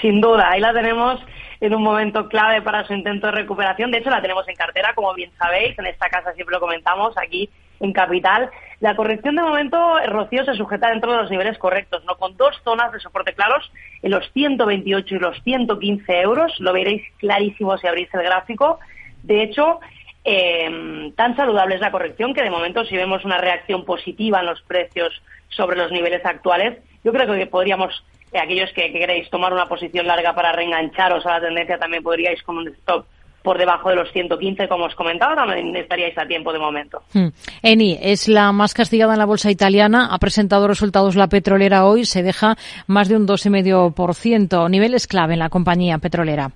Sin 0.00 0.20
duda, 0.20 0.50
ahí 0.50 0.60
la 0.60 0.72
tenemos 0.72 1.20
en 1.60 1.74
un 1.74 1.82
momento 1.82 2.28
clave 2.28 2.62
para 2.62 2.86
su 2.86 2.94
intento 2.94 3.26
de 3.26 3.32
recuperación. 3.32 3.90
De 3.90 3.98
hecho, 3.98 4.10
la 4.10 4.22
tenemos 4.22 4.48
en 4.48 4.56
cartera, 4.56 4.94
como 4.94 5.12
bien 5.14 5.30
sabéis. 5.38 5.78
En 5.78 5.86
esta 5.86 6.08
casa 6.08 6.32
siempre 6.32 6.54
lo 6.54 6.60
comentamos, 6.60 7.16
aquí 7.18 7.50
en 7.80 7.92
Capital. 7.92 8.50
La 8.80 8.96
corrección 8.96 9.36
de 9.36 9.42
momento, 9.42 9.98
Rocío, 10.06 10.44
se 10.44 10.54
sujeta 10.54 10.88
dentro 10.88 11.12
de 11.12 11.18
los 11.18 11.30
niveles 11.30 11.58
correctos, 11.58 12.04
no 12.06 12.16
con 12.16 12.36
dos 12.36 12.58
zonas 12.64 12.92
de 12.92 13.00
soporte 13.00 13.34
claros, 13.34 13.70
en 14.02 14.10
los 14.10 14.30
128 14.32 15.14
y 15.14 15.18
los 15.18 15.42
115 15.42 16.20
euros. 16.20 16.58
Lo 16.60 16.72
veréis 16.72 17.02
clarísimo 17.18 17.76
si 17.76 17.86
abrís 17.86 18.08
el 18.14 18.22
gráfico. 18.22 18.78
De 19.22 19.42
hecho, 19.42 19.80
eh, 20.24 21.12
tan 21.16 21.36
saludable 21.36 21.74
es 21.74 21.80
la 21.80 21.90
corrección 21.90 22.32
que 22.32 22.42
de 22.42 22.50
momento 22.50 22.84
si 22.84 22.96
vemos 22.96 23.24
una 23.24 23.38
reacción 23.38 23.84
positiva 23.84 24.40
en 24.40 24.46
los 24.46 24.62
precios 24.62 25.22
sobre 25.48 25.76
los 25.76 25.90
niveles 25.92 26.24
actuales, 26.24 26.78
yo 27.04 27.12
creo 27.12 27.32
que 27.34 27.46
podríamos 27.46 28.04
aquellos 28.38 28.72
que, 28.72 28.92
queréis 28.92 29.28
tomar 29.30 29.52
una 29.52 29.66
posición 29.66 30.06
larga 30.06 30.34
para 30.34 30.52
reengancharos 30.52 31.26
a 31.26 31.38
la 31.38 31.40
tendencia 31.40 31.78
también 31.78 32.02
podríais 32.02 32.42
con 32.42 32.58
un 32.58 32.68
stop 32.68 33.06
por 33.42 33.58
debajo 33.58 33.88
de 33.88 33.96
los 33.96 34.12
115, 34.12 34.68
como 34.68 34.84
os 34.84 34.94
comentaba, 34.94 35.34
también 35.34 35.74
estaríais 35.74 36.16
a 36.18 36.26
tiempo 36.26 36.52
de 36.52 36.58
momento. 36.58 37.02
Hmm. 37.14 37.28
Eni 37.62 37.98
es 38.00 38.28
la 38.28 38.52
más 38.52 38.74
castigada 38.74 39.14
en 39.14 39.18
la 39.18 39.24
bolsa 39.24 39.50
italiana, 39.50 40.08
ha 40.10 40.18
presentado 40.18 40.68
resultados 40.68 41.16
la 41.16 41.28
petrolera 41.28 41.86
hoy, 41.86 42.04
se 42.04 42.22
deja 42.22 42.56
más 42.86 43.08
de 43.08 43.16
un 43.16 43.26
2,5%, 43.26 44.68
niveles 44.68 45.06
clave 45.06 45.34
en 45.34 45.38
la 45.38 45.48
compañía 45.48 45.98
petrolera. 45.98 46.50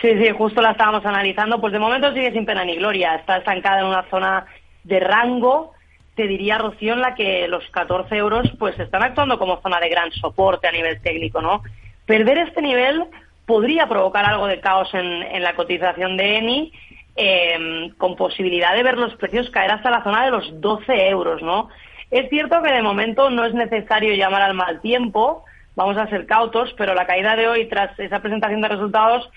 Sí, 0.00 0.08
sí, 0.20 0.30
justo 0.36 0.60
la 0.60 0.72
estábamos 0.72 1.04
analizando, 1.06 1.60
pues 1.60 1.72
de 1.72 1.78
momento 1.78 2.12
sigue 2.12 2.32
sin 2.32 2.44
pena 2.44 2.64
ni 2.64 2.76
gloria, 2.76 3.14
está 3.14 3.38
estancada 3.38 3.80
en 3.80 3.86
una 3.86 4.02
zona 4.10 4.44
de 4.84 5.00
rango, 5.00 5.72
te 6.14 6.26
diría, 6.26 6.58
Rocío, 6.58 6.92
en 6.92 7.00
la 7.00 7.14
que 7.14 7.48
los 7.48 7.66
14 7.70 8.14
euros 8.16 8.50
pues 8.58 8.78
están 8.78 9.02
actuando 9.02 9.38
como 9.38 9.60
zona 9.60 9.80
de 9.80 9.88
gran 9.88 10.12
soporte 10.12 10.68
a 10.68 10.72
nivel 10.72 11.00
técnico, 11.00 11.40
¿no? 11.40 11.62
Perder 12.06 12.38
este 12.38 12.60
nivel 12.60 13.04
podría 13.46 13.88
provocar 13.88 14.24
algo 14.24 14.46
de 14.46 14.60
caos 14.60 14.92
en, 14.92 15.42
la 15.42 15.54
cotización 15.54 16.16
de 16.16 16.36
ENI, 16.36 16.72
em, 17.16 17.90
con 17.96 18.16
posibilidad 18.16 18.74
de 18.74 18.82
ver 18.82 18.98
los 18.98 19.14
precios 19.16 19.50
caer 19.50 19.70
hasta 19.70 19.90
la 19.90 20.04
zona 20.04 20.24
de 20.24 20.30
los 20.30 20.60
12 20.60 21.08
euros, 21.08 21.42
¿no? 21.42 21.68
Es 22.10 22.28
cierto 22.28 22.62
que 22.62 22.72
de 22.72 22.82
momento 22.82 23.30
no 23.30 23.44
es 23.44 23.54
necesario 23.54 24.14
llamar 24.14 24.42
al 24.42 24.54
mal 24.54 24.80
tiempo, 24.80 25.44
vamos 25.74 25.96
a 25.96 26.08
ser 26.08 26.26
cautos, 26.26 26.74
pero 26.76 26.94
la 26.94 27.06
caída 27.06 27.36
de 27.36 27.48
hoy 27.48 27.66
tras 27.68 27.98
esa 27.98 28.20
presentación 28.20 28.60
de 28.60 28.68
resultados 28.68 29.30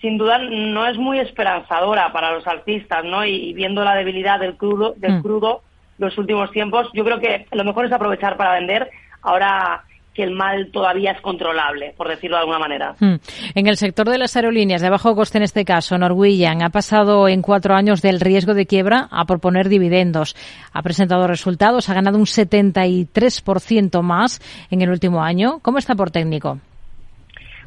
sin 0.00 0.18
duda 0.18 0.38
no 0.38 0.86
es 0.86 0.96
muy 0.96 1.18
esperanzadora 1.20 2.12
para 2.12 2.32
los 2.32 2.46
alcistas, 2.46 3.04
¿no? 3.04 3.24
Y, 3.24 3.52
viendo 3.52 3.84
la 3.84 3.94
debilidad 3.94 4.40
del 4.40 4.56
crudo, 4.56 4.94
del 4.96 5.18
mm. 5.18 5.22
crudo 5.22 5.62
los 5.98 6.16
últimos 6.18 6.50
tiempos. 6.50 6.88
Yo 6.94 7.04
creo 7.04 7.18
que 7.18 7.46
lo 7.52 7.64
mejor 7.64 7.86
es 7.86 7.92
aprovechar 7.92 8.36
para 8.36 8.54
vender 8.54 8.90
ahora 9.22 9.84
que 10.16 10.22
el 10.22 10.30
mal 10.30 10.70
todavía 10.72 11.12
es 11.12 11.20
controlable, 11.20 11.92
por 11.94 12.08
decirlo 12.08 12.36
de 12.36 12.40
alguna 12.40 12.58
manera. 12.58 12.94
Hmm. 12.98 13.16
En 13.54 13.66
el 13.66 13.76
sector 13.76 14.08
de 14.08 14.16
las 14.16 14.34
aerolíneas, 14.34 14.80
de 14.80 14.88
bajo 14.88 15.14
coste 15.14 15.36
en 15.36 15.44
este 15.44 15.66
caso, 15.66 15.98
Norwegian 15.98 16.62
ha 16.62 16.70
pasado 16.70 17.28
en 17.28 17.42
cuatro 17.42 17.74
años 17.74 18.00
del 18.00 18.20
riesgo 18.20 18.54
de 18.54 18.66
quiebra 18.66 19.08
a 19.10 19.26
proponer 19.26 19.68
dividendos. 19.68 20.34
Ha 20.72 20.82
presentado 20.82 21.26
resultados, 21.26 21.90
ha 21.90 21.94
ganado 21.94 22.16
un 22.16 22.24
73% 22.24 24.00
más 24.00 24.40
en 24.70 24.80
el 24.80 24.88
último 24.88 25.22
año. 25.22 25.58
¿Cómo 25.60 25.76
está 25.76 25.94
por 25.94 26.10
técnico? 26.10 26.58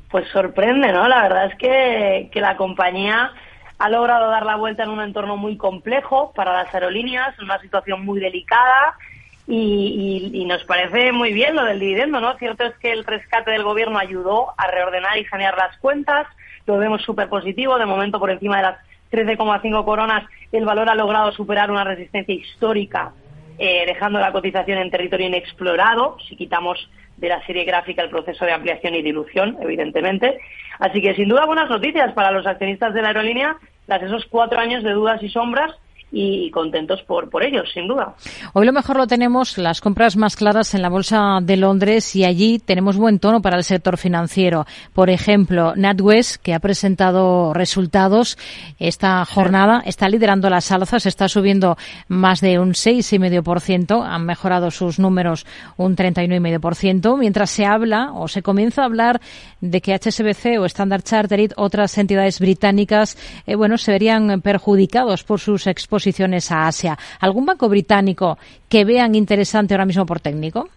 Pues 0.10 0.28
sorprende, 0.30 0.92
¿no? 0.92 1.08
La 1.08 1.22
verdad 1.22 1.52
es 1.52 1.56
que, 1.60 2.30
que 2.32 2.42
la 2.42 2.58
compañía 2.58 3.32
ha 3.80 3.90
logrado 3.90 4.30
dar 4.30 4.46
la 4.46 4.58
vuelta 4.58 4.84
en 4.84 4.90
un 4.90 5.02
entorno 5.02 5.38
muy 5.38 5.56
complejo 5.56 6.34
para 6.36 6.54
las 6.54 6.74
aerolíneas, 6.74 7.40
una 7.40 7.60
situación 7.62 8.06
muy 8.06 8.20
delicada 8.20 8.96
y, 9.48 10.46
nos 10.48 10.64
parece 10.66 11.12
muy 11.12 11.32
bien 11.32 11.56
lo 11.56 11.64
del 11.64 11.80
dividendo, 11.80 12.20
¿no? 12.20 12.38
Cierto 12.38 12.66
es 12.66 12.76
que 12.78 12.92
el 12.92 13.06
rescate 13.06 13.52
del 13.52 13.64
gobierno 13.64 13.98
ayudó 13.98 14.54
a 14.58 14.68
reordenar 14.68 15.18
y 15.18 15.26
sanear 15.26 15.56
las 15.58 15.78
cuentas, 15.78 16.28
lo 16.66 16.78
vemos 16.78 17.02
súper 17.04 17.30
positivo, 17.30 17.78
de 17.78 17.86
momento 17.86 18.20
por 18.20 18.32
encima 18.32 18.58
de 18.58 18.64
las 18.64 18.80
13,5 19.12 19.86
coronas 19.86 20.24
el 20.52 20.66
valor 20.66 20.90
ha 20.90 20.96
logrado 20.96 21.32
superar 21.32 21.72
una 21.72 21.84
resistencia 21.84 22.34
histórica, 22.34 23.14
eh, 23.58 23.86
dejando 23.88 24.20
la 24.20 24.32
cotización 24.32 24.80
en 24.80 24.92
territorio 24.92 25.28
inexplorado, 25.28 26.18
si 26.28 26.36
quitamos 26.36 26.90
de 27.20 27.30
la 27.30 27.46
serie 27.46 27.66
gráfica 27.66 28.02
el 28.02 28.10
proceso 28.10 28.46
de 28.46 28.54
ampliación 28.54 28.96
y 28.96 29.02
dilución, 29.02 29.58
evidentemente. 29.62 30.40
Así 30.80 31.02
que 31.02 31.14
sin 31.16 31.28
duda 31.28 31.46
buenas 31.46 31.70
noticias 31.70 32.14
para 32.14 32.32
los 32.32 32.48
accionistas 32.48 32.94
de 32.94 33.02
la 33.02 33.10
aerolínea 33.10 33.58
tras 33.86 34.04
esos 34.04 34.26
cuatro 34.28 34.60
años 34.60 34.84
de 34.84 34.92
dudas 34.92 35.22
y 35.22 35.30
sombras 35.30 35.74
y 36.12 36.50
contentos 36.52 37.02
por, 37.04 37.30
por 37.30 37.44
ellos, 37.44 37.70
sin 37.74 37.88
duda. 37.88 38.16
Hoy 38.54 38.66
lo 38.66 38.74
mejor 38.74 38.98
lo 38.98 39.08
tenemos 39.08 39.58
las 39.58 39.80
compras 39.80 40.18
más 40.18 40.36
claras 40.36 40.74
en 40.74 40.82
la 40.82 40.90
Bolsa 40.90 41.40
de 41.42 41.58
Londres 41.58 42.16
y 42.16 42.26
allí 42.26 42.60
tenemos 42.60 42.98
buen 42.98 43.20
tono 43.20 43.42
para 43.42 43.58
el 43.58 43.64
sector 43.64 43.98
financiero. 43.98 44.66
Por 44.94 45.10
ejemplo, 45.10 45.74
NatWest, 45.76 46.38
que 46.42 46.54
ha 46.54 46.60
presentado 46.60 47.54
resultados 47.54 48.38
esta 48.80 49.24
jornada, 49.26 49.84
está 49.86 50.10
liderando 50.10 50.50
las 50.50 50.72
alzas, 50.72 51.06
está 51.06 51.28
subiendo 51.28 51.78
más 52.08 52.42
de 52.42 52.60
un 52.60 52.72
6,5%, 52.72 54.04
han 54.04 54.26
mejorado 54.26 54.72
sus 54.72 54.98
números 55.00 55.46
un 55.78 55.96
31,5%, 55.96 57.18
mientras 57.18 57.52
se 57.52 57.66
habla 57.66 58.12
o 58.14 58.28
se 58.28 58.42
comienza 58.42 58.82
a 58.82 58.86
hablar 58.86 59.22
de 59.62 59.82
que 59.82 59.94
HSBC 59.94 60.60
o 60.60 60.66
Standard 60.66 61.04
Chartered, 61.04 61.52
otras 61.56 61.98
entidades 61.98 62.40
británicas, 62.40 63.18
eh, 63.46 63.56
bueno, 63.56 63.78
se 63.78 63.92
verían 63.92 64.42
perjudicados 64.42 65.24
por 65.24 65.40
sus 65.40 65.68
exposiciones 65.68 65.99
posiciones 66.00 66.50
a 66.50 66.66
Asia. 66.66 66.98
¿Algún 67.20 67.46
banco 67.46 67.68
británico 67.68 68.38
que 68.70 68.86
vean 68.86 69.16
interesante 69.16 69.74
ahora 69.74 69.86
mismo 69.86 70.06
por 70.06 70.22
técnico? 70.22 70.70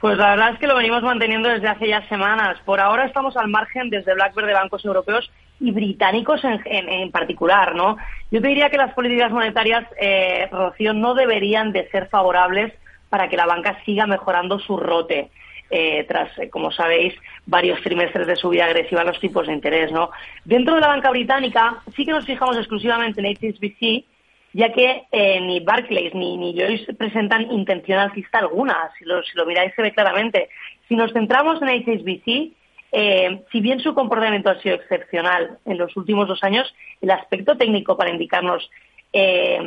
Pues 0.00 0.16
la 0.16 0.30
verdad 0.30 0.54
es 0.54 0.58
que 0.58 0.66
lo 0.66 0.76
venimos 0.76 1.02
manteniendo 1.02 1.50
desde 1.50 1.68
hace 1.68 1.86
ya 1.86 2.08
semanas. 2.08 2.58
Por 2.64 2.80
ahora 2.80 3.04
estamos 3.04 3.36
al 3.36 3.48
margen 3.48 3.90
desde 3.90 4.14
Blackbird 4.14 4.46
de 4.46 4.54
bancos 4.54 4.82
europeos 4.82 5.30
y 5.60 5.72
británicos 5.72 6.40
en, 6.42 7.10
particular, 7.10 7.74
¿no? 7.74 7.98
Yo 8.30 8.40
te 8.40 8.48
diría 8.48 8.70
que 8.70 8.78
las 8.78 8.94
políticas 8.94 9.30
monetarias, 9.30 9.84
eh, 10.00 10.48
Rocío, 10.50 10.94
no 10.94 11.12
deberían 11.12 11.70
de 11.72 11.86
ser 11.90 12.08
favorables 12.08 12.72
para 13.10 13.28
que 13.28 13.36
la 13.36 13.44
banca 13.44 13.76
siga 13.84 14.06
mejorando 14.06 14.58
su 14.58 14.78
rote. 14.78 15.28
Eh, 15.72 16.04
tras, 16.08 16.36
eh, 16.38 16.48
como 16.48 16.72
sabéis, 16.72 17.14
varios 17.46 17.80
trimestres 17.82 18.26
de 18.26 18.34
subida 18.34 18.64
agresiva 18.64 19.02
en 19.02 19.08
los 19.08 19.20
tipos 19.20 19.46
de 19.46 19.52
interés. 19.52 19.92
¿no? 19.92 20.10
Dentro 20.44 20.74
de 20.74 20.80
la 20.80 20.88
banca 20.88 21.10
británica 21.10 21.76
sí 21.94 22.04
que 22.04 22.10
nos 22.10 22.24
fijamos 22.24 22.56
exclusivamente 22.56 23.20
en 23.20 23.36
HSBC, 23.36 24.04
ya 24.52 24.72
que 24.72 25.04
eh, 25.12 25.40
ni 25.40 25.60
Barclays 25.60 26.14
ni, 26.14 26.36
ni 26.36 26.58
Joyce 26.58 26.92
presentan 26.94 27.50
intención 27.52 27.98
alcista 27.98 28.38
alguna, 28.38 28.90
si 28.98 29.04
lo, 29.04 29.22
si 29.22 29.36
lo 29.36 29.46
miráis 29.46 29.72
se 29.74 29.82
ve 29.82 29.92
claramente. 29.92 30.48
Si 30.88 30.96
nos 30.96 31.12
centramos 31.12 31.60
en 31.62 31.68
HSBC, 31.68 32.52
eh, 32.92 33.42
si 33.52 33.60
bien 33.60 33.80
su 33.80 33.94
comportamiento 33.94 34.50
ha 34.50 34.60
sido 34.60 34.74
excepcional 34.74 35.58
en 35.64 35.78
los 35.78 35.96
últimos 35.96 36.26
dos 36.26 36.42
años, 36.42 36.74
el 37.00 37.10
aspecto 37.10 37.56
técnico 37.56 37.96
para 37.96 38.10
indicarnos, 38.10 38.68
eh, 39.12 39.60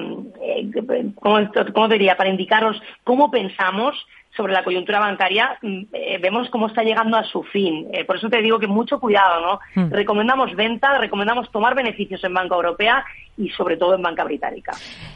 ¿cómo, 1.15 1.87
diría? 1.87 2.17
Para 2.17 2.29
indicaros 2.29 2.81
cómo 3.03 3.31
pensamos 3.31 3.95
sobre 4.35 4.53
la 4.53 4.63
coyuntura 4.63 4.99
bancaria, 4.99 5.57
mm, 5.61 5.81
eh, 5.93 6.17
vemos 6.21 6.49
cómo 6.49 6.67
está 6.67 6.83
llegando 6.83 7.17
a 7.17 7.23
su 7.23 7.43
fin. 7.43 7.87
Eh, 7.93 8.03
por 8.05 8.17
eso 8.17 8.29
te 8.29 8.41
digo 8.41 8.59
que 8.59 8.67
mucho 8.67 8.99
cuidado, 8.99 9.41
¿no? 9.41 9.59
Hmm. 9.75 9.91
Recomendamos 9.91 10.55
venta, 10.55 10.97
recomendamos 10.97 11.51
tomar 11.51 11.75
beneficios 11.75 12.23
en 12.23 12.33
banca 12.33 12.55
europea 12.55 13.03
y 13.37 13.49
sobre 13.49 13.77
todo 13.77 13.95
en 13.95 14.01
banca 14.01 14.23
británica. 14.23 14.73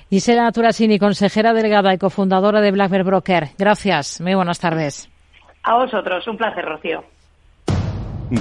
Gisela 0.10 0.44
Naturasini, 0.44 1.00
consejera 1.00 1.54
delegada 1.54 1.94
y 1.94 1.98
cofundadora 1.98 2.62
de 2.62 2.72
Black 2.72 3.04
Broker. 3.04 3.50
Gracias. 3.58 4.22
Muy 4.22 4.36
buenas 4.36 4.60
tardes. 4.60 5.10
A 5.64 5.76
vosotros. 5.76 6.28
Un 6.28 6.38
placer, 6.38 6.66
Rocío. 6.66 7.04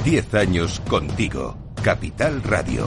Diez 0.05 0.35
años 0.35 0.81
contigo. 0.81 1.57
Capital 1.83 2.43
Radio. 2.43 2.87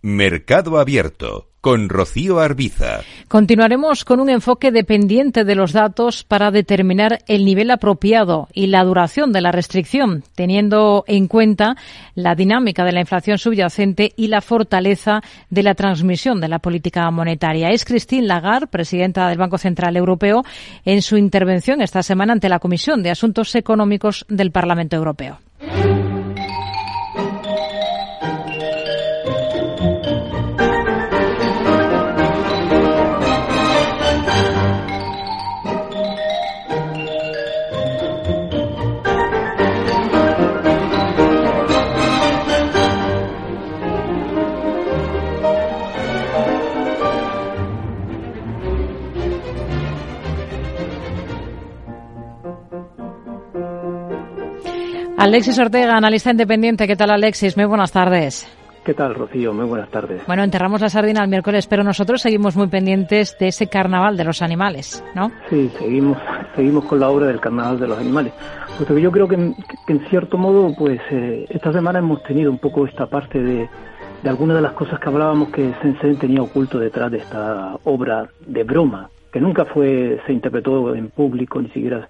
Mercado 0.00 0.78
Abierto 0.78 1.48
con 1.60 1.88
Rocío 1.88 2.38
Arbiza. 2.38 3.00
Continuaremos 3.26 4.04
con 4.04 4.20
un 4.20 4.30
enfoque 4.30 4.70
dependiente 4.70 5.44
de 5.44 5.56
los 5.56 5.72
datos 5.72 6.22
para 6.22 6.52
determinar 6.52 7.18
el 7.26 7.44
nivel 7.44 7.72
apropiado 7.72 8.46
y 8.52 8.68
la 8.68 8.84
duración 8.84 9.32
de 9.32 9.40
la 9.40 9.50
restricción, 9.50 10.22
teniendo 10.36 11.02
en 11.08 11.26
cuenta 11.26 11.76
la 12.14 12.36
dinámica 12.36 12.84
de 12.84 12.92
la 12.92 13.00
inflación 13.00 13.38
subyacente 13.38 14.12
y 14.16 14.28
la 14.28 14.40
fortaleza 14.40 15.20
de 15.50 15.64
la 15.64 15.74
transmisión 15.74 16.40
de 16.40 16.48
la 16.48 16.60
política 16.60 17.10
monetaria. 17.10 17.70
Es 17.70 17.84
Christine 17.84 18.28
Lagarde, 18.28 18.68
presidenta 18.68 19.28
del 19.28 19.38
Banco 19.38 19.58
Central 19.58 19.96
Europeo, 19.96 20.44
en 20.84 21.02
su 21.02 21.16
intervención 21.16 21.82
esta 21.82 22.04
semana 22.04 22.34
ante 22.34 22.48
la 22.48 22.60
Comisión 22.60 23.02
de 23.02 23.10
Asuntos 23.10 23.54
Económicos 23.56 24.24
del 24.28 24.52
Parlamento 24.52 24.94
Europeo. 24.94 25.40
Alexis 55.18 55.58
Ortega, 55.58 55.96
analista 55.96 56.30
independiente. 56.30 56.86
¿Qué 56.86 56.94
tal, 56.94 57.10
Alexis? 57.10 57.56
Muy 57.56 57.66
buenas 57.66 57.90
tardes. 57.90 58.46
¿Qué 58.84 58.94
tal, 58.94 59.16
Rocío? 59.16 59.52
Muy 59.52 59.64
buenas 59.66 59.90
tardes. 59.90 60.22
Bueno, 60.28 60.44
enterramos 60.44 60.80
la 60.80 60.88
sardina 60.88 61.24
el 61.24 61.28
miércoles, 61.28 61.66
pero 61.66 61.82
nosotros 61.82 62.22
seguimos 62.22 62.56
muy 62.56 62.68
pendientes 62.68 63.36
de 63.36 63.48
ese 63.48 63.66
carnaval 63.66 64.16
de 64.16 64.22
los 64.22 64.42
animales, 64.42 65.04
¿no? 65.16 65.32
Sí, 65.50 65.72
seguimos, 65.76 66.18
seguimos 66.54 66.84
con 66.84 67.00
la 67.00 67.08
obra 67.08 67.26
del 67.26 67.40
carnaval 67.40 67.80
de 67.80 67.88
los 67.88 67.98
animales. 67.98 68.32
Porque 68.78 69.02
yo 69.02 69.10
creo 69.10 69.26
que, 69.26 69.34
en 69.34 70.08
cierto 70.08 70.38
modo, 70.38 70.72
pues 70.78 71.00
eh, 71.10 71.46
esta 71.50 71.72
semana 71.72 71.98
hemos 71.98 72.22
tenido 72.22 72.52
un 72.52 72.58
poco 72.58 72.86
esta 72.86 73.06
parte 73.06 73.42
de, 73.42 73.68
de 74.22 74.30
algunas 74.30 74.54
de 74.54 74.62
las 74.62 74.72
cosas 74.74 75.00
que 75.00 75.08
hablábamos 75.08 75.48
que 75.48 75.74
Sensen 75.82 76.16
tenía 76.16 76.42
oculto 76.42 76.78
detrás 76.78 77.10
de 77.10 77.18
esta 77.18 77.76
obra 77.82 78.28
de 78.46 78.62
broma, 78.62 79.10
que 79.32 79.40
nunca 79.40 79.64
fue, 79.64 80.20
se 80.26 80.32
interpretó 80.32 80.94
en 80.94 81.10
público, 81.10 81.60
ni 81.60 81.70
siquiera 81.70 82.08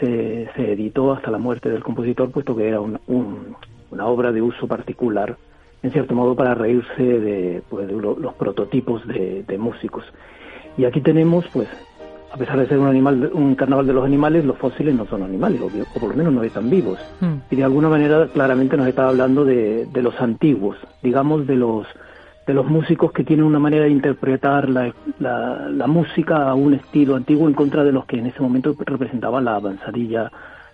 se, 0.00 0.72
editó 0.72 1.12
hasta 1.12 1.30
la 1.30 1.38
muerte 1.38 1.68
del 1.68 1.82
compositor, 1.82 2.30
puesto 2.30 2.56
que 2.56 2.68
era 2.68 2.80
una 2.80 4.06
obra 4.06 4.32
de 4.32 4.42
uso 4.42 4.66
particular, 4.66 5.36
en 5.82 5.90
cierto 5.92 6.14
modo 6.14 6.34
para 6.34 6.54
reírse 6.54 7.02
de, 7.02 7.62
pues, 7.68 7.90
los 7.90 8.34
prototipos 8.34 9.06
de, 9.06 9.58
músicos. 9.58 10.04
Y 10.76 10.84
aquí 10.84 11.00
tenemos, 11.00 11.46
pues, 11.52 11.68
a 12.32 12.36
pesar 12.36 12.58
de 12.58 12.68
ser 12.68 12.78
un 12.78 12.86
animal, 12.86 13.30
un 13.32 13.54
carnaval 13.54 13.86
de 13.86 13.92
los 13.92 14.04
animales, 14.04 14.44
los 14.44 14.56
fósiles 14.58 14.94
no 14.94 15.06
son 15.06 15.22
animales, 15.22 15.60
o, 15.60 16.00
por 16.00 16.10
lo 16.10 16.16
menos 16.16 16.32
no 16.32 16.42
están 16.42 16.70
vivos. 16.70 16.98
Hmm. 17.20 17.38
Y 17.50 17.56
de 17.56 17.64
alguna 17.64 17.88
manera 17.88 18.28
claramente 18.28 18.76
nos 18.76 18.86
está 18.86 19.08
hablando 19.08 19.44
de, 19.44 19.86
de 19.86 20.02
los 20.02 20.20
antiguos, 20.20 20.76
digamos 21.02 21.46
de 21.46 21.56
los 21.56 21.86
de 22.50 22.54
los 22.54 22.66
músicos 22.66 23.12
que 23.12 23.22
tienen 23.22 23.46
una 23.46 23.60
manera 23.60 23.84
de 23.84 23.90
interpretar 23.90 24.68
la, 24.68 24.92
la, 25.20 25.86
música 25.86 26.48
a 26.48 26.54
un 26.54 26.74
estilo 26.74 27.14
antiguo 27.14 27.46
en 27.46 27.54
contra 27.54 27.84
de 27.84 27.92
los 27.92 28.06
que 28.06 28.18
en 28.18 28.26
ese 28.26 28.42
momento 28.42 28.74
representaban 28.76 29.44
la 29.44 29.54
avanzadilla 29.54 30.32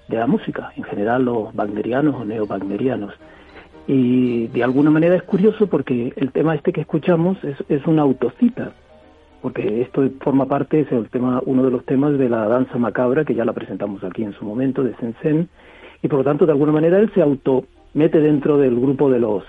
de 0.08 0.16
la 0.16 0.26
música, 0.26 0.72
en 0.74 0.84
general 0.84 1.26
los 1.26 1.54
wagnerianos 1.54 2.14
o 2.14 2.24
neo-wagnerianos. 2.24 3.12
Y 3.86 4.46
de 4.46 4.64
alguna 4.64 4.88
manera 4.88 5.16
es 5.16 5.22
curioso 5.24 5.66
porque 5.66 6.14
el 6.16 6.32
tema 6.32 6.54
este 6.54 6.72
que 6.72 6.80
escuchamos 6.80 7.36
es, 7.44 7.62
es 7.68 7.86
una 7.86 8.00
autocita, 8.00 8.72
porque 9.42 9.82
esto 9.82 10.02
forma 10.20 10.46
parte, 10.46 10.80
es 10.80 10.90
el 10.92 11.10
tema, 11.10 11.42
uno 11.44 11.62
de 11.62 11.72
los 11.72 11.84
temas 11.84 12.16
de 12.16 12.30
la 12.30 12.48
danza 12.48 12.78
macabra, 12.78 13.26
que 13.26 13.34
ya 13.34 13.44
la 13.44 13.52
presentamos 13.52 14.02
aquí 14.02 14.24
en 14.24 14.32
su 14.32 14.46
momento, 14.46 14.82
de 14.82 14.94
Sensen, 14.94 15.50
y 16.02 16.08
por 16.08 16.20
lo 16.20 16.24
tanto 16.24 16.46
de 16.46 16.52
alguna 16.52 16.72
manera 16.72 16.98
él 16.98 17.12
se 17.14 17.20
automete 17.20 18.20
dentro 18.20 18.56
del 18.56 18.80
grupo 18.80 19.10
de 19.10 19.18
los 19.18 19.44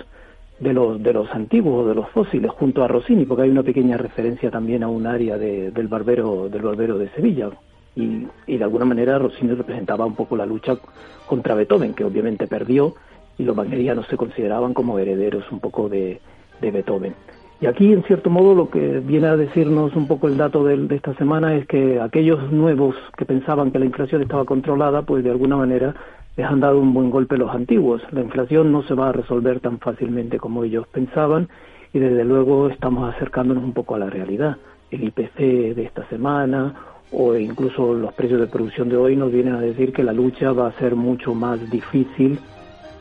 de 0.60 0.74
los, 0.74 1.01
de 1.01 1.14
los 1.14 1.30
antiguos 1.32 1.88
de 1.88 1.95
los 1.95 2.10
fósiles 2.10 2.51
junto 2.51 2.84
a 2.84 2.88
Rossini, 2.88 3.26
porque 3.26 3.43
hay 3.43 3.49
una 3.49 3.64
pequeña 3.64 3.97
referencia 3.97 4.49
también 4.49 4.84
a 4.84 4.88
un 4.88 5.05
área 5.05 5.38
de, 5.38 5.72
del 5.72 5.88
barbero 5.88 6.49
del 6.49 6.62
barbero 6.62 6.97
de 6.97 7.10
Sevilla. 7.10 7.49
Y, 7.95 8.28
y, 8.45 8.58
de 8.58 8.64
alguna 8.64 8.86
manera 8.86 9.18
Rossini 9.18 9.53
representaba 9.53 10.05
un 10.05 10.16
poco 10.16 10.36
la 10.36 10.45
lucha 10.45 10.78
contra 11.26 11.55
Beethoven, 11.55 11.93
que 11.93 12.03
obviamente 12.03 12.45
perdió, 12.45 12.93
y 13.39 13.43
los 13.43 13.58
wagnerianos 13.58 14.08
se 14.08 14.18
consideraban 14.18 14.74
como 14.74 14.99
herederos 14.99 15.51
un 15.51 15.60
poco 15.60 15.89
de, 15.89 16.20
de 16.62 16.72
Beethoven. 16.72 17.16
Y 17.60 17.66
aquí, 17.66 17.91
en 17.91 18.03
cierto 18.03 18.30
modo, 18.30 18.53
lo 18.53 18.70
que 18.70 18.99
viene 18.99 19.28
a 19.28 19.36
decirnos 19.36 19.95
un 19.95 20.08
poco 20.08 20.28
el 20.28 20.38
dato 20.38 20.64
de, 20.64 20.78
de, 20.78 20.95
esta 20.95 21.16
semana 21.16 21.55
es 21.55 21.66
que 21.66 21.99
aquellos 21.99 22.51
nuevos 22.51 22.95
que 23.18 23.26
pensaban 23.26 23.72
que 23.72 23.80
la 23.80 23.86
inflación 23.86 24.22
estaba 24.22 24.45
controlada, 24.45 25.01
pues 25.01 25.24
de 25.24 25.32
alguna 25.32 25.58
manera 25.58 25.95
les 26.36 26.45
han 26.45 26.60
dado 26.60 26.80
un 26.80 26.93
buen 26.93 27.10
golpe 27.10 27.36
los 27.36 27.53
antiguos. 27.53 28.03
La 28.12 28.22
inflación 28.22 28.72
no 28.72 28.84
se 28.84 28.93
va 28.93 29.10
a 29.10 29.12
resolver 29.12 29.60
tan 29.60 29.80
fácilmente 29.80 30.38
como 30.38 30.64
ellos 30.64 30.88
pensaban 30.88 31.49
y 31.93 31.99
desde 31.99 32.24
luego 32.24 32.70
estamos 32.70 33.12
acercándonos 33.16 33.64
un 33.64 33.74
poco 33.74 33.95
a 33.95 33.99
la 33.99 34.10
realidad. 34.10 34.58
El 34.91 35.03
IPC 35.05 35.39
de 35.76 35.84
esta 35.84 36.08
semana 36.10 36.76
o 37.12 37.36
incluso 37.36 37.91
los 37.93 38.14
precios 38.14 38.39
de 38.39 38.47
producción 38.47 38.88
de 38.88 38.97
hoy 38.97 39.16
nos 39.16 39.32
vienen 39.32 39.55
a 39.55 39.62
decir 39.62 39.93
que 39.93 40.03
la 40.03 40.14
lucha 40.14 40.51
va 40.51 40.68
a 40.68 40.74
ser 40.74 40.95
mucho 40.95 41.34
más 41.34 41.72
difícil, 41.72 42.39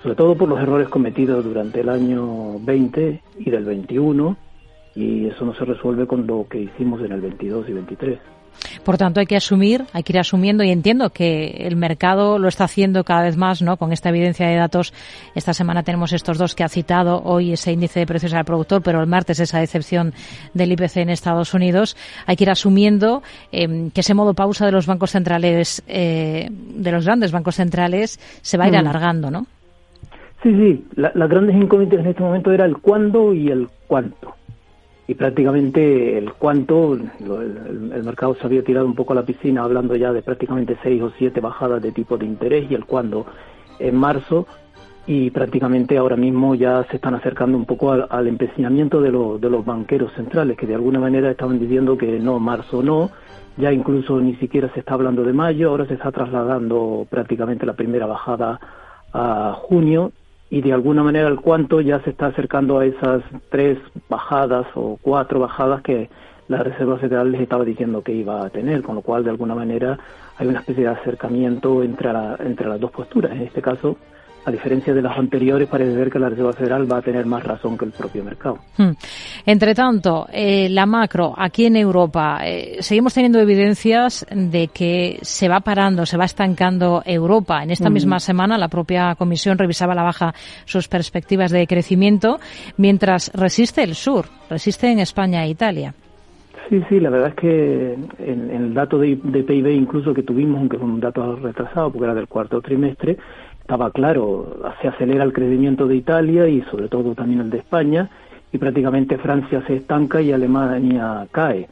sobre 0.02 0.14
todo 0.14 0.34
por 0.34 0.48
los 0.48 0.60
errores 0.60 0.88
cometidos 0.88 1.44
durante 1.44 1.80
el 1.80 1.90
año 1.90 2.58
20 2.60 3.22
y 3.38 3.50
del 3.50 3.64
21 3.66 4.45
y 4.96 5.26
eso 5.26 5.44
no 5.44 5.54
se 5.54 5.64
resuelve 5.64 6.06
con 6.06 6.26
lo 6.26 6.46
que 6.48 6.58
hicimos 6.58 7.02
en 7.02 7.12
el 7.12 7.20
22 7.20 7.68
y 7.68 7.72
23. 7.74 8.18
Por 8.84 8.96
tanto, 8.96 9.20
hay 9.20 9.26
que 9.26 9.36
asumir, 9.36 9.84
hay 9.92 10.02
que 10.02 10.14
ir 10.14 10.18
asumiendo 10.18 10.64
y 10.64 10.70
entiendo 10.70 11.10
que 11.10 11.66
el 11.66 11.76
mercado 11.76 12.38
lo 12.38 12.48
está 12.48 12.64
haciendo 12.64 13.04
cada 13.04 13.22
vez 13.22 13.36
más, 13.36 13.60
¿no? 13.60 13.76
Con 13.76 13.92
esta 13.92 14.08
evidencia 14.08 14.48
de 14.48 14.56
datos. 14.56 14.94
Esta 15.34 15.52
semana 15.52 15.82
tenemos 15.82 16.14
estos 16.14 16.38
dos 16.38 16.54
que 16.54 16.64
ha 16.64 16.68
citado 16.68 17.20
hoy 17.22 17.52
ese 17.52 17.72
índice 17.72 18.00
de 18.00 18.06
precios 18.06 18.32
al 18.32 18.46
productor, 18.46 18.82
pero 18.82 19.00
el 19.00 19.06
martes 19.06 19.40
esa 19.40 19.58
decepción 19.58 20.14
del 20.54 20.72
IPC 20.72 20.98
en 20.98 21.10
Estados 21.10 21.52
Unidos. 21.52 21.96
Hay 22.26 22.36
que 22.36 22.44
ir 22.44 22.50
asumiendo 22.50 23.22
em, 23.52 23.90
que 23.90 24.00
ese 24.00 24.14
modo 24.14 24.32
pausa 24.32 24.64
de 24.64 24.72
los 24.72 24.86
bancos 24.86 25.10
centrales, 25.10 25.82
eh, 25.86 26.48
de 26.50 26.92
los 26.92 27.04
grandes 27.04 27.32
bancos 27.32 27.56
centrales, 27.56 28.18
se 28.40 28.56
va 28.56 28.64
a 28.64 28.68
ir 28.68 28.74
mm. 28.74 28.78
alargando, 28.78 29.30
¿no? 29.30 29.46
Sí, 30.42 30.54
sí. 30.54 30.84
las 30.94 31.28
grandes 31.28 31.56
incógnitas 31.56 32.00
en 32.00 32.06
este 32.06 32.22
momento 32.22 32.52
era 32.52 32.64
el 32.64 32.76
cuándo 32.78 33.34
y 33.34 33.48
el 33.48 33.68
cuánto 33.88 34.35
y 35.08 35.14
prácticamente 35.14 36.18
el 36.18 36.32
cuánto, 36.32 36.94
el, 36.94 38.02
mercado 38.04 38.34
se 38.34 38.46
había 38.46 38.64
tirado 38.64 38.86
un 38.86 38.94
poco 38.94 39.12
a 39.12 39.16
la 39.16 39.24
piscina 39.24 39.62
hablando 39.62 39.94
ya 39.94 40.12
de 40.12 40.22
prácticamente 40.22 40.76
seis 40.82 41.00
o 41.02 41.10
siete 41.16 41.40
bajadas 41.40 41.80
de 41.82 41.92
tipo 41.92 42.18
de 42.18 42.26
interés 42.26 42.70
y 42.70 42.74
el 42.74 42.84
cuándo 42.84 43.26
en 43.78 43.94
marzo 43.96 44.46
y 45.06 45.30
prácticamente 45.30 45.96
ahora 45.96 46.16
mismo 46.16 46.56
ya 46.56 46.84
se 46.90 46.96
están 46.96 47.14
acercando 47.14 47.56
un 47.56 47.64
poco 47.64 47.92
al, 47.92 48.26
empecinamiento 48.26 49.00
de, 49.00 49.10
de 49.10 49.50
los 49.50 49.64
banqueros 49.64 50.12
centrales 50.14 50.56
que 50.56 50.66
de 50.66 50.74
alguna 50.74 50.98
manera 50.98 51.30
estaban 51.30 51.60
diciendo 51.60 51.96
que 51.96 52.18
no, 52.18 52.40
marzo 52.40 52.82
no, 52.82 53.10
ya 53.56 53.72
incluso 53.72 54.20
ni 54.20 54.34
siquiera 54.36 54.68
se 54.74 54.80
está 54.80 54.94
hablando 54.94 55.22
de 55.22 55.32
mayo, 55.32 55.70
ahora 55.70 55.86
se 55.86 55.94
está 55.94 56.10
trasladando 56.10 57.06
prácticamente 57.08 57.64
la 57.64 57.74
primera 57.74 58.06
bajada 58.06 58.58
a 59.12 59.56
junio 59.56 60.10
y 60.50 60.60
de 60.60 60.72
alguna 60.72 61.02
manera 61.02 61.28
el 61.28 61.40
cuánto 61.40 61.80
ya 61.80 62.00
se 62.00 62.10
está 62.10 62.26
acercando 62.26 62.78
a 62.78 62.86
esas 62.86 63.22
tres 63.50 63.78
bajadas 64.08 64.66
o 64.74 64.98
cuatro 65.02 65.40
bajadas 65.40 65.82
que 65.82 66.08
la 66.48 66.62
Reserva 66.62 66.98
Federal 66.98 67.32
les 67.32 67.40
estaba 67.40 67.64
diciendo 67.64 68.02
que 68.02 68.12
iba 68.12 68.44
a 68.44 68.50
tener, 68.50 68.82
con 68.82 68.94
lo 68.94 69.02
cual 69.02 69.24
de 69.24 69.30
alguna 69.30 69.54
manera 69.54 69.98
hay 70.36 70.46
una 70.46 70.60
especie 70.60 70.84
de 70.84 70.90
acercamiento 70.90 71.82
entre, 71.82 72.10
entre 72.40 72.68
las 72.68 72.78
dos 72.78 72.92
posturas. 72.92 73.32
En 73.32 73.42
este 73.42 73.60
caso, 73.60 73.96
a 74.46 74.52
diferencia 74.52 74.94
de 74.94 75.02
las 75.02 75.18
anteriores, 75.18 75.68
parece 75.68 75.92
ser 75.94 76.08
que 76.08 76.20
la 76.20 76.28
Reserva 76.28 76.52
Federal 76.52 76.90
va 76.90 76.98
a 76.98 77.02
tener 77.02 77.26
más 77.26 77.42
razón 77.42 77.76
que 77.76 77.84
el 77.84 77.90
propio 77.90 78.22
mercado. 78.22 78.58
Hmm. 78.78 78.92
Entre 79.44 79.74
tanto, 79.74 80.28
eh, 80.32 80.68
la 80.70 80.86
macro, 80.86 81.34
aquí 81.36 81.66
en 81.66 81.74
Europa, 81.74 82.38
eh, 82.44 82.76
seguimos 82.78 83.12
teniendo 83.12 83.40
evidencias 83.40 84.24
de 84.30 84.68
que 84.68 85.18
se 85.22 85.48
va 85.48 85.58
parando, 85.58 86.06
se 86.06 86.16
va 86.16 86.26
estancando 86.26 87.02
Europa. 87.04 87.64
En 87.64 87.72
esta 87.72 87.90
misma 87.90 88.20
semana, 88.20 88.56
la 88.56 88.68
propia 88.68 89.16
Comisión 89.16 89.58
revisaba 89.58 89.94
a 89.94 89.96
la 89.96 90.04
baja 90.04 90.32
sus 90.64 90.86
perspectivas 90.86 91.50
de 91.50 91.66
crecimiento, 91.66 92.38
mientras 92.76 93.32
resiste 93.34 93.82
el 93.82 93.96
sur, 93.96 94.26
resiste 94.48 94.92
en 94.92 95.00
España 95.00 95.44
e 95.44 95.48
Italia. 95.48 95.92
Sí, 96.68 96.82
sí, 96.88 96.98
la 96.98 97.10
verdad 97.10 97.28
es 97.28 97.34
que 97.34 97.96
en, 98.18 98.50
el 98.50 98.74
dato 98.74 98.98
de, 98.98 99.18
de, 99.22 99.44
PIB 99.44 99.68
incluso 99.68 100.12
que 100.12 100.24
tuvimos, 100.24 100.58
aunque 100.58 100.78
fue 100.78 100.86
un 100.86 100.98
dato 100.98 101.36
retrasado 101.36 101.90
porque 101.90 102.04
era 102.04 102.14
del 102.14 102.26
cuarto 102.26 102.60
trimestre, 102.60 103.16
estaba 103.66 103.90
claro, 103.90 104.46
se 104.80 104.86
acelera 104.86 105.24
el 105.24 105.32
crecimiento 105.32 105.88
de 105.88 105.96
Italia 105.96 106.46
y 106.46 106.62
sobre 106.70 106.86
todo 106.86 107.16
también 107.16 107.40
el 107.40 107.50
de 107.50 107.58
España 107.58 108.08
y 108.52 108.58
prácticamente 108.58 109.18
Francia 109.18 109.60
se 109.66 109.74
estanca 109.74 110.22
y 110.22 110.30
Alemania 110.30 111.26
cae. 111.32 111.68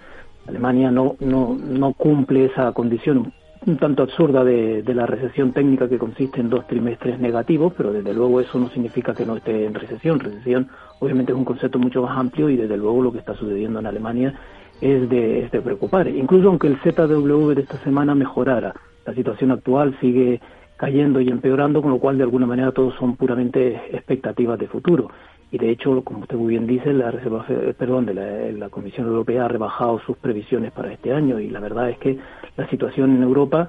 Alemania 0.49 0.91
no, 0.91 1.15
no, 1.21 1.57
no 1.57 1.93
cumple 1.93 2.47
esa 2.47 2.73
condición 2.73 3.33
un 3.65 3.79
tanto 3.79 4.03
absurda 4.03 4.43
de, 4.43 4.83
de, 4.83 4.93
la 4.93 5.07
recesión 5.07 5.53
técnica 5.53 5.89
que 5.89 5.97
consiste 5.97 6.41
en 6.41 6.51
dos 6.51 6.67
trimestres 6.67 7.19
negativos, 7.21 7.73
pero 7.77 7.93
desde 7.93 8.13
luego 8.13 8.41
eso 8.41 8.59
no 8.59 8.69
significa 8.71 9.15
que 9.15 9.25
no 9.25 9.37
esté 9.37 9.65
en 9.65 9.73
recesión. 9.73 10.19
Recesión 10.19 10.69
obviamente 10.99 11.31
es 11.31 11.39
un 11.39 11.45
concepto 11.45 11.79
mucho 11.79 12.03
más 12.03 12.19
amplio 12.19 12.51
y 12.51 12.57
desde 12.57 12.77
luego 12.77 13.03
lo 13.03 13.13
que 13.13 13.19
está 13.21 13.35
sucediendo 13.35 13.79
en 13.79 13.87
Alemania 13.87 14.35
es 14.81 15.09
de, 15.09 15.45
es 15.45 15.53
de 15.53 15.63
preocupar. 15.63 16.09
Incluso 16.09 16.49
aunque 16.49 16.67
el 16.67 16.77
ZW 16.79 17.55
de 17.55 17.63
esta 17.63 17.79
semana 17.85 18.17
mejorara, 18.17 18.75
la 19.07 19.15
situación 19.15 19.53
actual 19.53 19.97
sigue 20.01 20.41
cayendo 20.77 21.21
y 21.21 21.29
empeorando, 21.29 21.83
con 21.83 21.91
lo 21.91 21.99
cual 21.99 22.19
de 22.19 22.25
alguna 22.25 22.47
manera 22.47 22.73
todos 22.73 22.95
son 22.97 23.17
puramente 23.17 23.77
expectativas 23.93 24.59
de 24.59 24.67
futuro. 24.67 25.11
Y 25.51 25.59
de 25.59 25.71
hecho, 25.71 26.03
como 26.03 26.21
usted 26.21 26.37
muy 26.37 26.49
bien 26.49 26.67
dice, 26.67 26.93
la 26.93 27.13
Reserva, 27.13 27.47
perdón, 27.79 28.07
de 28.07 28.53
la, 28.53 28.69
Comisión 28.71 29.07
Europea 29.07 29.45
ha 29.45 29.49
rebajado 29.49 30.01
sus 30.01 30.17
previsiones 30.17 30.73
para 30.73 30.93
este 30.93 31.13
año 31.13 31.39
y 31.39 31.49
la 31.49 31.61
verdad 31.61 31.91
es 31.91 31.99
que 31.99 32.19
la 32.57 32.69
situación 32.69 33.15
en 33.15 33.23
Europa 33.23 33.69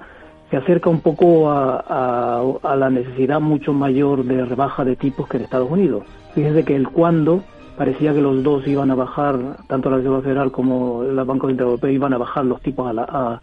se 0.50 0.56
acerca 0.56 0.90
un 0.90 1.00
poco 1.00 1.48
a, 1.50 2.40
a, 2.62 2.76
la 2.76 2.90
necesidad 2.90 3.40
mucho 3.40 3.72
mayor 3.72 4.24
de 4.24 4.44
rebaja 4.44 4.84
de 4.84 4.96
tipos 4.96 5.28
que 5.28 5.36
en 5.36 5.44
Estados 5.44 5.70
Unidos. 5.70 6.04
Fíjese 6.34 6.64
que 6.64 6.74
el 6.74 6.88
cuando 6.88 7.44
parecía 7.76 8.12
que 8.12 8.20
los 8.20 8.42
dos 8.42 8.66
iban 8.66 8.90
a 8.90 8.94
bajar, 8.94 9.38
tanto 9.68 9.90
la 9.90 9.98
Reserva 9.98 10.22
Federal 10.22 10.50
como 10.50 11.04
el 11.04 11.14
Banco 11.24 11.46
Central 11.46 11.68
Europeo 11.68 11.90
iban 11.90 12.12
a 12.12 12.18
bajar 12.18 12.44
los 12.46 12.60
tipos 12.62 12.88
a 12.88 12.92
la, 12.92 13.02
a, 13.02 13.40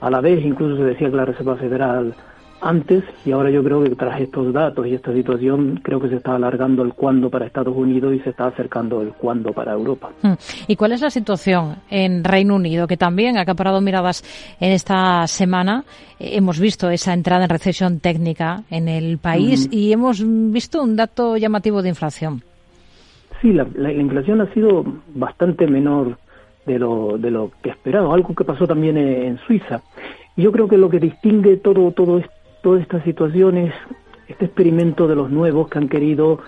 a 0.00 0.10
la 0.10 0.20
vez, 0.20 0.44
incluso 0.44 0.76
se 0.76 0.84
decía 0.84 1.10
que 1.10 1.16
la 1.16 1.24
Reserva 1.24 1.56
Federal 1.56 2.14
antes 2.60 3.04
y 3.24 3.32
ahora 3.32 3.50
yo 3.50 3.62
creo 3.62 3.82
que 3.82 3.90
tras 3.90 4.20
estos 4.20 4.52
datos 4.52 4.86
y 4.86 4.94
esta 4.94 5.12
situación 5.12 5.80
creo 5.82 6.00
que 6.00 6.08
se 6.08 6.16
está 6.16 6.34
alargando 6.34 6.82
el 6.82 6.92
cuándo 6.94 7.30
para 7.30 7.46
Estados 7.46 7.76
Unidos 7.76 8.14
y 8.14 8.20
se 8.20 8.30
está 8.30 8.46
acercando 8.46 9.00
el 9.02 9.12
cuándo 9.12 9.52
para 9.52 9.72
Europa. 9.72 10.10
Hmm. 10.22 10.34
¿Y 10.66 10.76
cuál 10.76 10.92
es 10.92 11.00
la 11.00 11.10
situación 11.10 11.76
en 11.90 12.24
Reino 12.24 12.56
Unido 12.56 12.86
que 12.86 12.96
también 12.96 13.38
ha 13.38 13.42
acaparado 13.42 13.80
miradas 13.80 14.24
en 14.60 14.72
esta 14.72 15.26
semana? 15.26 15.84
Eh, 16.18 16.30
hemos 16.34 16.58
visto 16.58 16.90
esa 16.90 17.12
entrada 17.12 17.44
en 17.44 17.50
recesión 17.50 18.00
técnica 18.00 18.62
en 18.70 18.88
el 18.88 19.18
país 19.18 19.68
y 19.70 19.92
hemos 19.92 20.22
visto 20.26 20.82
un 20.82 20.96
dato 20.96 21.36
llamativo 21.36 21.82
de 21.82 21.90
inflación. 21.90 22.42
Sí, 23.40 23.52
la, 23.52 23.92
inflación 23.92 24.40
ha 24.40 24.52
sido 24.52 24.84
bastante 25.14 25.66
menor 25.68 26.18
de 26.66 26.78
lo, 26.78 27.18
de 27.18 27.30
lo 27.30 27.52
que 27.62 27.70
esperado, 27.70 28.12
algo 28.12 28.34
que 28.34 28.44
pasó 28.44 28.66
también 28.66 28.96
en 28.96 29.38
Suiza. 29.46 29.80
Yo 30.36 30.52
creo 30.52 30.68
que 30.68 30.76
lo 30.76 30.90
que 30.90 30.98
distingue 30.98 31.56
todo, 31.56 31.90
todo 31.92 32.18
esto 32.18 32.32
todas 32.62 32.82
estas 32.82 33.04
situaciones, 33.04 33.72
este 34.28 34.46
experimento 34.46 35.06
de 35.06 35.16
los 35.16 35.30
nuevos 35.30 35.68
que 35.68 35.78
han 35.78 35.88
querido 35.88 36.40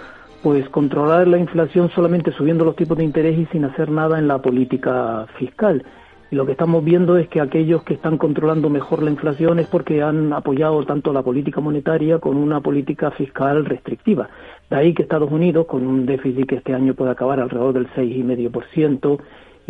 pues 0.43 0.69
controlar 0.71 1.29
la 1.29 1.39
inflación 1.39 1.91
solamente 1.91 2.33
subiendo 2.33 2.65
los 2.65 2.77
tipos 2.77 2.97
de 2.97 3.05
interés 3.05 3.39
y 3.39 3.47
sin 3.47 3.65
hacer 3.65 3.91
nada 3.91 4.19
en 4.19 4.27
la 4.27 4.39
política 4.39 5.27
fiscal. 5.39 5.85
Y 6.31 6.37
lo 6.37 6.47
que 6.47 6.53
estamos 6.53 6.85
viendo 6.85 7.17
es 7.17 7.29
que 7.29 7.41
aquellos 7.41 7.83
que 7.83 7.95
están 7.95 8.17
controlando 8.17 8.71
mejor 8.71 9.03
la 9.03 9.11
inflación 9.11 9.59
es 9.59 9.67
porque 9.67 10.01
han 10.01 10.33
apoyado 10.33 10.85
tanto 10.87 11.13
la 11.13 11.23
política 11.23 11.61
monetaria 11.61 12.21
con 12.21 12.37
una 12.37 12.61
política 12.61 13.11
fiscal 13.11 13.65
restrictiva. 13.65 14.29
De 14.71 14.77
ahí 14.77 14.95
que 14.95 15.03
Estados 15.03 15.31
Unidos, 15.31 15.67
con 15.67 15.85
un 15.85 16.07
déficit 16.07 16.47
que 16.47 16.55
este 16.57 16.73
año 16.73 16.95
puede 16.95 17.11
acabar 17.11 17.41
alrededor 17.41 17.73
del 17.75 17.89
6,5%, 17.89 19.21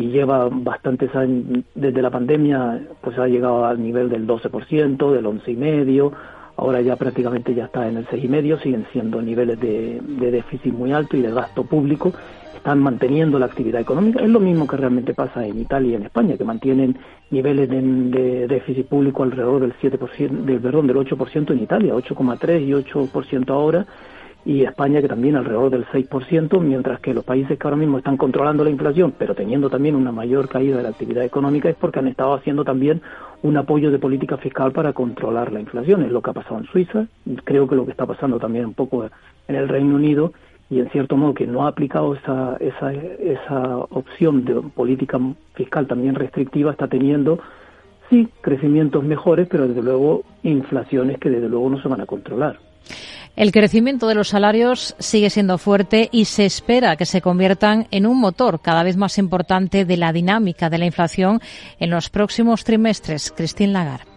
y 0.00 0.08
lleva 0.08 0.48
bastantes 0.50 1.14
años, 1.14 1.62
desde 1.74 2.00
la 2.00 2.08
pandemia, 2.08 2.80
pues 3.02 3.18
ha 3.18 3.26
llegado 3.26 3.66
al 3.66 3.82
nivel 3.82 4.08
del 4.08 4.26
12%, 4.26 5.12
del 5.12 5.26
11,5%, 5.26 6.12
ahora 6.56 6.80
ya 6.80 6.96
prácticamente 6.96 7.54
ya 7.54 7.66
está 7.66 7.86
en 7.86 7.98
el 7.98 8.06
6,5%, 8.06 8.62
siguen 8.62 8.86
siendo 8.92 9.20
niveles 9.20 9.60
de, 9.60 10.00
déficit 10.30 10.72
muy 10.72 10.92
alto 10.92 11.18
y 11.18 11.20
de 11.20 11.30
gasto 11.30 11.64
público, 11.64 12.14
están 12.56 12.80
manteniendo 12.80 13.38
la 13.38 13.44
actividad 13.44 13.82
económica. 13.82 14.20
Es 14.20 14.30
lo 14.30 14.40
mismo 14.40 14.66
que 14.66 14.78
realmente 14.78 15.12
pasa 15.12 15.46
en 15.46 15.58
Italia 15.60 15.92
y 15.92 15.94
en 15.96 16.04
España, 16.04 16.38
que 16.38 16.44
mantienen 16.44 16.96
niveles 17.30 17.68
de, 17.68 18.48
déficit 18.48 18.86
público 18.86 19.22
alrededor 19.22 19.60
del 19.60 19.74
7%, 19.74 20.30
del, 20.30 20.60
perdón, 20.60 20.86
del 20.86 20.96
8% 20.96 21.50
en 21.50 21.58
Italia, 21.58 21.94
8,3 21.94 22.66
y 22.66 22.70
8% 22.70 23.50
ahora, 23.50 23.84
y 24.44 24.64
España 24.64 25.02
que 25.02 25.08
también 25.08 25.36
alrededor 25.36 25.70
del 25.70 25.86
6%, 25.86 26.60
mientras 26.60 27.00
que 27.00 27.12
los 27.12 27.24
países 27.24 27.58
que 27.58 27.66
ahora 27.66 27.76
mismo 27.76 27.98
están 27.98 28.16
controlando 28.16 28.64
la 28.64 28.70
inflación, 28.70 29.12
pero 29.18 29.34
teniendo 29.34 29.68
también 29.68 29.94
una 29.94 30.12
mayor 30.12 30.48
caída 30.48 30.78
de 30.78 30.82
la 30.82 30.88
actividad 30.90 31.24
económica, 31.24 31.68
es 31.68 31.76
porque 31.76 31.98
han 31.98 32.08
estado 32.08 32.34
haciendo 32.34 32.64
también 32.64 33.02
un 33.42 33.56
apoyo 33.56 33.90
de 33.90 33.98
política 33.98 34.38
fiscal 34.38 34.72
para 34.72 34.92
controlar 34.92 35.52
la 35.52 35.60
inflación. 35.60 36.02
Es 36.02 36.10
lo 36.10 36.22
que 36.22 36.30
ha 36.30 36.34
pasado 36.34 36.58
en 36.58 36.66
Suiza, 36.66 37.06
creo 37.44 37.68
que 37.68 37.76
lo 37.76 37.84
que 37.84 37.90
está 37.90 38.06
pasando 38.06 38.38
también 38.38 38.66
un 38.66 38.74
poco 38.74 39.04
en 39.48 39.54
el 39.54 39.68
Reino 39.68 39.94
Unido, 39.94 40.32
y 40.70 40.78
en 40.78 40.88
cierto 40.90 41.16
modo 41.16 41.34
que 41.34 41.46
no 41.46 41.64
ha 41.64 41.68
aplicado 41.68 42.14
esa, 42.14 42.56
esa, 42.60 42.92
esa 42.92 43.76
opción 43.76 44.44
de 44.44 44.54
política 44.54 45.18
fiscal 45.54 45.86
también 45.88 46.14
restrictiva, 46.14 46.70
está 46.70 46.86
teniendo 46.86 47.40
sí 48.08 48.28
crecimientos 48.40 49.02
mejores, 49.02 49.48
pero 49.48 49.66
desde 49.66 49.82
luego 49.82 50.22
inflaciones 50.42 51.18
que 51.18 51.28
desde 51.28 51.48
luego 51.48 51.70
no 51.70 51.82
se 51.82 51.88
van 51.88 52.00
a 52.00 52.06
controlar. 52.06 52.58
El 53.36 53.52
crecimiento 53.52 54.06
de 54.06 54.14
los 54.14 54.28
salarios 54.28 54.94
sigue 54.98 55.30
siendo 55.30 55.56
fuerte 55.56 56.08
y 56.12 56.26
se 56.26 56.44
espera 56.44 56.96
que 56.96 57.06
se 57.06 57.22
conviertan 57.22 57.86
en 57.90 58.06
un 58.06 58.18
motor 58.18 58.60
cada 58.60 58.82
vez 58.82 58.96
más 58.96 59.18
importante 59.18 59.84
de 59.84 59.96
la 59.96 60.12
dinámica 60.12 60.68
de 60.68 60.78
la 60.78 60.86
inflación 60.86 61.40
en 61.78 61.90
los 61.90 62.10
próximos 62.10 62.64
trimestres. 62.64 63.32
Christine 63.34 63.72
Lagarde. 63.72 64.09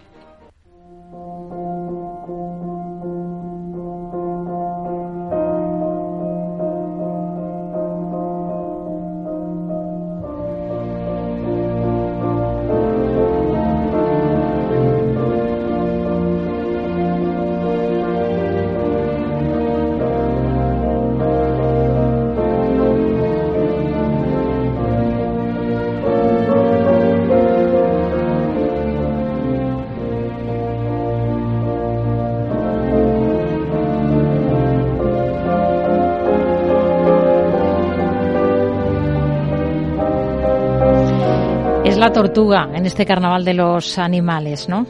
Tortuga 42.34 42.68
en 42.74 42.86
este 42.88 43.06
carnaval 43.06 43.46
de 43.46 43.54
los 43.54 44.00
animales, 44.00 44.68
¿no? 44.68 44.88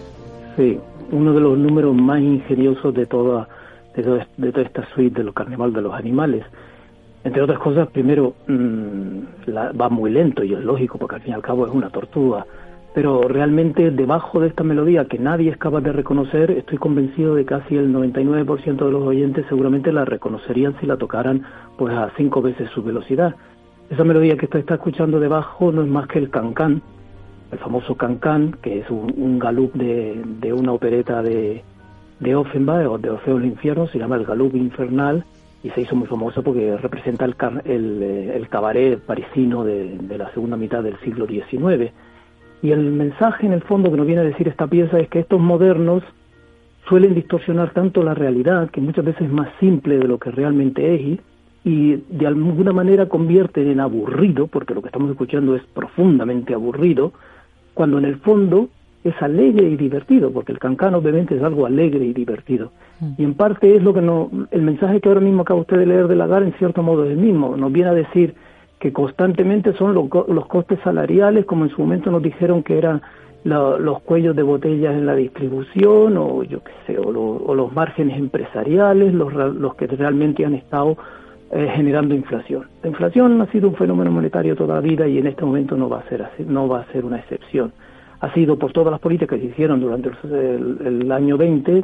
Sí, 0.56 0.80
uno 1.12 1.34
de 1.34 1.42
los 1.42 1.58
números 1.58 1.94
más 1.94 2.22
ingeniosos 2.22 2.94
de 2.94 3.06
toda, 3.06 3.50
de 3.96 4.04
toda, 4.04 4.64
esta 4.64 4.88
suite 4.94 5.18
de 5.18 5.26
los 5.26 5.34
carnaval 5.34 5.74
de 5.74 5.82
los 5.82 5.94
animales. 5.94 6.46
Entre 7.26 7.42
otras 7.42 7.60
cosas, 7.60 7.90
primero, 7.90 8.34
mm, 8.48 9.50
va 9.80 9.90
muy 9.90 10.12
lento 10.12 10.44
y 10.44 10.54
es 10.54 10.64
lógico 10.64 10.98
porque 10.98 11.16
al 11.16 11.22
fin 11.22 11.32
y 11.32 11.36
al 11.36 11.42
cabo 11.42 11.68
es 11.68 11.74
una 11.74 11.90
tortuga 11.90 12.46
pero 12.94 13.28
realmente 13.28 13.90
debajo 13.90 14.40
de 14.40 14.50
esta 14.50 14.64
melodía 14.64 15.06
que 15.06 15.18
nadie 15.18 15.50
es 15.50 15.58
capaz 15.58 15.82
de 15.82 15.92
reconocer, 15.92 16.52
estoy 16.52 16.78
convencido 16.78 17.34
de 17.34 17.42
que 17.42 17.48
casi 17.48 17.76
el 17.76 17.92
99% 17.92 18.86
de 18.86 18.92
los 18.92 19.02
oyentes 19.02 19.48
seguramente 19.50 19.92
la 19.92 20.06
reconocerían 20.06 20.76
si 20.80 20.86
la 20.86 20.96
tocaran 20.96 21.42
pues 21.76 21.92
a 21.92 22.12
cinco 22.18 22.44
veces 22.44 22.70
su 22.70 22.84
velocidad. 22.84 23.36
Esa 23.90 24.04
melodía 24.04 24.38
que 24.38 24.46
usted 24.46 24.60
está 24.60 24.76
escuchando 24.76 25.20
debajo 25.20 25.72
no 25.72 25.82
es 25.82 25.88
más 25.88 26.08
que 26.08 26.20
el 26.20 26.30
cancán, 26.30 26.84
el 27.54 27.60
famoso 27.60 27.96
cancán, 27.96 28.58
que 28.62 28.80
es 28.80 28.90
un, 28.90 29.14
un 29.18 29.40
de, 29.74 30.54
una 30.54 30.74
opereta 30.74 31.22
de, 31.22 31.64
de 32.20 32.36
Offenbach 32.36 32.86
o 32.88 32.98
de 32.98 33.10
Orfeo 33.10 33.38
del 33.38 33.46
Infierno, 33.46 33.88
se 33.88 34.00
llama 34.00 34.18
el 34.18 34.26
galup 34.26 34.56
infernal 34.56 35.24
y 35.64 35.70
se 35.70 35.82
hizo 35.82 35.96
muy 35.96 36.08
famoso 36.08 36.44
porque 36.44 36.76
representa 36.78 37.26
el, 37.26 37.36
el, 37.66 38.04
el 38.04 38.50
cabaret 38.50 39.00
parisino 39.00 39.64
de, 39.64 39.98
de 39.98 40.18
la 40.18 40.30
segunda 40.34 40.58
mitad 40.58 40.84
del 40.84 41.00
siglo 41.00 41.26
XIX 41.26 41.92
y 42.64 42.72
el 42.72 42.92
mensaje 42.92 43.46
en 43.46 43.52
el 43.52 43.62
fondo 43.62 43.92
que 43.92 43.98
nos 43.98 44.08
viene 44.08 44.22
a 44.22 44.26
decir 44.26 44.48
esta 44.48 44.68
pieza 44.68 44.98
es 44.98 45.10
que 45.10 45.20
estos 45.20 45.40
modernos 45.40 46.02
suelen 46.88 47.14
distorsionar 47.14 47.74
tanto 47.74 48.04
la 48.04 48.14
realidad, 48.14 48.70
que 48.72 48.80
muchas 48.80 49.04
veces 49.04 49.24
es 49.24 49.32
más 49.32 49.50
simple 49.60 49.98
de 49.98 50.08
lo 50.08 50.18
que 50.18 50.32
realmente 50.32 50.96
es, 50.96 51.20
y 51.66 51.96
de 52.10 52.26
alguna 52.26 52.72
manera 52.72 53.08
convierten 53.08 53.70
en 53.70 53.82
aburrido, 53.82 54.48
porque 54.48 54.74
lo 54.74 54.82
que 54.82 54.88
estamos 54.88 55.12
escuchando 55.12 55.56
es 55.56 55.64
profundamente 55.74 56.54
aburrido, 56.54 57.12
cuando 57.74 57.98
en 57.98 58.06
el 58.06 58.18
fondo 58.18 58.70
es 59.04 59.14
alegre 59.22 59.68
y 59.68 59.76
divertido, 59.76 60.32
porque 60.32 60.52
el 60.52 60.60
cancán 60.60 60.96
obviamente 60.96 61.36
es 61.36 61.44
algo 61.44 61.66
alegre 61.66 62.06
y 62.06 62.14
divertido. 62.14 62.72
Mm. 63.00 63.14
Y 63.18 63.24
en 63.24 63.34
parte 63.34 63.76
es 63.76 63.84
lo 63.84 63.94
que 63.94 64.02
no, 64.02 64.30
el 64.52 64.62
mensaje 64.62 65.02
que 65.02 65.10
ahora 65.10 65.22
mismo 65.22 65.42
acaba 65.42 65.60
usted 65.60 65.78
de 65.78 65.86
leer 65.86 66.08
de 66.08 66.16
Lagar 66.16 66.44
en 66.44 66.54
cierto 66.54 66.84
modo 66.84 67.06
es 67.06 67.12
el 67.12 67.18
mismo, 67.18 67.58
nos 67.58 67.72
viene 67.72 67.90
a 67.90 67.94
decir 67.94 68.36
que 68.80 68.92
constantemente 68.92 69.74
son 69.74 69.94
los, 69.94 70.10
los 70.28 70.46
costes 70.48 70.80
salariales, 70.84 71.46
como 71.46 71.66
en 71.66 71.72
su 71.72 71.82
momento 71.82 72.12
nos 72.12 72.22
dijeron 72.22 72.64
que 72.64 72.78
eran 72.78 73.02
los 73.46 74.02
cuellos 74.02 74.36
de 74.36 74.44
botellas 74.44 74.94
en 74.94 75.06
la 75.06 75.16
distribución, 75.16 76.18
o 76.18 76.44
yo 76.44 76.64
qué 76.64 76.72
sé, 76.88 76.98
o, 76.98 77.56
los 77.56 77.74
márgenes 77.74 78.18
empresariales, 78.18 79.14
los, 79.14 79.34
los 79.34 79.76
que 79.76 79.88
realmente 79.88 80.46
han 80.46 80.54
estado 80.54 80.98
eh, 81.56 81.72
generando 81.76 82.16
inflación. 82.16 82.68
La 82.82 82.90
inflación 82.90 83.40
ha 83.42 83.46
sido 83.52 83.70
un 83.70 83.76
fenómeno 83.76 84.12
monetario 84.12 84.56
toda 84.56 84.76
la 84.76 84.82
vida 84.82 85.08
y 85.08 85.20
en 85.20 85.28
este 85.28 85.46
momento 85.46 85.78
no 85.78 85.88
va 85.88 86.00
a 86.00 86.10
ser 86.10 86.24
así, 86.24 86.44
no 86.44 86.68
va 86.68 86.80
a 86.80 86.92
ser 86.92 87.06
una 87.06 87.20
excepción. 87.20 87.72
Ha 88.22 88.34
sido 88.34 88.58
por 88.58 88.72
todas 88.72 88.92
las 88.92 89.00
políticas 89.00 89.38
que 89.38 89.46
se 89.46 89.52
hicieron 89.52 89.80
durante 89.80 90.10
el, 90.24 90.78
el 90.84 91.12
año 91.12 91.38
20, 91.38 91.84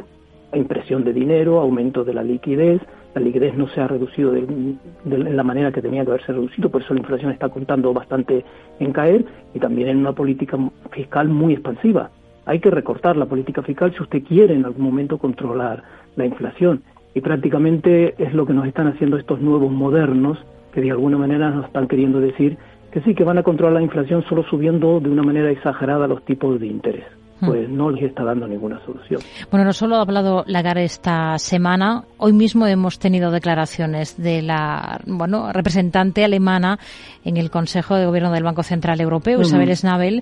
impresión 0.58 1.04
de 1.04 1.14
dinero, 1.14 1.60
aumento 1.60 2.04
de 2.04 2.14
la 2.14 2.24
liquidez, 2.24 2.82
la 3.14 3.22
liquidez 3.22 3.56
no 3.56 3.68
se 3.68 3.82
ha 3.82 3.88
reducido 3.88 4.32
de, 4.32 4.78
la 5.06 5.44
manera 5.44 5.72
que 5.72 5.82
tenía 5.82 6.04
que 6.04 6.12
haberse 6.12 6.32
reducido, 6.32 6.70
por 6.70 6.82
eso 6.82 6.94
la 6.94 7.02
inflación 7.02 7.32
está 7.32 7.50
contando 7.50 7.94
bastante 7.94 8.44
en 8.80 8.92
caer 8.92 9.26
y 9.54 9.60
también 9.60 9.90
en 9.90 9.98
una 9.98 10.14
política 10.14 10.58
fiscal 10.92 11.28
muy 11.28 11.54
expansiva. 11.54 12.12
Hay 12.46 12.60
que 12.60 12.72
recortar 12.72 13.18
la 13.18 13.26
política 13.26 13.62
fiscal 13.62 13.94
si 13.94 14.02
usted 14.02 14.24
quiere 14.24 14.56
en 14.56 14.66
algún 14.66 14.84
momento 14.84 15.18
controlar 15.18 15.84
la 16.16 16.26
inflación 16.26 16.82
y 17.14 17.22
prácticamente 17.22 18.16
es 18.18 18.34
lo 18.34 18.46
que 18.46 18.54
nos 18.54 18.68
están 18.68 18.88
haciendo 18.88 19.18
estos 19.18 19.42
nuevos 19.42 19.72
modernos 19.72 20.38
que 20.74 20.82
de 20.82 20.92
alguna 20.92 21.18
manera 21.18 21.50
nos 21.50 21.66
están 21.66 21.88
queriendo 21.88 22.20
decir 22.20 22.58
que 22.92 23.02
sí, 23.02 23.14
que 23.14 23.24
van 23.24 23.38
a 23.38 23.44
controlar 23.44 23.74
la 23.74 23.84
inflación 23.84 24.24
solo 24.28 24.44
subiendo 24.44 25.00
de 25.00 25.10
una 25.10 25.24
manera 25.24 25.52
exagerada 25.52 26.08
los 26.08 26.24
tipos 26.26 26.60
de 26.60 26.68
interés. 26.68 27.06
Hmm. 27.42 27.46
pues 27.48 27.70
no 27.70 27.90
les 27.90 28.04
está 28.04 28.24
dando 28.26 28.48
ninguna 28.48 28.84
solución. 28.86 29.22
Bueno, 29.50 29.66
no 29.66 29.72
solo 29.72 29.96
ha 29.96 30.02
hablado 30.02 30.44
Lagarde 30.46 30.84
esta 30.84 31.38
semana, 31.38 32.04
hoy 32.18 32.34
mismo 32.34 32.68
hemos 32.68 33.00
tenido 33.00 33.32
declaraciones 33.32 34.22
de 34.22 34.42
la 34.42 35.00
bueno 35.06 35.54
representante 35.54 36.26
alemana 36.26 36.80
en 37.24 37.38
el 37.38 37.50
Consejo 37.50 37.96
de 37.96 38.06
Gobierno 38.06 38.32
del 38.32 38.44
Banco 38.44 38.64
Central 38.64 39.00
Europeo, 39.00 39.40
Isabel 39.40 39.74
Schnabel, 39.76 40.22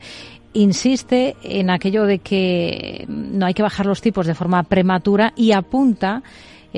insiste 0.54 1.36
en 1.42 1.72
aquello 1.72 2.06
de 2.06 2.20
que 2.20 3.06
no 3.08 3.48
hay 3.48 3.56
que 3.56 3.64
bajar 3.64 3.88
los 3.88 4.02
tipos 4.02 4.28
de 4.28 4.36
forma 4.36 4.62
prematura 4.64 5.34
y 5.36 5.54
apunta 5.54 6.22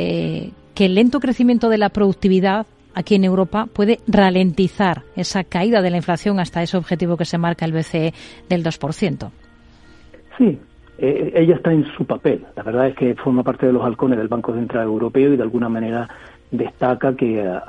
eh, 0.02 0.52
que 0.76 0.86
el 0.86 0.96
lento 0.96 1.20
crecimiento 1.20 1.68
de 1.68 1.78
la 1.78 1.90
productividad 1.90 2.66
aquí 2.96 3.16
en 3.16 3.26
Europa 3.26 3.68
puede 3.72 4.00
ralentizar 4.08 5.04
esa 5.18 5.44
caída 5.44 5.82
de 5.82 5.90
la 5.90 5.98
inflación 5.98 6.40
hasta 6.40 6.64
ese 6.64 6.78
objetivo 6.78 7.18
que 7.18 7.26
se 7.26 7.38
marca 7.38 7.66
el 7.66 7.74
BCE 7.74 8.14
del 8.48 8.64
2%. 8.64 9.30
Sí, 10.38 10.58
eh, 11.00 11.34
ella 11.36 11.56
está 11.56 11.74
en 11.74 11.86
su 11.98 12.06
papel. 12.06 12.46
La 12.56 12.64
verdad 12.64 12.88
es 12.88 12.96
que 12.96 13.14
forma 13.16 13.44
parte 13.44 13.66
de 13.66 13.74
los 13.74 13.84
halcones 13.84 14.18
del 14.18 14.30
Banco 14.30 14.54
Central 14.54 14.86
Europeo 14.86 15.34
y 15.34 15.38
de 15.38 15.44
alguna 15.44 15.68
manera 15.68 16.08
destaca 16.50 17.14
que 17.14 17.42
eh, 17.42 17.60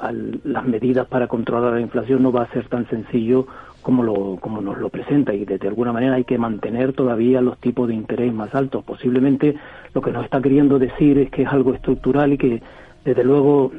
las 0.45 0.65
medidas 0.67 1.09
para 1.09 1.27
controlar 1.27 1.73
la 1.73 1.81
inflación 1.81 2.23
no 2.23 2.31
va 2.31 2.45
a 2.45 2.53
ser 2.53 2.69
tan 2.69 2.89
sencillo 2.89 3.49
como, 3.83 4.03
lo, 4.03 4.37
como 4.41 4.61
nos 4.61 4.79
lo 4.79 4.89
presenta 4.89 5.35
y 5.35 5.45
de, 5.45 5.59
de, 5.59 5.69
alguna 5.69 5.93
manera 5.93 6.15
hay 6.15 6.25
que 6.25 6.39
mantener 6.39 6.93
todavía 6.93 7.41
los 7.41 7.59
tipos 7.59 7.89
de 7.89 7.95
interés 7.95 8.33
más 8.33 8.55
altos. 8.55 8.85
Posiblemente 8.85 9.57
lo 9.95 10.01
que 10.03 10.13
nos 10.13 10.25
está 10.25 10.41
queriendo 10.41 10.79
decir 10.79 11.19
es 11.19 11.31
que 11.31 11.43
es 11.43 11.49
algo 11.49 11.75
estructural 11.75 12.33
y 12.33 12.39
que 12.39 12.63
desde 13.05 13.25
luego, 13.25 13.73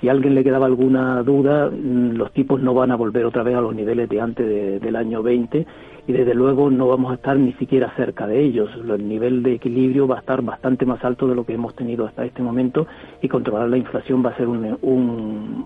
si 0.00 0.08
a 0.08 0.12
alguien 0.12 0.34
le 0.34 0.42
quedaba 0.42 0.66
alguna 0.66 1.22
duda, 1.22 1.70
mm, 1.70 2.16
los 2.16 2.32
tipos 2.32 2.60
no 2.60 2.74
van 2.74 2.90
a 2.90 2.96
volver 2.96 3.24
otra 3.24 3.44
vez 3.44 3.54
a 3.54 3.60
los 3.60 3.74
niveles 3.74 4.08
de 4.08 4.20
antes 4.20 4.80
del 4.80 4.96
año 4.96 5.22
20 5.22 5.66
y 6.08 6.12
desde 6.12 6.34
luego 6.34 6.70
no 6.70 6.88
vamos 6.88 7.12
a 7.12 7.14
estar 7.14 7.36
ni 7.36 7.52
siquiera 7.54 7.92
cerca 7.96 8.26
de 8.26 8.40
ellos. 8.40 8.70
El 8.76 9.08
nivel 9.08 9.42
de 9.42 9.54
equilibrio 9.54 10.08
va 10.08 10.16
a 10.16 10.20
estar 10.20 10.42
bastante 10.42 10.84
más 10.84 11.04
alto 11.04 11.28
de 11.28 11.34
lo 11.36 11.44
que 11.44 11.54
hemos 11.54 11.74
tenido 11.74 12.06
hasta 12.06 12.24
este 12.24 12.42
momento 12.42 12.86
y 13.22 13.28
controlar 13.28 13.68
la 13.68 13.76
inflación 13.76 14.24
va 14.24 14.30
a 14.30 14.36
ser 14.36 14.48
un, 14.48 14.76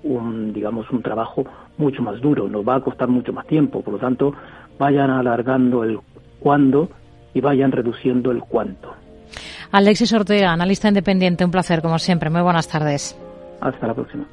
un, 0.03 0.53
digamos, 0.53 0.91
un 0.91 1.03
trabajo 1.03 1.45
mucho 1.79 2.03
más 2.03 2.21
duro, 2.21 2.49
nos 2.49 2.67
va 2.67 2.77
a 2.77 2.81
costar 2.81 3.09
mucho 3.09 3.33
más 3.33 3.47
tiempo. 3.47 3.83
Por 3.83 3.95
lo 3.95 3.99
tanto, 3.99 4.35
vayan 4.79 5.11
alargando 5.11 5.85
el 5.85 5.99
cuándo 6.39 6.89
y 7.33 7.41
vayan 7.41 7.73
reduciendo 7.73 8.31
el 8.31 8.41
cuánto. 8.41 8.95
Alexis 9.73 10.13
Ortega, 10.13 10.53
analista 10.53 10.89
independiente, 10.89 11.45
un 11.45 11.51
placer 11.51 11.83
como 11.83 11.99
siempre. 11.99 12.31
Muy 12.31 12.43
buenas 12.43 12.69
tardes. 12.69 13.17
Hasta 13.61 13.87
la 13.87 13.95
próxima. 13.95 14.27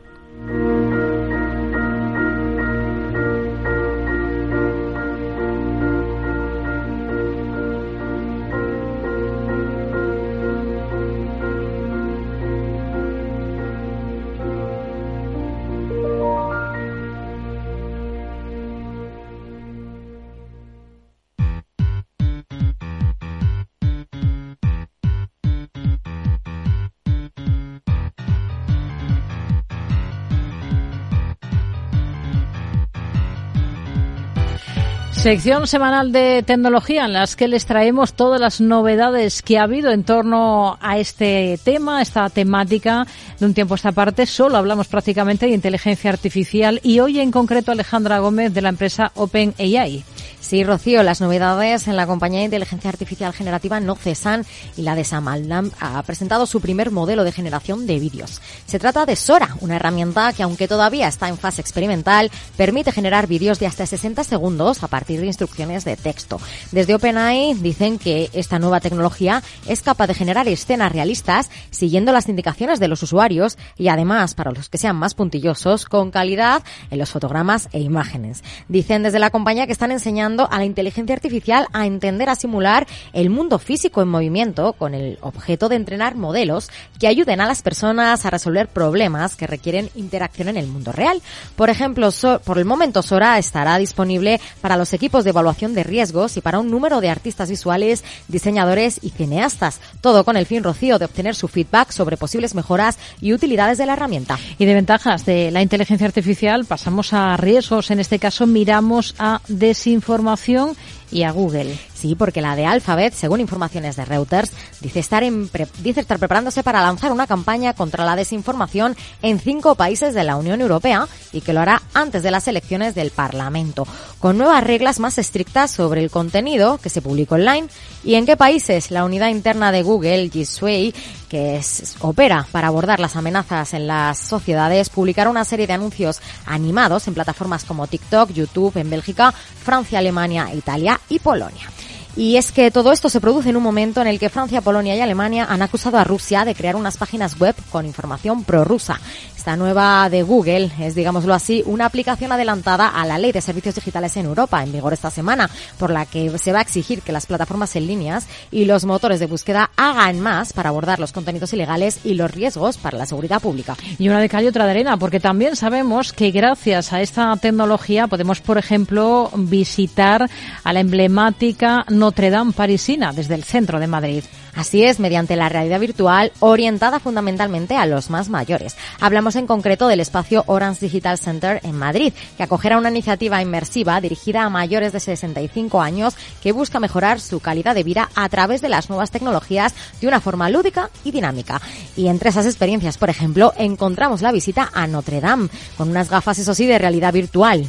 Sección 35.27 35.67
semanal 35.67 36.13
de 36.13 36.41
tecnología 36.41 37.03
en 37.03 37.11
las 37.11 37.35
que 37.35 37.49
les 37.49 37.65
traemos 37.65 38.13
todas 38.13 38.39
las 38.39 38.61
novedades 38.61 39.41
que 39.41 39.57
ha 39.57 39.63
habido 39.63 39.91
en 39.91 40.05
torno 40.05 40.77
a 40.79 40.99
este 40.99 41.59
tema, 41.65 42.01
esta 42.01 42.29
temática. 42.29 43.05
De 43.37 43.45
un 43.45 43.53
tiempo 43.53 43.73
a 43.73 43.75
esta 43.75 43.91
parte 43.91 44.25
solo 44.25 44.55
hablamos 44.55 44.87
prácticamente 44.87 45.45
de 45.45 45.51
inteligencia 45.51 46.11
artificial 46.11 46.79
y 46.81 47.01
hoy 47.01 47.19
en 47.19 47.31
concreto 47.31 47.73
Alejandra 47.73 48.19
Gómez 48.19 48.53
de 48.53 48.61
la 48.61 48.69
empresa 48.69 49.11
OpenAI. 49.15 50.05
Sí, 50.39 50.63
Rocío, 50.63 51.03
las 51.03 51.19
novedades 51.19 51.87
en 51.87 51.95
la 51.95 52.07
compañía 52.07 52.39
de 52.39 52.45
inteligencia 52.45 52.89
artificial 52.89 53.33
generativa 53.33 53.79
no 53.79 53.95
cesan 53.95 54.45
y 54.75 54.83
la 54.83 54.95
de 54.95 55.03
Sam 55.03 55.27
Altman 55.27 55.71
ha 55.79 56.01
presentado 56.03 56.45
su 56.45 56.61
primer 56.61 56.91
modelo 56.91 57.23
de 57.23 57.31
generación 57.31 57.87
de 57.87 57.99
vídeos. 57.99 58.41
Se 58.65 58.79
trata 58.79 59.05
de 59.05 59.15
Sora, 59.15 59.57
una 59.61 59.75
herramienta 59.75 60.33
que 60.33 60.43
aunque 60.43 60.67
todavía 60.67 61.07
está 61.07 61.27
en 61.27 61.37
fase 61.37 61.61
experimental, 61.61 62.31
permite 62.55 62.91
generar 62.91 63.27
vídeos 63.27 63.59
de 63.59 63.67
hasta 63.67 63.85
60 63.85 64.23
segundos 64.23 64.83
a 64.83 64.87
partir 64.87 65.19
de 65.19 65.27
instrucciones 65.27 65.85
de 65.85 65.97
texto. 65.97 66.39
Desde 66.71 66.95
OpenAI 66.95 67.55
dicen 67.55 67.99
que 67.99 68.29
esta 68.33 68.59
nueva 68.59 68.79
tecnología 68.79 69.43
es 69.67 69.81
capaz 69.81 70.07
de 70.07 70.13
generar 70.13 70.47
escenas 70.47 70.91
realistas 70.91 71.49
siguiendo 71.71 72.11
las 72.11 72.29
indicaciones 72.29 72.79
de 72.79 72.87
los 72.87 73.03
usuarios 73.03 73.57
y 73.77 73.87
además, 73.87 74.33
para 74.33 74.51
los 74.51 74.69
que 74.69 74.77
sean 74.77 74.95
más 74.95 75.13
puntillosos, 75.13 75.85
con 75.85 76.11
calidad 76.11 76.63
en 76.91 76.99
los 76.99 77.11
fotogramas 77.11 77.69
e 77.71 77.79
imágenes. 77.79 78.43
Dicen 78.67 79.03
desde 79.03 79.19
la 79.19 79.29
compañía 79.29 79.65
que 79.65 79.71
están 79.71 79.91
enseñando 79.91 80.16
enseñando 80.17 80.47
a 80.51 80.57
la 80.57 80.65
inteligencia 80.65 81.13
artificial 81.15 81.67
a 81.73 81.85
entender, 81.85 82.27
a 82.27 82.35
simular 82.35 82.87
el 83.13 83.29
mundo 83.29 83.59
físico 83.59 84.01
en 84.01 84.07
movimiento 84.07 84.73
con 84.73 84.95
el 84.95 85.19
objeto 85.21 85.69
de 85.69 85.75
entrenar 85.75 86.15
modelos 86.15 86.71
que 86.99 87.07
ayuden 87.07 87.39
a 87.39 87.45
las 87.45 87.61
personas 87.61 88.25
a 88.25 88.31
resolver 88.31 88.67
problemas 88.67 89.35
que 89.35 89.45
requieren 89.45 89.91
interacción 89.93 90.47
en 90.47 90.57
el 90.57 90.65
mundo 90.65 90.91
real. 90.91 91.21
Por 91.55 91.69
ejemplo, 91.69 92.09
por 92.43 92.57
el 92.57 92.65
momento 92.65 93.03
Sora 93.03 93.37
estará 93.37 93.77
disponible 93.77 94.41
para 94.59 94.75
los 94.75 94.91
equipos 94.93 95.23
de 95.23 95.29
evaluación 95.29 95.75
de 95.75 95.83
riesgos 95.83 96.35
y 96.35 96.41
para 96.41 96.57
un 96.57 96.71
número 96.71 96.99
de 96.99 97.09
artistas 97.09 97.51
visuales, 97.51 98.03
diseñadores 98.27 98.99
y 99.03 99.11
cineastas. 99.11 99.79
Todo 100.01 100.23
con 100.23 100.35
el 100.35 100.47
fin, 100.47 100.63
Rocío, 100.63 100.97
de 100.97 101.05
obtener 101.05 101.35
su 101.35 101.47
feedback 101.47 101.91
sobre 101.91 102.17
posibles 102.17 102.55
mejoras 102.55 102.97
y 103.21 103.33
utilidades 103.33 103.77
de 103.77 103.85
la 103.85 103.93
herramienta. 103.93 104.39
Y 104.57 104.65
de 104.65 104.73
ventajas 104.73 105.25
de 105.27 105.51
la 105.51 105.61
inteligencia 105.61 106.07
artificial 106.07 106.65
pasamos 106.65 107.13
a 107.13 107.37
riesgos. 107.37 107.91
En 107.91 107.99
este 107.99 108.17
caso 108.17 108.47
miramos 108.47 109.13
a 109.19 109.41
desinformación 109.47 110.06
información 110.07 110.75
y 111.11 111.23
a 111.23 111.31
Google. 111.31 111.77
Sí, 111.93 112.15
porque 112.15 112.41
la 112.41 112.55
de 112.55 112.65
Alphabet, 112.65 113.13
según 113.13 113.41
informaciones 113.41 113.95
de 113.95 114.05
Reuters, 114.05 114.51
dice 114.81 114.99
estar, 114.99 115.23
en 115.23 115.49
dice 115.79 116.01
estar 116.01 116.19
preparándose 116.19 116.63
para 116.63 116.81
lanzar 116.81 117.11
una 117.11 117.27
campaña 117.27 117.73
contra 117.73 118.05
la 118.05 118.15
desinformación 118.15 118.95
en 119.21 119.39
cinco 119.39 119.75
países 119.75 120.13
de 120.13 120.23
la 120.23 120.35
Unión 120.35 120.61
Europea 120.61 121.07
y 121.33 121.41
que 121.41 121.53
lo 121.53 121.61
hará 121.61 121.81
antes 121.93 122.23
de 122.23 122.31
las 122.31 122.47
elecciones 122.47 122.93
del 122.93 123.11
Parlamento, 123.11 123.87
con 124.19 124.37
nuevas 124.37 124.63
reglas 124.63 124.99
más 124.99 125.17
estrictas 125.17 125.71
sobre 125.71 126.03
el 126.03 126.11
contenido 126.11 126.77
que 126.77 126.89
se 126.89 127.01
publica 127.01 127.35
online 127.35 127.67
y 128.03 128.15
en 128.15 128.25
qué 128.25 128.37
países 128.37 128.91
la 128.91 129.05
unidad 129.05 129.29
interna 129.29 129.71
de 129.71 129.83
Google, 129.83 130.29
G 130.29 130.45
Suite, 130.45 130.97
que 131.29 131.59
opera 131.99 132.47
para 132.51 132.67
abordar 132.67 132.99
las 132.99 133.15
amenazas 133.15 133.73
en 133.73 133.87
las 133.87 134.19
sociedades, 134.19 134.89
publicará 134.89 135.29
una 135.29 135.45
serie 135.45 135.67
de 135.67 135.73
anuncios 135.73 136.21
animados 136.45 137.07
en 137.07 137.13
plataformas 137.13 137.65
como 137.65 137.87
TikTok, 137.87 138.31
YouTube 138.31 138.77
en 138.77 138.89
Bélgica, 138.89 139.31
Francia, 139.31 139.99
Alemania, 139.99 140.53
Italia 140.53 140.96
y 141.09 141.19
Polonia. 141.19 141.69
Y 142.17 142.37
es 142.37 142.51
que 142.51 142.71
todo 142.71 142.91
esto 142.91 143.09
se 143.09 143.21
produce 143.21 143.51
en 143.51 143.57
un 143.57 143.63
momento 143.63 144.01
en 144.01 144.07
el 144.07 144.17
que 144.17 144.29
Francia, 144.29 144.61
Polonia 144.61 144.95
y 144.95 145.01
Alemania 145.01 145.45
han 145.47 145.61
acusado 145.61 145.99
a 145.99 146.03
Rusia 146.03 146.45
de 146.45 146.55
crear 146.55 146.75
unas 146.75 146.97
páginas 146.97 147.37
web 147.37 147.55
con 147.69 147.85
información 147.85 148.43
prorrusa. 148.43 148.99
Esta 149.37 149.55
nueva 149.55 150.09
de 150.09 150.23
Google 150.23 150.71
es, 150.79 150.95
digámoslo 150.95 151.33
así, 151.33 151.61
una 151.67 151.85
aplicación 151.85 152.31
adelantada 152.31 152.87
a 152.87 153.05
la 153.05 153.19
Ley 153.19 153.31
de 153.31 153.39
Servicios 153.39 153.75
Digitales 153.75 154.17
en 154.17 154.25
Europa, 154.25 154.63
en 154.63 154.73
vigor 154.73 154.93
esta 154.93 155.11
semana, 155.11 155.49
por 155.77 155.91
la 155.91 156.07
que 156.07 156.37
se 156.39 156.51
va 156.51 156.59
a 156.59 156.63
exigir 156.63 157.03
que 157.03 157.11
las 157.11 157.27
plataformas 157.27 157.75
en 157.75 157.85
líneas 157.85 158.25
y 158.49 158.65
los 158.65 158.83
motores 158.83 159.19
de 159.19 159.27
búsqueda 159.27 159.69
hagan 159.77 160.19
más 160.19 160.53
para 160.53 160.69
abordar 160.69 160.99
los 160.99 161.13
contenidos 161.13 161.53
ilegales 161.53 161.99
y 162.03 162.15
los 162.15 162.31
riesgos 162.31 162.77
para 162.77 162.97
la 162.97 163.05
seguridad 163.05 163.41
pública. 163.41 163.77
Y 163.99 164.09
una 164.09 164.19
de 164.19 164.27
cal 164.27 164.43
y 164.43 164.47
otra 164.47 164.65
de 164.65 164.71
arena, 164.71 164.97
porque 164.97 165.19
también 165.19 165.55
sabemos 165.55 166.13
que 166.13 166.31
gracias 166.31 166.91
a 166.91 167.01
esta 167.01 167.33
tecnología 167.37 168.07
podemos, 168.07 168.41
por 168.41 168.57
ejemplo, 168.57 169.29
visitar 169.35 170.27
a 170.63 170.73
la 170.73 170.79
emblemática 170.79 171.85
Notre 172.07 172.29
Dame 172.29 172.53
parisina 172.53 173.11
desde 173.11 173.35
el 173.35 173.43
centro 173.43 173.81
de 173.81 173.87
Madrid. 173.87 174.23
Así 174.55 174.81
es, 174.81 174.97
mediante 174.97 175.35
la 175.35 175.49
realidad 175.49 175.81
virtual 175.81 176.31
orientada 176.39 177.01
fundamentalmente 177.01 177.75
a 177.75 177.85
los 177.85 178.09
más 178.09 178.29
mayores. 178.29 178.77
Hablamos 179.01 179.35
en 179.35 179.45
concreto 179.45 179.89
del 179.89 179.99
espacio 179.99 180.45
Orange 180.47 180.85
Digital 180.85 181.17
Center 181.17 181.59
en 181.63 181.75
Madrid, 181.75 182.13
que 182.37 182.43
acogerá 182.43 182.77
una 182.77 182.91
iniciativa 182.91 183.41
inmersiva 183.41 183.99
dirigida 183.99 184.43
a 184.43 184.49
mayores 184.49 184.93
de 184.93 185.01
65 185.01 185.81
años 185.81 186.15
que 186.41 186.53
busca 186.53 186.79
mejorar 186.79 187.19
su 187.19 187.41
calidad 187.41 187.75
de 187.75 187.83
vida 187.83 188.09
a 188.15 188.29
través 188.29 188.61
de 188.61 188.69
las 188.69 188.89
nuevas 188.89 189.11
tecnologías 189.11 189.75
de 189.99 190.07
una 190.07 190.21
forma 190.21 190.49
lúdica 190.49 190.89
y 191.03 191.11
dinámica. 191.11 191.61
Y 191.97 192.07
entre 192.07 192.29
esas 192.29 192.45
experiencias, 192.45 192.97
por 192.97 193.09
ejemplo, 193.09 193.51
encontramos 193.57 194.21
la 194.21 194.31
visita 194.31 194.71
a 194.73 194.87
Notre 194.87 195.19
Dame, 195.19 195.49
con 195.75 195.89
unas 195.89 196.09
gafas, 196.09 196.39
eso 196.39 196.55
sí, 196.55 196.67
de 196.67 196.79
realidad 196.79 197.11
virtual. 197.11 197.67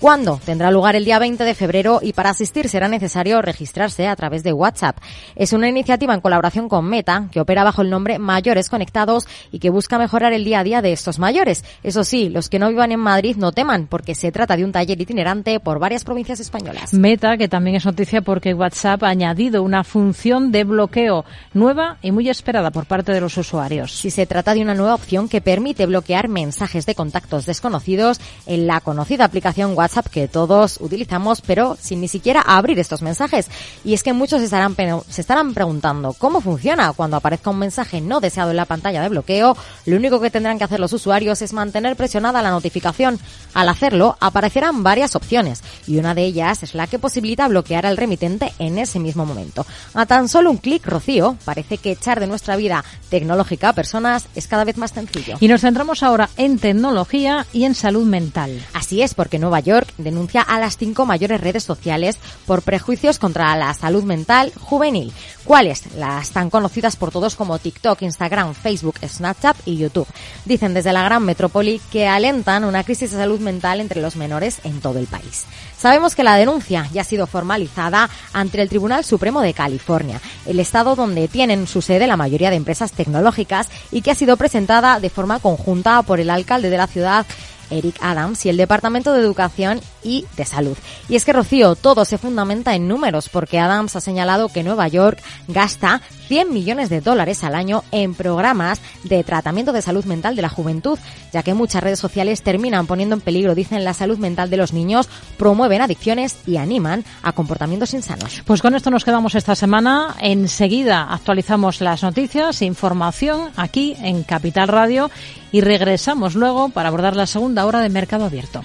¿Cuándo? 0.00 0.38
Tendrá 0.44 0.70
lugar 0.70 0.96
el 0.96 1.04
día 1.04 1.18
20 1.18 1.44
de 1.44 1.54
febrero 1.54 2.00
y 2.02 2.12
para 2.12 2.30
asistir 2.30 2.68
será 2.68 2.88
necesario 2.88 3.40
registrarse 3.40 4.06
a 4.06 4.16
través 4.16 4.42
de 4.42 4.52
WhatsApp. 4.52 4.98
Es 5.34 5.52
una 5.52 5.68
iniciativa 5.68 6.12
en 6.12 6.20
colaboración 6.20 6.68
con 6.68 6.84
Meta 6.84 7.28
que 7.30 7.40
opera 7.40 7.64
bajo 7.64 7.80
el 7.80 7.88
nombre 7.88 8.18
Mayores 8.18 8.68
Conectados 8.68 9.26
y 9.50 9.60
que 9.60 9.70
busca 9.70 9.96
mejorar 9.96 10.32
el 10.34 10.44
día 10.44 10.60
a 10.60 10.64
día 10.64 10.82
de 10.82 10.92
estos 10.92 11.18
mayores. 11.18 11.64
Eso 11.82 12.04
sí, 12.04 12.28
los 12.28 12.50
que 12.50 12.58
no 12.58 12.68
vivan 12.68 12.92
en 12.92 13.00
Madrid 13.00 13.36
no 13.36 13.52
teman 13.52 13.86
porque 13.86 14.14
se 14.14 14.30
trata 14.30 14.56
de 14.56 14.64
un 14.64 14.72
taller 14.72 15.00
itinerante 15.00 15.58
por 15.58 15.78
varias 15.78 16.04
provincias 16.04 16.38
españolas. 16.38 16.92
Meta, 16.92 17.38
que 17.38 17.48
también 17.48 17.76
es 17.76 17.86
noticia 17.86 18.20
porque 18.20 18.52
WhatsApp 18.52 19.04
ha 19.04 19.08
añadido 19.08 19.62
una 19.62 19.84
función 19.84 20.52
de 20.52 20.64
bloqueo 20.64 21.24
nueva 21.54 21.96
y 22.02 22.10
muy 22.10 22.28
esperada 22.28 22.70
por 22.70 22.84
parte 22.84 23.12
de 23.12 23.20
los 23.20 23.38
usuarios. 23.38 23.92
Si 23.92 24.10
se 24.10 24.26
trata 24.26 24.52
de 24.52 24.60
una 24.60 24.74
nueva 24.74 24.94
opción 24.94 25.28
que 25.30 25.40
permite 25.40 25.86
bloquear 25.86 26.28
mensajes 26.28 26.84
de 26.84 26.94
contactos 26.94 27.46
desconocidos 27.46 28.20
en 28.46 28.66
la 28.66 28.80
conocida 28.80 29.24
aplicación 29.24 29.72
WhatsApp 29.74 29.93
que 30.02 30.28
todos 30.28 30.78
utilizamos, 30.80 31.40
pero 31.40 31.76
sin 31.80 32.00
ni 32.00 32.08
siquiera 32.08 32.40
abrir 32.40 32.78
estos 32.78 33.02
mensajes. 33.02 33.48
Y 33.84 33.94
es 33.94 34.02
que 34.02 34.12
muchos 34.12 34.40
se 34.40 34.46
estarán, 34.46 34.74
se 35.08 35.20
estarán 35.20 35.54
preguntando 35.54 36.12
cómo 36.14 36.40
funciona 36.40 36.92
cuando 36.92 37.16
aparezca 37.16 37.50
un 37.50 37.58
mensaje 37.58 38.00
no 38.00 38.20
deseado 38.20 38.50
en 38.50 38.56
la 38.56 38.64
pantalla 38.64 39.02
de 39.02 39.08
bloqueo. 39.08 39.56
Lo 39.86 39.96
único 39.96 40.20
que 40.20 40.30
tendrán 40.30 40.58
que 40.58 40.64
hacer 40.64 40.80
los 40.80 40.92
usuarios 40.92 41.40
es 41.42 41.52
mantener 41.52 41.96
presionada 41.96 42.42
la 42.42 42.50
notificación. 42.50 43.18
Al 43.54 43.68
hacerlo, 43.68 44.16
aparecerán 44.20 44.82
varias 44.82 45.14
opciones 45.14 45.62
y 45.86 45.98
una 45.98 46.14
de 46.14 46.24
ellas 46.24 46.62
es 46.62 46.74
la 46.74 46.86
que 46.86 46.98
posibilita 46.98 47.48
bloquear 47.48 47.86
al 47.86 47.96
remitente 47.96 48.52
en 48.58 48.78
ese 48.78 48.98
mismo 48.98 49.24
momento. 49.24 49.66
A 49.94 50.06
tan 50.06 50.28
solo 50.28 50.50
un 50.50 50.56
clic, 50.56 50.86
Rocío, 50.86 51.36
parece 51.44 51.78
que 51.78 51.92
echar 51.92 52.20
de 52.20 52.26
nuestra 52.26 52.56
vida 52.56 52.84
tecnológica 53.10 53.70
a 53.70 53.72
personas 53.74 54.26
es 54.34 54.48
cada 54.48 54.64
vez 54.64 54.76
más 54.76 54.92
sencillo. 54.92 55.36
Y 55.40 55.48
nos 55.48 55.60
centramos 55.60 56.02
ahora 56.02 56.28
en 56.36 56.58
tecnología 56.58 57.46
y 57.52 57.64
en 57.64 57.74
salud 57.74 58.04
mental. 58.06 58.64
Así 58.72 59.02
es, 59.02 59.14
porque 59.14 59.38
Nueva 59.38 59.60
York 59.60 59.73
denuncia 59.98 60.42
a 60.42 60.58
las 60.60 60.76
cinco 60.76 61.06
mayores 61.06 61.40
redes 61.40 61.64
sociales 61.64 62.18
por 62.46 62.62
prejuicios 62.62 63.18
contra 63.18 63.56
la 63.56 63.72
salud 63.74 64.04
mental 64.04 64.52
juvenil. 64.60 65.12
¿Cuáles? 65.44 65.94
Las 65.96 66.30
tan 66.30 66.48
conocidas 66.48 66.96
por 66.96 67.10
todos 67.10 67.34
como 67.34 67.58
TikTok, 67.58 68.00
Instagram, 68.02 68.54
Facebook, 68.54 68.98
Snapchat 69.06 69.56
y 69.66 69.76
YouTube. 69.76 70.06
Dicen 70.44 70.72
desde 70.72 70.92
la 70.92 71.02
gran 71.02 71.22
metrópoli 71.22 71.80
que 71.92 72.06
alentan 72.06 72.64
una 72.64 72.84
crisis 72.84 73.10
de 73.10 73.18
salud 73.18 73.40
mental 73.40 73.80
entre 73.80 74.00
los 74.00 74.16
menores 74.16 74.60
en 74.64 74.80
todo 74.80 74.98
el 74.98 75.06
país. 75.06 75.44
Sabemos 75.76 76.14
que 76.14 76.24
la 76.24 76.36
denuncia 76.36 76.88
ya 76.92 77.02
ha 77.02 77.04
sido 77.04 77.26
formalizada 77.26 78.08
ante 78.32 78.62
el 78.62 78.70
Tribunal 78.70 79.04
Supremo 79.04 79.42
de 79.42 79.52
California, 79.52 80.20
el 80.46 80.60
estado 80.60 80.96
donde 80.96 81.28
tienen 81.28 81.66
su 81.66 81.82
sede 81.82 82.06
la 82.06 82.16
mayoría 82.16 82.50
de 82.50 82.56
empresas 82.56 82.92
tecnológicas 82.92 83.68
y 83.90 84.00
que 84.00 84.10
ha 84.10 84.14
sido 84.14 84.36
presentada 84.36 84.98
de 85.00 85.10
forma 85.10 85.40
conjunta 85.40 86.02
por 86.02 86.20
el 86.20 86.30
alcalde 86.30 86.70
de 86.70 86.78
la 86.78 86.86
ciudad 86.86 87.26
Eric 87.70 87.96
Adams 88.00 88.44
y 88.46 88.48
el 88.48 88.56
Departamento 88.56 89.12
de 89.12 89.20
Educación 89.20 89.80
y 90.02 90.26
de 90.36 90.44
Salud. 90.44 90.76
Y 91.08 91.16
es 91.16 91.24
que, 91.24 91.32
Rocío, 91.32 91.74
todo 91.74 92.04
se 92.04 92.18
fundamenta 92.18 92.74
en 92.74 92.88
números, 92.88 93.28
porque 93.28 93.58
Adams 93.58 93.96
ha 93.96 94.00
señalado 94.00 94.48
que 94.48 94.62
Nueva 94.62 94.88
York 94.88 95.22
gasta 95.48 96.00
100 96.28 96.52
millones 96.52 96.88
de 96.88 97.00
dólares 97.00 97.44
al 97.44 97.54
año 97.54 97.84
en 97.90 98.14
programas 98.14 98.80
de 99.02 99.22
tratamiento 99.24 99.72
de 99.72 99.82
salud 99.82 100.04
mental 100.04 100.36
de 100.36 100.42
la 100.42 100.48
juventud, 100.48 100.98
ya 101.32 101.42
que 101.42 101.54
muchas 101.54 101.82
redes 101.82 101.98
sociales 101.98 102.42
terminan 102.42 102.86
poniendo 102.86 103.14
en 103.14 103.20
peligro, 103.20 103.54
dicen, 103.54 103.84
la 103.84 103.94
salud 103.94 104.18
mental 104.18 104.50
de 104.50 104.56
los 104.56 104.72
niños, 104.72 105.08
promueven 105.36 105.82
adicciones 105.82 106.36
y 106.46 106.56
animan 106.56 107.04
a 107.22 107.32
comportamientos 107.32 107.94
insanos. 107.94 108.42
Pues 108.44 108.62
con 108.62 108.74
esto 108.74 108.90
nos 108.90 109.04
quedamos 109.04 109.34
esta 109.34 109.54
semana. 109.54 110.14
Enseguida 110.20 111.08
actualizamos 111.10 111.80
las 111.80 112.02
noticias, 112.02 112.62
información 112.62 113.50
aquí 113.56 113.96
en 114.00 114.22
Capital 114.22 114.68
Radio 114.68 115.10
y 115.52 115.60
regresamos 115.60 116.34
luego 116.34 116.70
para 116.70 116.88
abordar 116.88 117.14
la 117.14 117.26
segunda 117.26 117.53
hora 117.62 117.80
de 117.80 117.88
Mercado 117.88 118.24
Abierto. 118.24 118.64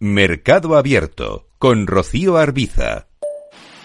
Mercado 0.00 0.76
Abierto 0.76 1.48
con 1.58 1.86
Rocío 1.88 2.36
Arbiza. 2.36 3.08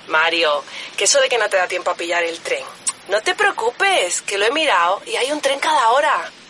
Mario, 0.10 0.64
que 0.96 1.06
eso 1.06 1.20
de 1.20 1.28
que 1.28 1.40
no 1.40 1.50
te 1.50 1.58
da 1.58 1.68
tiempo 1.68 1.90
a 1.90 1.96
pillar 1.96 2.24
el 2.24 2.40
tren. 2.40 2.64
No 3.10 3.20
te 3.22 3.34
preocupes, 3.34 4.22
que 4.22 4.38
lo 4.38 4.46
he 4.46 4.52
mirado 4.52 5.02
y 5.06 5.16
hay 5.16 5.32
un 5.32 5.42
tren 5.42 5.60
cada 5.60 5.90
hora. 5.90 6.32